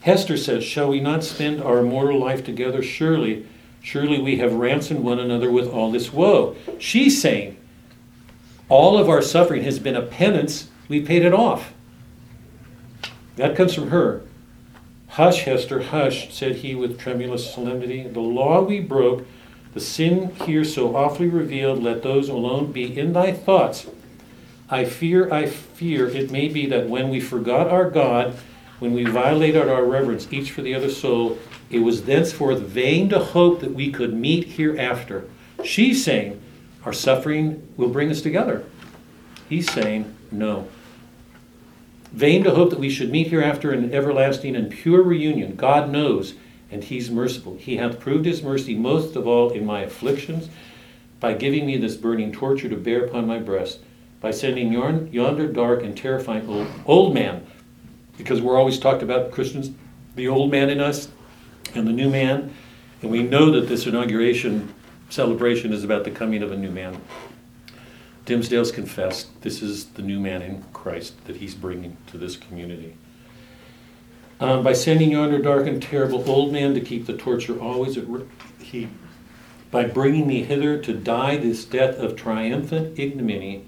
[0.01, 2.83] Hester says, Shall we not spend our mortal life together?
[2.83, 3.45] Surely,
[3.81, 6.55] surely we have ransomed one another with all this woe.
[6.79, 7.57] She's saying,
[8.69, 10.69] All of our suffering has been a penance.
[10.87, 11.73] We paid it off.
[13.35, 14.21] That comes from her.
[15.09, 18.07] Hush, Hester, hush, said he with tremulous solemnity.
[18.07, 19.25] The law we broke,
[19.73, 23.87] the sin here so awfully revealed, let those alone be in thy thoughts.
[24.69, 28.37] I fear, I fear it may be that when we forgot our God,
[28.81, 31.37] when we violated our reverence each for the other soul,
[31.69, 35.29] it was thenceforth vain to hope that we could meet hereafter.
[35.63, 36.41] She's saying
[36.83, 38.65] our suffering will bring us together.
[39.47, 40.67] He's saying no.
[42.11, 45.55] Vain to hope that we should meet hereafter in everlasting and pure reunion.
[45.55, 46.33] God knows,
[46.71, 47.57] and He's merciful.
[47.57, 50.49] He hath proved His mercy most of all in my afflictions,
[51.19, 53.81] by giving me this burning torture to bear upon my breast,
[54.19, 57.45] by sending yon- yonder dark and terrifying old, old man,
[58.21, 59.71] because we're always talked about Christians,
[60.15, 61.09] the old man in us
[61.73, 62.53] and the new man,
[63.01, 64.73] and we know that this inauguration
[65.09, 67.01] celebration is about the coming of a new man.
[68.25, 72.95] Dimmesdale's confessed this is the new man in Christ that he's bringing to this community.
[74.39, 78.07] Um, by sending yonder dark and terrible old man to keep the torture always at
[78.07, 78.27] ri-
[78.59, 78.87] he,
[79.71, 83.65] by bringing me hither to die this death of triumphant ignominy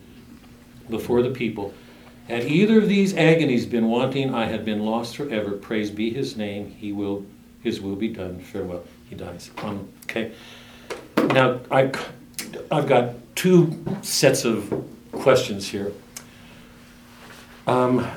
[0.90, 1.74] before the people.
[2.28, 5.52] Had either of these agonies been wanting, I had been lost forever.
[5.52, 6.72] Praise be his name.
[6.72, 7.26] He will,
[7.62, 8.40] his will be done.
[8.40, 8.86] Farewell.
[9.10, 9.52] He dies.
[9.58, 10.32] Um, okay.
[11.18, 11.92] now, I,
[12.72, 15.92] I've got two sets of questions here.
[17.68, 18.08] Um,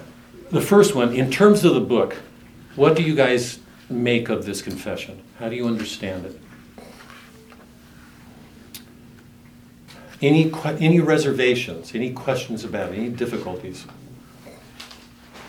[0.50, 2.16] the first one, in terms of the book,
[2.76, 3.58] what do you guys
[3.90, 5.22] make of this confession?
[5.38, 6.40] How do you understand it?
[10.26, 13.86] Any, any reservations, any questions about it, any difficulties?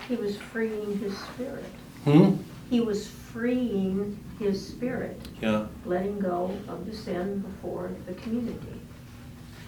[0.07, 1.65] He was freeing his spirit.
[2.03, 2.35] Hmm?
[2.69, 8.79] He was freeing his spirit, Yeah, letting go of the sin before the community.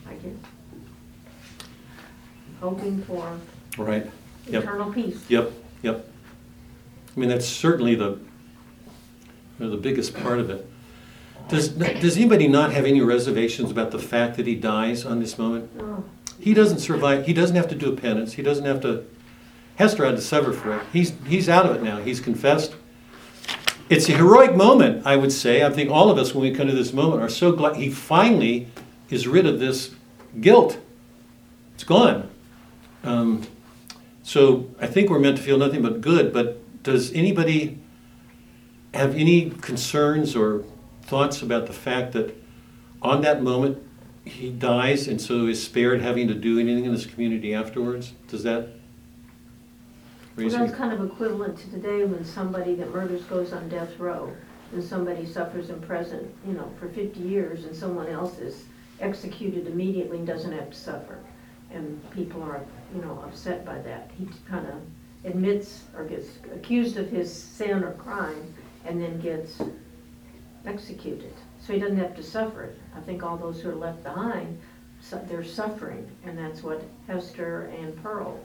[0.08, 0.34] I guess.
[2.62, 3.36] Hoping for
[3.80, 4.06] right.
[4.48, 4.64] Yep.
[4.64, 5.26] eternal peace.
[5.28, 6.08] Yep, yep.
[7.16, 8.20] I mean, that's certainly the, you
[9.58, 10.69] know, the biggest part of it.
[11.50, 15.38] Does, does anybody not have any reservations about the fact that he dies on this
[15.38, 15.70] moment?
[15.80, 16.04] Oh,
[16.40, 19.06] He doesn't survive, he doesn't have to do a penance, he doesn't have to,
[19.76, 20.84] Hester had to suffer for it.
[20.94, 22.76] He's, he's out of it now, he's confessed.
[23.90, 25.66] It's a heroic moment, I would say.
[25.66, 27.90] I think all of us, when we come to this moment, are so glad he
[27.90, 28.68] finally
[29.10, 29.96] is rid of this
[30.40, 30.78] guilt.
[31.74, 32.30] It's gone.
[33.04, 33.48] Um,
[34.22, 37.80] so I think we're meant to feel nothing but good, but does anybody
[38.94, 40.64] have any concerns or
[41.10, 42.36] thoughts about the fact that
[43.02, 43.84] on that moment
[44.26, 48.14] he dies and so is spared having to do anything in this community afterwards?
[48.28, 48.68] Does that
[50.38, 54.32] Well, that's kind of equivalent to today when somebody that murders goes on death row
[54.72, 58.66] and somebody suffers in prison, you know, for fifty years and someone else is
[59.00, 61.18] executed immediately and doesn't have to suffer.
[61.72, 62.62] And people are,
[62.94, 64.12] you know, upset by that.
[64.18, 64.76] He kind of
[65.26, 68.54] admits or gets accused of his sin or crime
[68.86, 69.60] and then gets
[70.66, 71.34] executed.
[71.62, 72.80] So he doesn't have to suffer it.
[72.96, 74.60] I think all those who are left behind,
[75.02, 76.10] su- they're suffering.
[76.26, 78.40] And that's what Hester and Pearl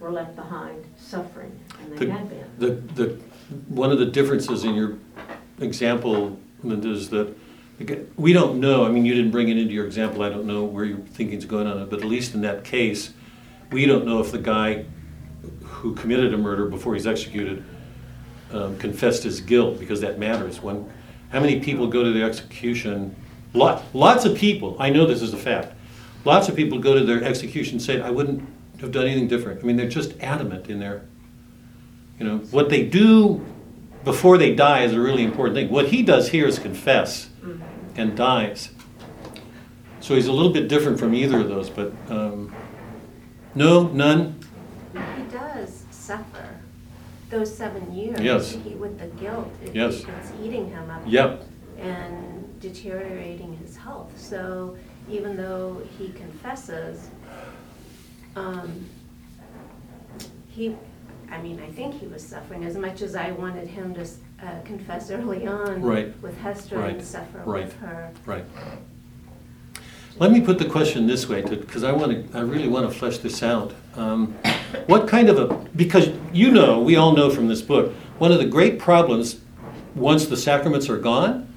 [0.00, 2.44] were left behind, suffering, and they The- had been.
[2.58, 2.70] The,
[3.04, 3.18] the,
[3.68, 4.98] one of the differences in your
[5.60, 7.34] example, Linda, is that
[8.16, 10.64] we don't know, I mean, you didn't bring it into your example, I don't know
[10.64, 13.12] where your thinking's going on it, but at least in that case,
[13.72, 14.84] we don't know if the guy
[15.62, 17.64] who committed a murder before he's executed
[18.52, 20.62] um, confessed his guilt, because that matters.
[20.62, 20.88] When,
[21.34, 23.16] how many people go to the execution?
[23.54, 25.74] Lot, lots of people, I know this is a fact,
[26.24, 28.48] lots of people go to their execution saying, I wouldn't
[28.80, 29.60] have done anything different.
[29.60, 31.02] I mean, they're just adamant in their
[32.20, 33.44] you know, what they do
[34.04, 35.70] before they die is a really important thing.
[35.70, 37.28] What he does here is confess
[37.96, 38.70] and dies.
[39.98, 42.54] So he's a little bit different from either of those, but um,
[43.56, 44.38] no, none.
[44.92, 46.53] He does suffer
[47.34, 48.20] those seven years.
[48.20, 48.52] Yes.
[48.52, 49.50] he- With the guilt.
[49.64, 50.04] It- Yes.
[50.04, 51.02] It's eating him up.
[51.06, 51.42] Yep.
[51.78, 54.12] And deteriorating his health.
[54.18, 54.76] So
[55.10, 57.10] even though he confesses,
[58.36, 58.86] um,
[60.48, 60.76] he,
[61.30, 64.02] I mean, I think he was suffering as much as I wanted him to
[64.42, 65.82] uh, confess early on.
[65.82, 66.14] Right.
[66.22, 66.94] With Hester Right.
[66.94, 67.64] and suffer Right.
[67.64, 68.12] with her.
[68.26, 68.44] Right.
[70.16, 72.96] Let me put the question this way, because I want to, I really want to
[72.96, 73.72] flesh this out.
[73.96, 74.34] Um,
[74.86, 78.38] what kind of a, because you know, we all know from this book, one of
[78.38, 79.40] the great problems
[79.96, 81.52] once the sacraments are gone,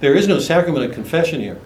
[0.00, 1.60] there is no sacrament of confession here.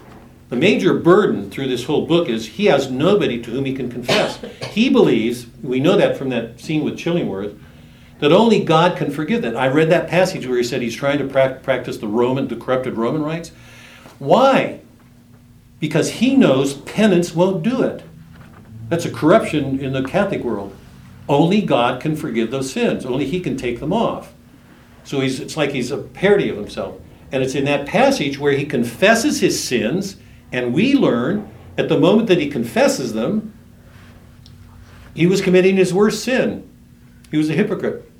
[0.51, 3.91] The major burden through this whole book is he has nobody to whom he can
[3.91, 4.39] confess.
[4.71, 7.59] He believes, we know that from that scene with Chillingworth,
[8.19, 9.57] that only God can forgive that.
[9.57, 12.57] I read that passage where he said he's trying to prac- practice the Roman, the
[12.57, 13.51] corrupted Roman rites.
[14.19, 14.81] Why?
[15.79, 18.03] Because he knows penance won't do it.
[18.89, 20.75] That's a corruption in the Catholic world.
[21.29, 23.05] Only God can forgive those sins.
[23.05, 24.33] Only he can take them off.
[25.05, 27.01] So he's, it's like he's a parody of himself.
[27.33, 30.17] And it's in that passage where he confesses his sins,
[30.53, 33.53] and we learn at the moment that he confesses them,
[35.15, 36.69] he was committing his worst sin.
[37.31, 38.11] He was a hypocrite.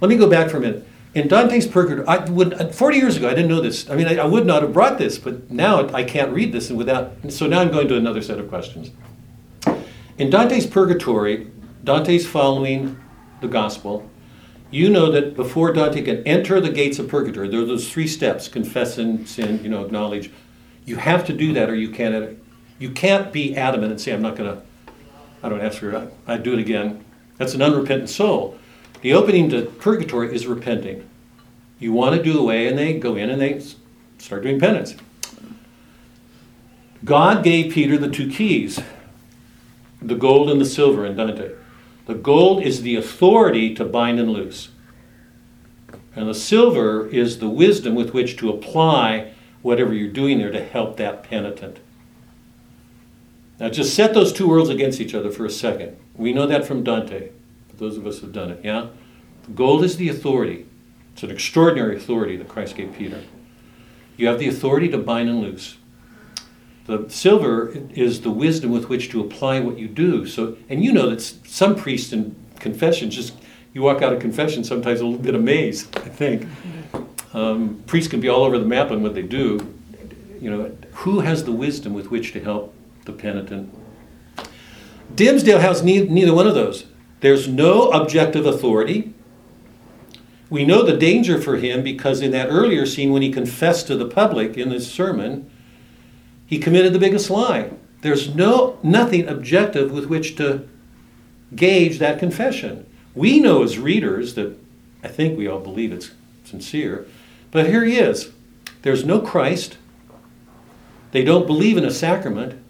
[0.00, 0.86] Let me go back for a minute.
[1.12, 3.90] In Dante's Purgatory, I would, uh, 40 years ago, I didn't know this.
[3.90, 6.70] I mean, I, I would not have brought this, but now I can't read this
[6.70, 7.12] without.
[7.30, 8.92] So now I'm going to another set of questions.
[10.18, 11.50] In Dante's Purgatory,
[11.82, 13.00] Dante's following
[13.40, 14.08] the gospel.
[14.70, 18.06] You know that before Dante can enter the gates of purgatory, there are those three
[18.06, 20.30] steps: confess and sin, you know, acknowledge.
[20.84, 22.38] You have to do that, or you can't.
[22.78, 24.62] You can't be adamant and say, "I'm not going to.
[25.42, 26.14] I don't ask for it.
[26.28, 27.04] I do it again."
[27.36, 28.59] That's an unrepentant soul.
[29.02, 31.08] The opening to purgatory is repenting.
[31.78, 33.62] You want to do away, and they go in and they
[34.18, 34.94] start doing penance.
[37.04, 38.80] God gave Peter the two keys
[40.02, 41.52] the gold and the silver in Dante.
[42.06, 44.70] The gold is the authority to bind and loose,
[46.16, 49.32] and the silver is the wisdom with which to apply
[49.62, 51.78] whatever you're doing there to help that penitent.
[53.58, 55.98] Now, just set those two worlds against each other for a second.
[56.14, 57.28] We know that from Dante,
[57.80, 58.88] those of us who've done it, yeah?
[59.54, 60.66] Gold is the authority.
[61.14, 63.24] It's an extraordinary authority that Christ gave Peter.
[64.16, 65.78] You have the authority to bind and loose.
[66.86, 70.26] The silver is the wisdom with which to apply what you do.
[70.26, 73.34] So, and you know that some priests in confession just
[73.72, 75.96] you walk out of confession sometimes a little bit amazed.
[75.98, 76.46] I think
[77.32, 79.74] um, priests can be all over the map on what they do.
[80.40, 82.74] You know, who has the wisdom with which to help
[83.04, 83.72] the penitent?
[85.14, 86.86] Dimmesdale has ne- neither one of those.
[87.20, 89.12] There's no objective authority.
[90.48, 93.96] We know the danger for him because in that earlier scene, when he confessed to
[93.96, 95.50] the public in his sermon,
[96.46, 97.70] he committed the biggest lie.
[98.00, 100.66] There's no nothing objective with which to
[101.54, 102.86] gauge that confession.
[103.14, 104.58] We know as readers that
[105.04, 106.10] I think we all believe it's
[106.44, 107.06] sincere,
[107.50, 108.30] but here he is.
[108.82, 109.76] There's no Christ.
[111.12, 112.60] They don't believe in a sacrament.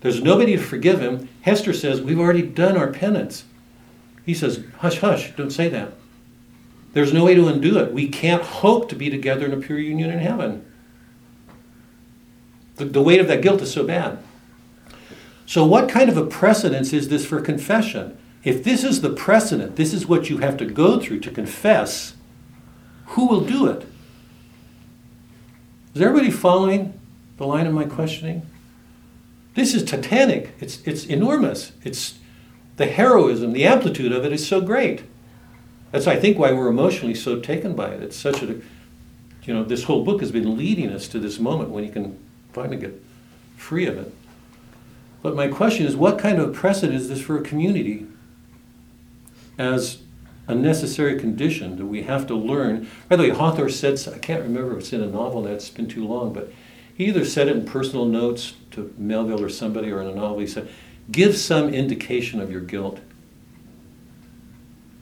[0.00, 1.28] There's nobody to forgive him.
[1.42, 3.44] Hester says, We've already done our penance.
[4.24, 5.92] He says, Hush, hush, don't say that.
[6.92, 7.92] There's no way to undo it.
[7.92, 10.64] We can't hope to be together in a pure union in heaven.
[12.76, 14.18] The, the weight of that guilt is so bad.
[15.46, 18.16] So, what kind of a precedence is this for confession?
[18.44, 22.14] If this is the precedent, this is what you have to go through to confess,
[23.08, 23.86] who will do it?
[25.94, 26.98] Is everybody following
[27.36, 28.46] the line of my questioning?
[29.54, 30.54] This is titanic.
[30.60, 31.72] It's, it's enormous.
[31.84, 32.18] It's
[32.76, 35.04] the heroism, the amplitude of it is so great.
[35.92, 38.02] That's, I think, why we're emotionally so taken by it.
[38.02, 38.60] It's such a,
[39.44, 42.18] you know, this whole book has been leading us to this moment when you can
[42.52, 43.00] finally get
[43.56, 44.12] free of it.
[45.22, 48.06] But my question is, what kind of precedent is this for a community
[49.56, 49.98] as
[50.46, 52.88] a necessary condition that we have to learn?
[53.08, 55.88] By the way, Hawthorne said, I can't remember if it's in a novel, that's been
[55.88, 56.52] too long, but
[56.94, 60.40] he either said it in personal notes to Melville or somebody or in a novel,
[60.40, 60.68] he said,
[61.10, 63.00] give some indication of your guilt.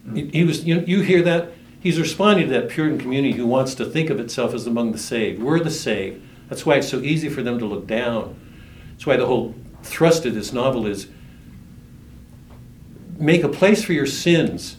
[0.04, 0.16] Hmm.
[0.16, 1.52] He, he was, you, you hear that?
[1.80, 4.98] He's responding to that Puritan community who wants to think of itself as among the
[4.98, 5.42] saved.
[5.42, 6.22] We're the saved.
[6.48, 8.38] That's why it's so easy for them to look down.
[8.92, 11.08] That's why the whole thrust of this novel is
[13.18, 14.76] make a place for your sins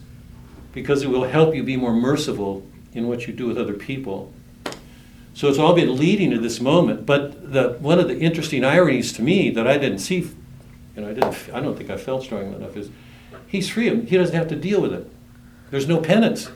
[0.73, 4.33] because it will help you be more merciful in what you do with other people.
[5.33, 7.05] So it's all been leading to this moment.
[7.05, 10.29] But the, one of the interesting ironies to me that I didn't see,
[11.01, 12.89] know, I didn't, I don't think I felt strongly enough is
[13.47, 13.89] he's free.
[14.05, 15.09] He doesn't have to deal with it.
[15.71, 16.49] There's no penance.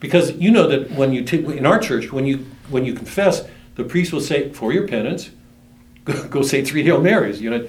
[0.00, 3.46] Because you know that when you t- in our church, when you when you confess,
[3.74, 5.30] the priest will say, "For your penance,
[6.04, 7.68] go, go say three Hail Marys." You know,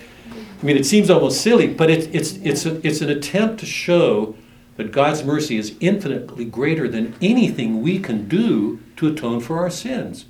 [0.61, 3.65] I mean, it seems almost silly, but it's it's it's a, it's an attempt to
[3.65, 4.35] show
[4.77, 9.69] that God's mercy is infinitely greater than anything we can do to atone for our
[9.69, 10.25] sins.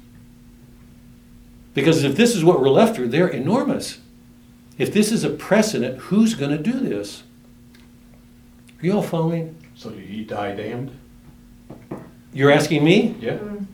[1.74, 4.00] Because if this is what we're left with, they're enormous.
[4.82, 7.22] If this is a precedent, who's going to do this?
[8.82, 9.56] Are you all following?
[9.76, 10.98] So did he die damned?
[12.34, 13.16] You're asking me?
[13.20, 13.34] Yeah.
[13.34, 13.66] Mm-hmm.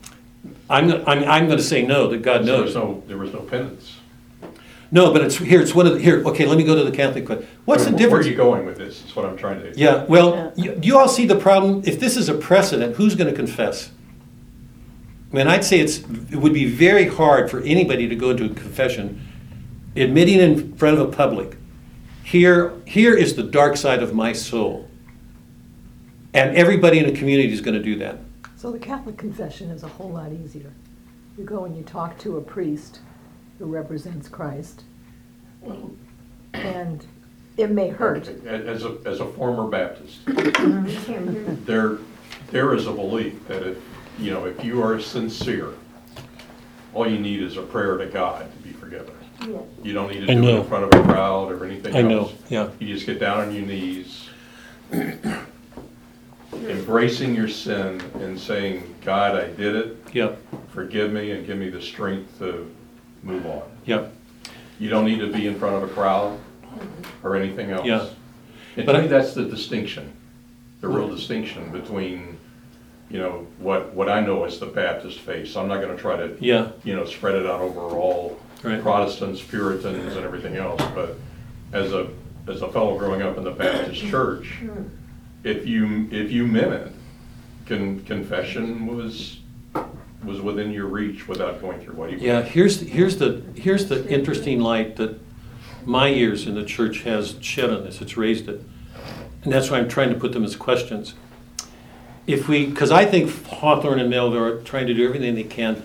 [0.68, 2.74] I'm, gonna- I'm, I'm going to say no, that God knows.
[2.74, 3.96] There was no, there was no penance.
[4.90, 5.62] No, but it's here.
[5.62, 6.22] It's one of the, here.
[6.26, 7.48] Okay, let me go to the Catholic question.
[7.64, 8.12] What's the difference?
[8.12, 9.02] Where are you going with this?
[9.06, 9.72] Is what I'm trying to.
[9.78, 10.04] Yeah.
[10.04, 11.84] Well, you, you all see the problem?
[11.86, 13.90] If this is a precedent, who's going to confess?
[15.32, 18.44] I mean, I'd say it's it would be very hard for anybody to go into
[18.44, 19.27] a confession,
[19.96, 21.56] admitting in front of a public,
[22.24, 24.88] here here is the dark side of my soul,
[26.34, 28.18] and everybody in the community is going to do that.
[28.56, 30.72] So the Catholic confession is a whole lot easier.
[31.38, 33.00] You go and you talk to a priest
[33.58, 34.82] who represents Christ,
[35.60, 35.92] Well,
[36.52, 37.06] and
[37.56, 38.28] it may hurt.
[38.44, 40.88] As a, as a former Baptist, You can't
[41.30, 41.44] hear.
[41.64, 41.98] there,
[42.50, 43.78] there is a belief that if,
[44.18, 45.74] you know, if you are sincere,
[46.94, 48.50] all you need is a prayer to God
[49.40, 49.70] to be forgiven.
[49.82, 49.84] Yeah.
[49.86, 50.60] You don't need to I do it know.
[50.60, 52.34] in front of a crowd or anything I know, else.
[52.48, 52.70] yeah.
[52.78, 54.28] You just get down on your knees,
[56.52, 60.38] embracing your sin and saying, God, I did it, Yep.
[60.70, 62.72] forgive me and give me the strength to
[63.22, 63.62] move on.
[63.86, 64.12] Yep.
[64.78, 67.26] You don't need to be in front of a crowd mm-hmm.
[67.26, 67.86] or anything else.
[67.86, 68.06] Yeah.
[68.76, 70.12] And But to I- me, that's the distinction,
[70.80, 72.38] the real distinction between,
[73.10, 75.48] you know, what, what I know as the Baptist faith.
[75.48, 76.68] So I'm not gonna try to, Yeah.
[76.84, 78.82] you know, spread it out over all Right.
[78.82, 81.16] Protestants, Puritans, and everything else, but
[81.72, 82.08] as a,
[82.48, 84.10] as a fellow growing up in the Baptist mm-hmm.
[84.10, 84.58] church,
[85.44, 86.92] if you, if you meant it,
[87.66, 89.38] con, confession was,
[90.24, 93.86] was within your reach without going through what he went Yeah, here's, here's the, here's
[93.86, 95.20] the interesting light that
[95.84, 98.60] my years in the church has shed on this, it's raised it.
[99.44, 101.14] And that's why I'm trying to put them as questions.
[102.26, 105.82] If we, because I think Hawthorne and Melville are trying to do everything they can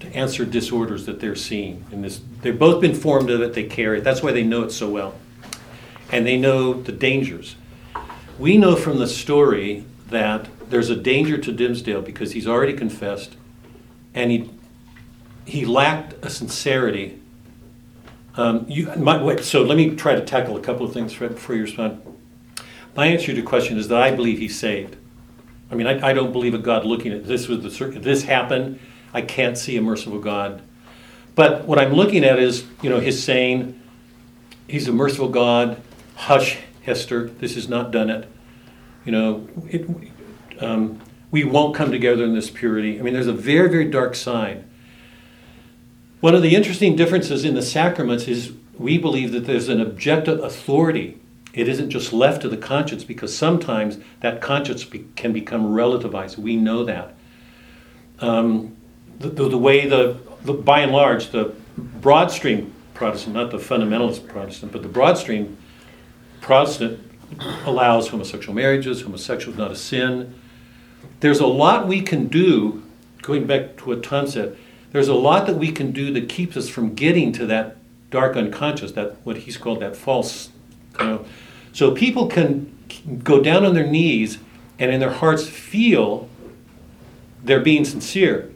[0.00, 2.20] to answer disorders that they're seeing in this.
[2.42, 4.88] They've both been formed of it, they carry it, that's why they know it so
[4.88, 5.14] well.
[6.10, 7.56] And they know the dangers.
[8.38, 13.36] We know from the story that there's a danger to Dimmesdale because he's already confessed
[14.14, 14.50] and he
[15.44, 17.18] he lacked a sincerity.
[18.36, 21.56] Um, you, my, wait, so let me try to tackle a couple of things before
[21.56, 22.02] you respond.
[22.94, 24.96] My answer to your question is that I believe he's saved.
[25.70, 28.78] I mean, I, I don't believe a God looking at this with the this happened.
[29.18, 30.62] I can't see a merciful God.
[31.34, 33.80] But what I'm looking at is, you know, his saying,
[34.68, 35.82] He's a merciful God.
[36.14, 37.26] Hush, Hester.
[37.26, 38.28] This has not done it.
[39.04, 39.88] You know, it,
[40.60, 41.00] um,
[41.32, 43.00] we won't come together in this purity.
[43.00, 44.62] I mean, there's a very, very dark side.
[46.20, 50.38] One of the interesting differences in the sacraments is we believe that there's an objective
[50.44, 51.18] authority.
[51.54, 56.38] It isn't just left to the conscience because sometimes that conscience be, can become relativized.
[56.38, 57.14] We know that.
[58.20, 58.76] Um,
[59.18, 64.26] the, the, way the, the, by and large, the broad stream Protestant, not the fundamentalist
[64.26, 65.56] Protestant, but the broad stream
[66.40, 67.00] Protestant
[67.64, 70.34] allows homosexual marriages, homosexual is not a sin.
[71.20, 72.82] There's a lot we can do,
[73.22, 74.56] going back to what Tom said,
[74.90, 77.76] there's a lot that we can do that keeps us from getting to that
[78.10, 80.50] dark unconscious, that what he's called that false.
[80.98, 81.24] You know.
[81.72, 82.74] So people can
[83.22, 84.38] go down on their knees
[84.78, 86.28] and in their hearts feel
[87.44, 88.50] they're being sincere.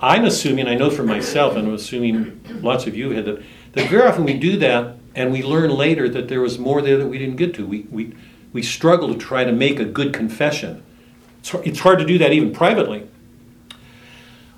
[0.00, 3.42] I'm assuming, I know for myself, and I'm assuming lots of you had that,
[3.72, 6.98] that very often we do that and we learn later that there was more there
[6.98, 7.66] that we didn't get to.
[7.66, 8.14] We, we,
[8.52, 10.82] we struggle to try to make a good confession.
[11.38, 13.08] It's, it's hard to do that even privately.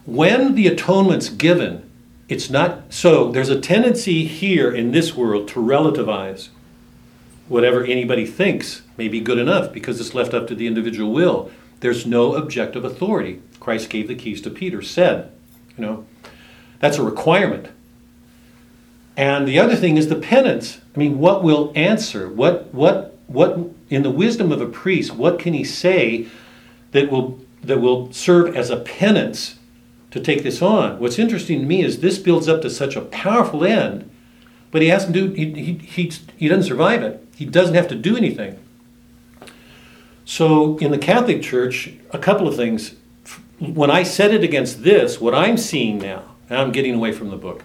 [0.05, 1.89] When the atonement's given,
[2.29, 3.31] it's not so.
[3.31, 6.49] There's a tendency here in this world to relativize
[7.49, 11.51] whatever anybody thinks may be good enough because it's left up to the individual will.
[11.81, 13.43] There's no objective authority.
[13.61, 15.33] Christ gave the keys to Peter, said,
[15.77, 16.07] you know,
[16.79, 17.69] that's a requirement.
[19.17, 20.79] And the other thing is the penance.
[20.95, 22.29] I mean, what will answer?
[22.29, 23.59] What what what
[23.89, 26.27] in the wisdom of a priest, what can he say
[26.93, 29.59] that will that will serve as a penance
[30.11, 30.99] to take this on?
[31.01, 34.11] What's interesting to me is this builds up to such a powerful end,
[34.71, 37.27] but he has to do he he he, he doesn't survive it.
[37.37, 38.59] He doesn't have to do anything.
[40.27, 42.97] So in the Catholic Church, a couple of things.
[43.59, 47.31] When I set it against this, what I'm seeing now, and I'm getting away from
[47.31, 47.63] the book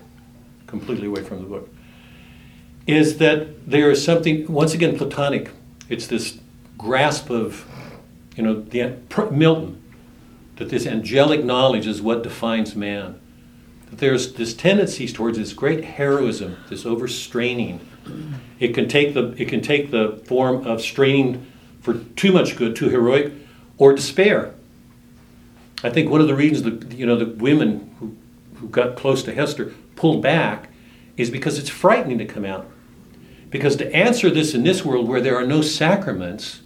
[0.67, 1.69] completely away from the book,
[2.87, 5.49] is that there is something, once again, Platonic.
[5.89, 6.39] It's this
[6.77, 7.65] grasp of,
[8.37, 8.95] you know, the,
[9.31, 9.83] Milton,
[10.55, 13.19] that this angelic knowledge is what defines man.
[13.89, 17.81] That there's this tendency towards this great heroism, this overstraining.
[18.59, 21.50] It can take the, it can take the form of straining
[21.81, 23.33] for too much good, too heroic,
[23.77, 24.53] or despair.
[25.83, 28.15] I think one of the reasons that you know the women who,
[28.59, 30.69] who got close to Hester pulled back
[31.17, 32.67] is because it's frightening to come out.
[33.49, 36.61] Because to answer this in this world where there are no sacraments,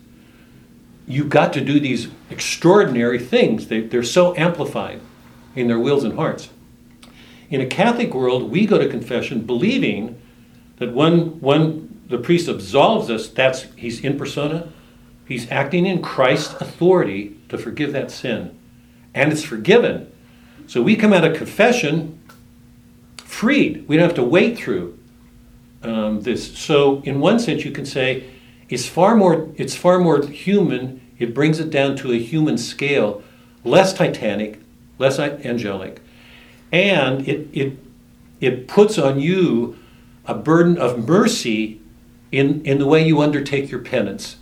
[1.08, 3.68] you've got to do these extraordinary things.
[3.68, 5.02] They, they're so amplified
[5.56, 6.50] in their wills and hearts.
[7.50, 10.22] In a Catholic world, we go to confession believing
[10.78, 14.72] that when, when the priest absolves us, that's he's in persona,
[15.26, 18.58] he's acting in Christ's authority to forgive that sin.
[19.14, 20.12] And it's forgiven.
[20.68, 22.20] So we come out of confession
[23.36, 23.86] freed.
[23.88, 24.98] We don't have to wait through
[25.84, 26.58] um, this.
[26.58, 28.24] So, in one sense, you can say
[28.70, 31.02] it's far more it's far more human.
[31.20, 33.24] It brings it down to a human scale,
[33.64, 34.60] less titanic,
[34.98, 36.02] less angelic,
[36.72, 37.78] and it it
[38.40, 39.78] it puts on you
[40.26, 41.82] a burden of mercy
[42.32, 44.38] in in the way you undertake your penance.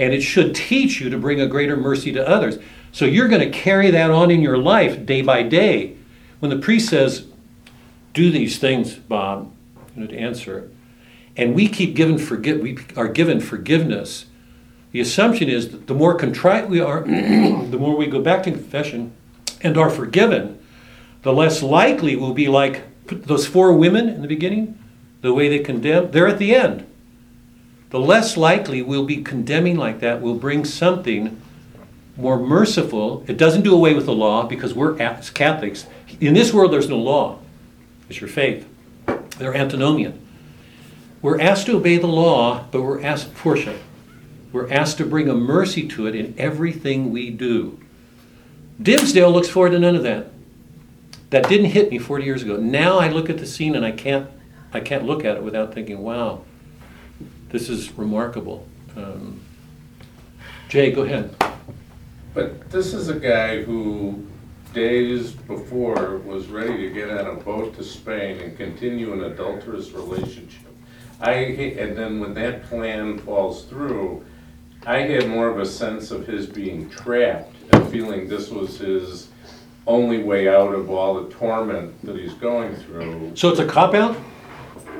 [0.00, 2.58] And it should teach you to bring a greater mercy to others.
[2.90, 5.96] So you're going to carry that on in your life day by day.
[6.40, 7.26] When the priest says,
[8.12, 9.52] do these things, Bob,
[9.94, 10.70] you know, to answer.
[11.36, 14.26] And we keep given forgive we are given forgiveness.
[14.92, 18.50] The assumption is that the more contrite we are, the more we go back to
[18.50, 19.12] confession
[19.62, 20.58] and are forgiven,
[21.22, 24.78] the less likely we'll be like those four women in the beginning,
[25.20, 26.86] the way they condemn, they're at the end.
[27.90, 31.40] The less likely we'll be condemning like that We'll bring something
[32.16, 33.24] more merciful.
[33.26, 35.86] It doesn't do away with the law because we're as Catholics.
[36.20, 37.38] In this world, there's no law.
[38.08, 38.68] It's your faith.
[39.38, 40.26] They're antinomian.
[41.22, 43.78] We're asked to obey the law, but we're asked, Portia,
[44.52, 47.78] we're asked to bring a mercy to it in everything we do.
[48.82, 50.30] Dimmesdale looks forward to none of that.
[51.30, 52.56] That didn't hit me 40 years ago.
[52.56, 54.28] Now I look at the scene and I can't,
[54.72, 56.42] I can't look at it without thinking, wow,
[57.50, 58.66] this is remarkable.
[58.96, 59.40] Um,
[60.68, 61.34] Jay, go ahead.
[62.32, 64.24] But this is a guy who
[64.72, 69.90] days before was ready to get on a boat to Spain and continue an adulterous
[69.90, 70.68] relationship.
[71.20, 74.24] I, and then when that plan falls through,
[74.86, 79.28] I had more of a sense of his being trapped and feeling this was his
[79.86, 83.32] only way out of all the torment that he's going through.
[83.34, 84.16] So it's a cop-out?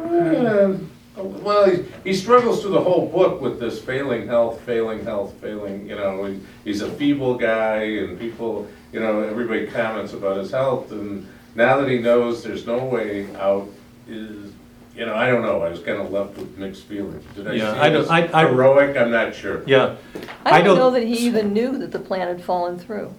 [0.02, 0.89] Um,
[1.22, 5.88] Well, he, he struggles through the whole book with this failing health, failing health, failing,
[5.88, 10.50] you know, he- he's a feeble guy and people, you know, everybody comments about his
[10.50, 13.68] health and now that he knows there's no way out
[14.08, 14.52] is,
[14.96, 17.24] you know, I don't know, I was kinda left with mixed feelings.
[17.34, 18.96] Did I Yeah, see I it don't- as I- I- heroic?
[18.96, 19.62] I'm not sure.
[19.66, 19.96] Yeah.
[20.44, 23.12] I don't know that he even knew that the plan had fallen through.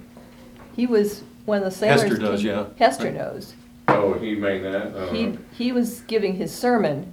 [0.76, 2.02] He was, when the sailors.
[2.04, 2.64] Hester does, came- yeah.
[2.78, 3.54] Hester knows.
[3.88, 7.12] Oh, he may not, uh, He, he was giving his sermon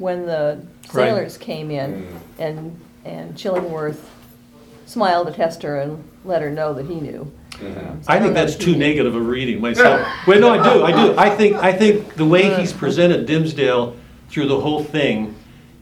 [0.00, 0.58] when the
[0.92, 1.08] Right.
[1.10, 2.04] sailors came in,
[2.40, 3.98] and, and Chillingworth
[4.86, 7.30] smiled at Hester and let her know that he knew.
[7.52, 8.02] mhm.
[8.04, 8.78] So I don't think know that's if he too knew.
[8.88, 10.00] negative a reading myself.
[10.26, 11.14] Well, no, I do, I do.
[11.18, 13.94] I think, I think the way he's presented Dimmesdale
[14.30, 15.34] through the whole thing,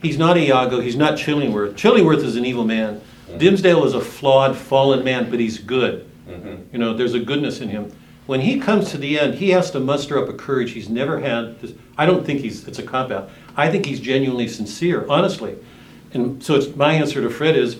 [0.02, 1.74] he's not Iago, he's not Chillingworth.
[1.74, 3.00] Chillingworth is an evil man.
[3.38, 6.04] Dimmesdale is a flawed, fallen man, but he's good.
[6.28, 6.58] Mhm.
[6.72, 7.90] You know, there's a goodness in him.
[8.26, 11.20] When he comes to the end, he has to muster up a courage he's never
[11.20, 11.60] had.
[11.62, 13.30] This- I don't think he's, it's a cop-out.
[13.56, 15.56] I think he's genuinely sincere, honestly.
[16.12, 17.78] And so it's, my answer to Fred is,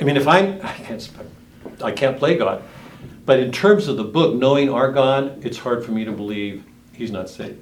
[0.00, 1.10] I mean, if I'm, I can't,
[1.82, 2.62] I can't play God.
[3.24, 6.64] But in terms of the book, knowing our God, it's hard for me to believe
[6.92, 7.60] he's not saved.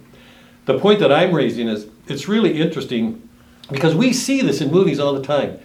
[0.67, 3.29] The point that I'm raising is, it's really interesting
[3.71, 5.59] because we see this in movies all the time,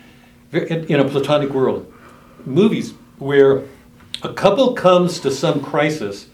[0.51, 1.91] in in a platonic world.
[2.45, 3.63] Movies where
[4.23, 6.27] a couple comes to some crisis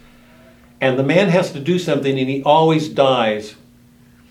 [0.81, 3.55] and the man has to do something and he always dies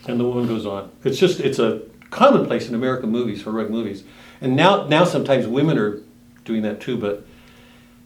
[0.06, 0.90] and the woman goes on.
[1.04, 4.04] It's just, it's a commonplace in American movies, heroic movies.
[4.40, 6.00] And now, now sometimes women are
[6.44, 7.26] doing that too, but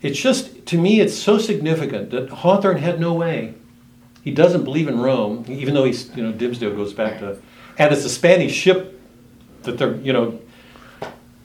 [0.00, 3.54] it's just, to me, it's so significant that Hawthorne had no way.
[4.22, 7.40] He doesn't believe in Rome, even though he's, you know, Dimmesdale goes back to,
[7.78, 9.00] and it's a Spanish ship
[9.62, 10.40] that they're, you know,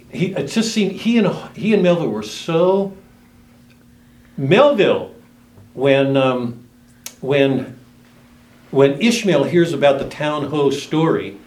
[0.09, 2.95] he, it just seemed, he and, he and Melville were so,
[4.37, 5.13] Melville,
[5.73, 6.67] when, um,
[7.21, 7.79] when,
[8.73, 11.37] when Ishmael hears about the Town-Ho story,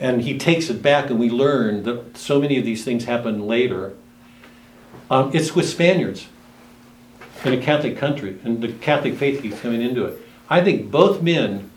[0.00, 3.46] and he takes it back, and we learn that so many of these things happen
[3.46, 3.92] later.
[5.08, 6.26] Um, it's with Spaniards
[7.44, 10.20] in a Catholic country, and the Catholic faith keeps coming into it.
[10.48, 11.70] I think both men,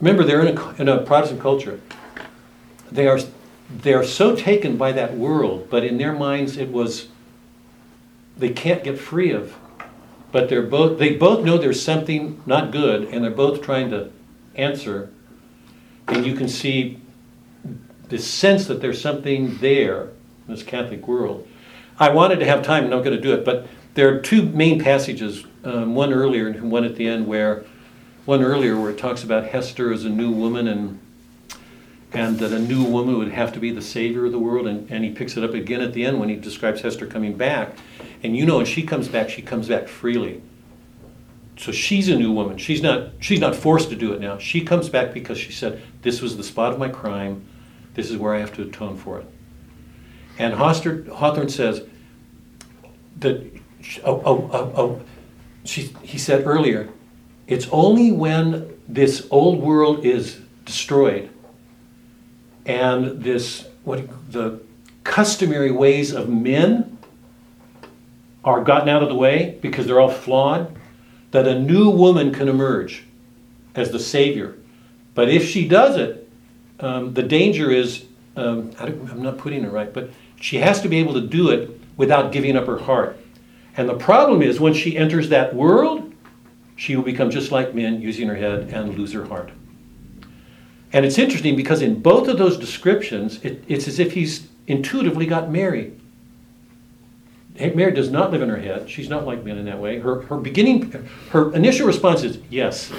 [0.00, 1.80] remember, they're in a, in a Protestant culture.
[2.92, 3.18] They are,
[3.82, 7.08] they are so taken by that world, but in their minds it was,
[8.36, 9.56] they can't get free of.
[10.30, 14.10] But they're both, they both know there's something not good, and they're both trying to
[14.54, 15.10] answer.
[16.06, 17.00] And you can see
[18.08, 20.10] the sense that there's something there
[20.46, 21.46] in this Catholic world.
[21.98, 24.20] I wanted to have time, and I'm not going to do it, but there are
[24.20, 27.64] two main passages, um, one earlier and one at the end, where
[28.24, 31.00] one earlier where it talks about Hester as a new woman and
[32.12, 34.90] and that a new woman would have to be the savior of the world, and,
[34.90, 37.76] and he picks it up again at the end when he describes Hester coming back.
[38.22, 40.42] And you know, when she comes back, she comes back freely.
[41.58, 42.56] So she's a new woman.
[42.56, 44.38] She's not she's not forced to do it now.
[44.38, 47.44] She comes back because she said, This was the spot of my crime.
[47.94, 49.26] This is where I have to atone for it.
[50.38, 51.82] And Hawthorne says
[53.18, 53.44] that,
[54.04, 55.00] oh, oh, oh, oh,
[55.64, 56.88] she, he said earlier,
[57.48, 61.28] it's only when this old world is destroyed
[62.68, 64.60] and this, what, the
[65.02, 66.98] customary ways of men
[68.44, 70.76] are gotten out of the way because they're all flawed,
[71.30, 73.04] that a new woman can emerge
[73.74, 74.56] as the savior.
[75.14, 76.30] But if she does it,
[76.80, 78.04] um, the danger is,
[78.36, 81.50] um, I I'm not putting it right, but she has to be able to do
[81.50, 83.18] it without giving up her heart.
[83.76, 86.12] And the problem is when she enters that world,
[86.76, 89.50] she will become just like men, using her head and lose her heart.
[90.92, 95.26] And it's interesting because in both of those descriptions, it, it's as if he's intuitively
[95.26, 95.92] got Mary.
[97.58, 98.88] Mary does not live in her head.
[98.88, 99.98] She's not like men in that way.
[99.98, 100.92] Her, her beginning,
[101.30, 102.92] her initial response is yes.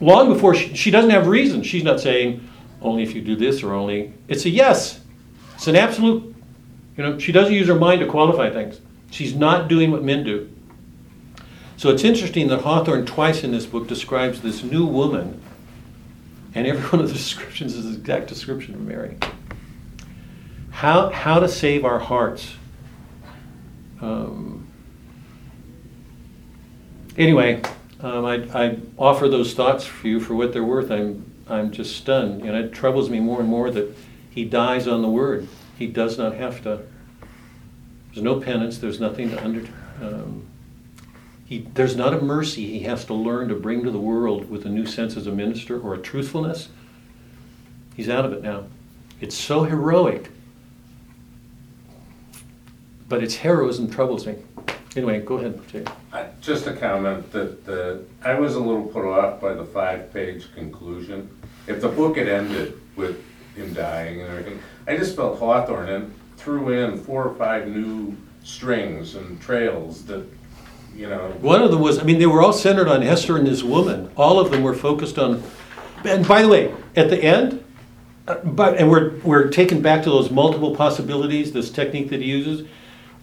[0.00, 1.62] Long before she, she doesn't have reason.
[1.62, 2.46] She's not saying
[2.82, 4.12] only if you do this or only.
[4.26, 5.00] It's a yes.
[5.54, 6.34] It's an absolute.
[6.96, 8.80] You know, she doesn't use her mind to qualify things.
[9.10, 10.50] She's not doing what men do.
[11.76, 15.40] So it's interesting that Hawthorne twice in this book describes this new woman,
[16.58, 19.16] and every one of the descriptions is the exact description of Mary.
[20.70, 22.54] How, how to save our hearts.
[24.00, 24.68] Um,
[27.16, 27.62] anyway,
[28.00, 30.90] um, I, I offer those thoughts for you for what they're worth.
[30.90, 32.42] I'm, I'm just stunned.
[32.42, 33.96] And it troubles me more and more that
[34.30, 35.48] he dies on the word.
[35.78, 36.82] He does not have to.
[38.12, 38.78] There's no penance.
[38.78, 39.60] There's nothing to under.
[40.02, 40.46] Um,
[41.48, 44.66] he, there's not a mercy he has to learn to bring to the world with
[44.66, 46.68] a new sense as a minister or a truthfulness.
[47.96, 48.64] He's out of it now.
[49.22, 50.30] It's so heroic,
[53.08, 54.36] but its heroism troubles me.
[54.94, 55.84] Anyway, go ahead, Jay.
[56.12, 60.52] I- Just a comment that, the I was a little put off by the five-page
[60.54, 61.28] conclusion.
[61.66, 63.22] If the book had ended with
[63.56, 68.16] him dying and everything, I just felt Hawthorne and threw in four or five new
[68.44, 70.26] strings and trails that,
[70.98, 71.30] you know.
[71.40, 74.10] One of them was, I mean, they were all centered on Hester and this woman.
[74.16, 75.42] All of them were focused on,
[76.04, 77.64] and by the way, at the end,
[78.26, 82.26] uh, but, and we're, we're taken back to those multiple possibilities, this technique that he
[82.26, 82.68] uses.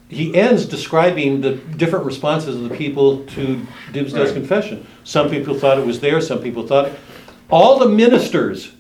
[0.08, 4.34] He ends describing the different responses of the people to Dimmesdale's Right.
[4.36, 4.88] confession.
[5.04, 6.92] Some people thought it was there, some people thought,
[7.50, 8.72] all the ministers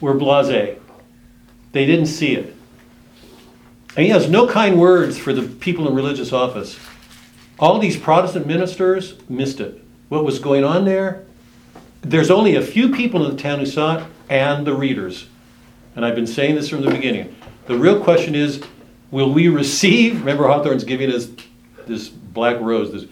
[0.00, 0.78] were blasé.
[1.72, 2.54] They didn't see it.
[3.96, 6.78] And he has no kind words for the people in religious office.
[7.62, 9.80] All these Protestant ministers missed it.
[10.08, 11.24] What was going on there?
[12.00, 15.28] There's only a few people in the town who saw it, and the readers.
[15.94, 17.36] And I've been saying this from the beginning.
[17.66, 18.64] The real question is,
[19.12, 21.28] will we receive, remember Hawthorne's giving us
[21.86, 23.06] this black rose, this,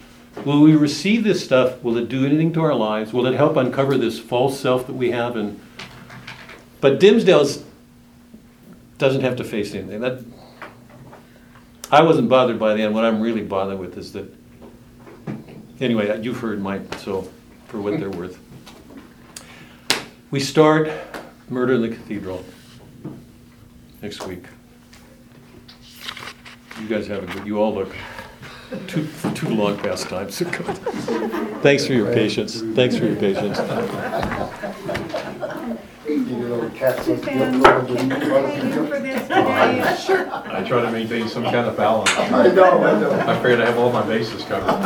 [0.45, 1.81] will we receive this stuff?
[1.85, 3.13] Will it do anything to our lives?
[3.13, 5.37] Will it help uncover this false self that we have?
[5.37, 5.61] And,
[6.81, 7.63] but Dimmesdale's
[8.99, 10.01] doesn't have to face anything.
[10.01, 10.25] That,
[11.93, 12.97] I wasn't bothered by the end.
[12.97, 14.40] What I'm really bothered with is that,
[15.81, 17.29] anyway, you've heard mine, so
[17.69, 18.39] for what they're worth.
[20.31, 20.91] We start
[21.49, 22.45] Murder in the Cathedral
[24.03, 24.45] next week.
[26.81, 27.95] You guys have a good, you all look
[28.87, 30.45] too, too long past time, so.
[31.63, 32.63] Thanks for your patience.
[32.75, 33.59] Thanks for your patience.
[36.31, 36.95] Suzanne, can I
[37.83, 39.81] pay you for this oh, today?
[40.31, 42.09] I try to maintain some kind of balance.
[42.17, 43.11] I know, I know.
[43.13, 44.71] I figured I have all my bases covered.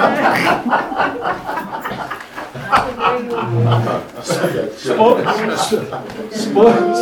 [6.30, 6.94] Spoken,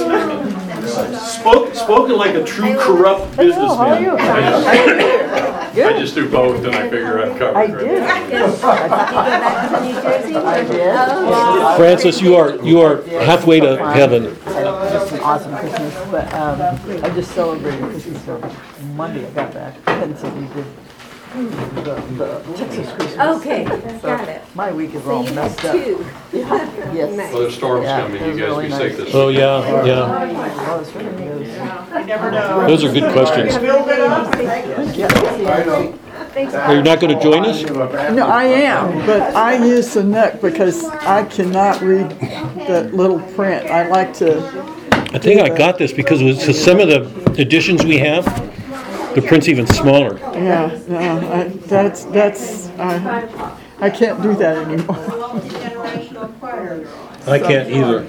[1.16, 4.02] spoke, spoken like a true corrupt businessman.
[5.80, 7.56] I just do both and I figure I've covered.
[7.56, 7.68] I right?
[7.68, 7.78] did.
[7.78, 10.36] Did you go back to New Jersey?
[10.36, 10.94] I did.
[10.94, 11.76] Oh.
[11.76, 14.34] Francis, you are, you are halfway to heaven.
[14.44, 16.60] had just an awesome Christmas, but um,
[17.04, 19.26] I just celebrated Christmas on Monday.
[19.26, 20.66] I got back, and so we did
[21.32, 21.94] the,
[22.44, 23.36] the Texas Christmas.
[23.38, 23.64] Okay,
[24.02, 24.42] got it.
[24.54, 25.72] My week is So all you messed up.
[25.74, 26.06] two.
[26.92, 27.16] Yes.
[27.16, 27.32] Nice.
[27.32, 28.78] Well, there's storms Yeah, coming, you was guys really be nice.
[28.80, 30.68] safe this Oh, yeah, yeah.
[30.70, 31.46] Oh, it's really good.
[31.46, 32.66] You never know.
[32.66, 33.56] Those are good questions.
[33.58, 34.34] Build it up.
[34.36, 35.98] I know.
[36.60, 37.62] Are you not going to join us?
[38.12, 42.10] No, I am, but I use the neck because I cannot read
[42.66, 43.70] the little print.
[43.70, 44.38] I like to,
[45.14, 48.24] I think I got this because it was, 'cause some of the editions we have,
[49.14, 50.18] the print's even smaller.
[50.34, 54.96] yeah, no, I, that's, that's, I, I can't do that anymore.
[57.26, 58.00] I can't either.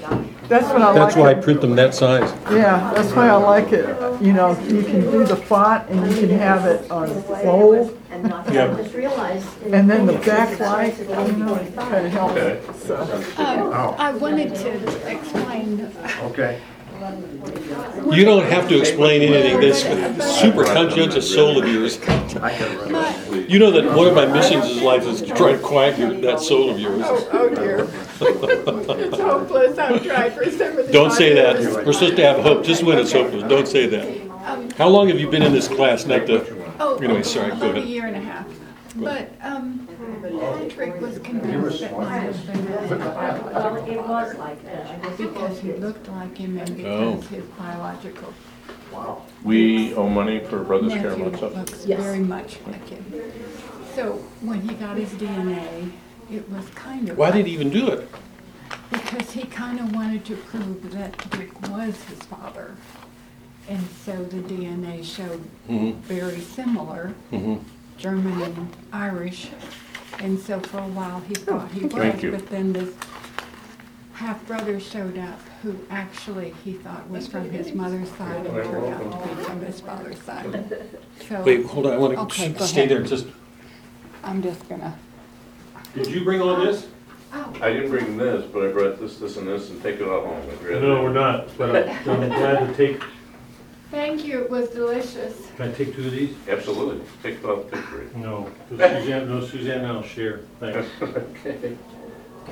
[0.50, 0.96] That's what I like.
[0.96, 2.30] That's why I print them that size.
[2.52, 3.86] Yeah, that's why I like it.
[4.22, 7.98] You know, you can do the font and you can have it on fold.
[8.12, 8.68] And not, I Yeah.
[8.76, 9.48] just realized.
[9.64, 11.90] in And then the Phoenix, it's backlight, supposed to be you know, 25.
[11.90, 12.34] kind of helps.
[12.34, 12.62] Okay.
[12.86, 12.96] So,
[13.38, 15.92] Um, I wanted to explain,
[16.26, 16.60] Okay.
[18.11, 19.82] You don't have to explain anything, this
[20.40, 21.98] super conscientious soul of yours.
[23.49, 26.14] You know that one of my missions in life is to try to quiet your,
[26.22, 27.02] that soul of yours.
[27.03, 27.88] oh, oh dear.
[28.22, 31.60] It's hopeless, I've tried for Don't say that.
[31.86, 33.44] We're supposed to have hope, just when it's hopeless.
[33.49, 34.22] Don't say that.
[34.45, 36.06] Um, How long have you been in this class?
[36.06, 37.88] Not to, Oh, anyway, sorry, go About a ahead.
[37.88, 38.48] year and a half.
[38.95, 39.88] But, um,
[40.40, 45.18] Patrick was convinced that my husband was my biological Well, it was like that.
[45.18, 46.76] because he looked like him and Oh.
[47.15, 48.34] because his biological
[48.94, 49.24] Wow.
[49.44, 51.56] We owe money for Brothers nephew Caramel stuff.
[51.56, 51.99] looks Yes.
[51.99, 53.03] very much like him.
[53.95, 55.91] So when he got his DNA,
[56.32, 57.18] it was kind of.
[57.18, 58.07] Why did he even do it?
[58.91, 62.76] Because he kind of wanted to prove that Dick was his father.
[63.68, 65.95] And so the DNA showed Mhm.
[66.02, 67.61] very similar, Mhm.
[67.98, 69.49] German and Irish.
[70.20, 71.94] And so for a while he oh, thought he was.
[71.94, 72.32] Thank you.
[72.32, 72.94] But then this
[74.14, 79.28] half-brother showed up who actually he thought was from his mother's side and turned out
[79.28, 80.88] to be from his father's side.
[81.28, 82.90] So Wait, hold on, I want Okay, to stay ahead.
[82.90, 83.28] there just.
[84.24, 84.98] I'm just gonna,
[85.95, 86.88] Did you bring all this?
[87.34, 90.22] I didn't bring this, but I brought this, this, and this, and take it all
[90.26, 90.41] home.
[90.49, 93.02] I'd rather- No, we're not, but I- I'm glad to take,
[93.94, 95.52] thank you, it was delicious.
[95.56, 96.36] can I take two of these?
[96.49, 98.10] Absolutely, take it off the picture.
[98.15, 100.90] No, Suzanne, no, Suzanne I'll share, thanks.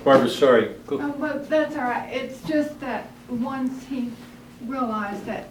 [0.04, 1.00] Barbara, sorry, go.
[1.02, 2.08] Um, oh, well, that's all right.
[2.14, 4.12] It's just that once he
[4.66, 5.50] realized that,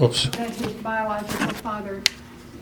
[0.00, 0.30] Oops.
[0.30, 2.02] that his biological father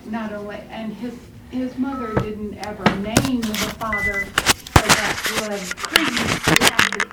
[0.07, 1.15] not only, and his,
[1.51, 7.09] his mother didn't ever name the father, so that would previously have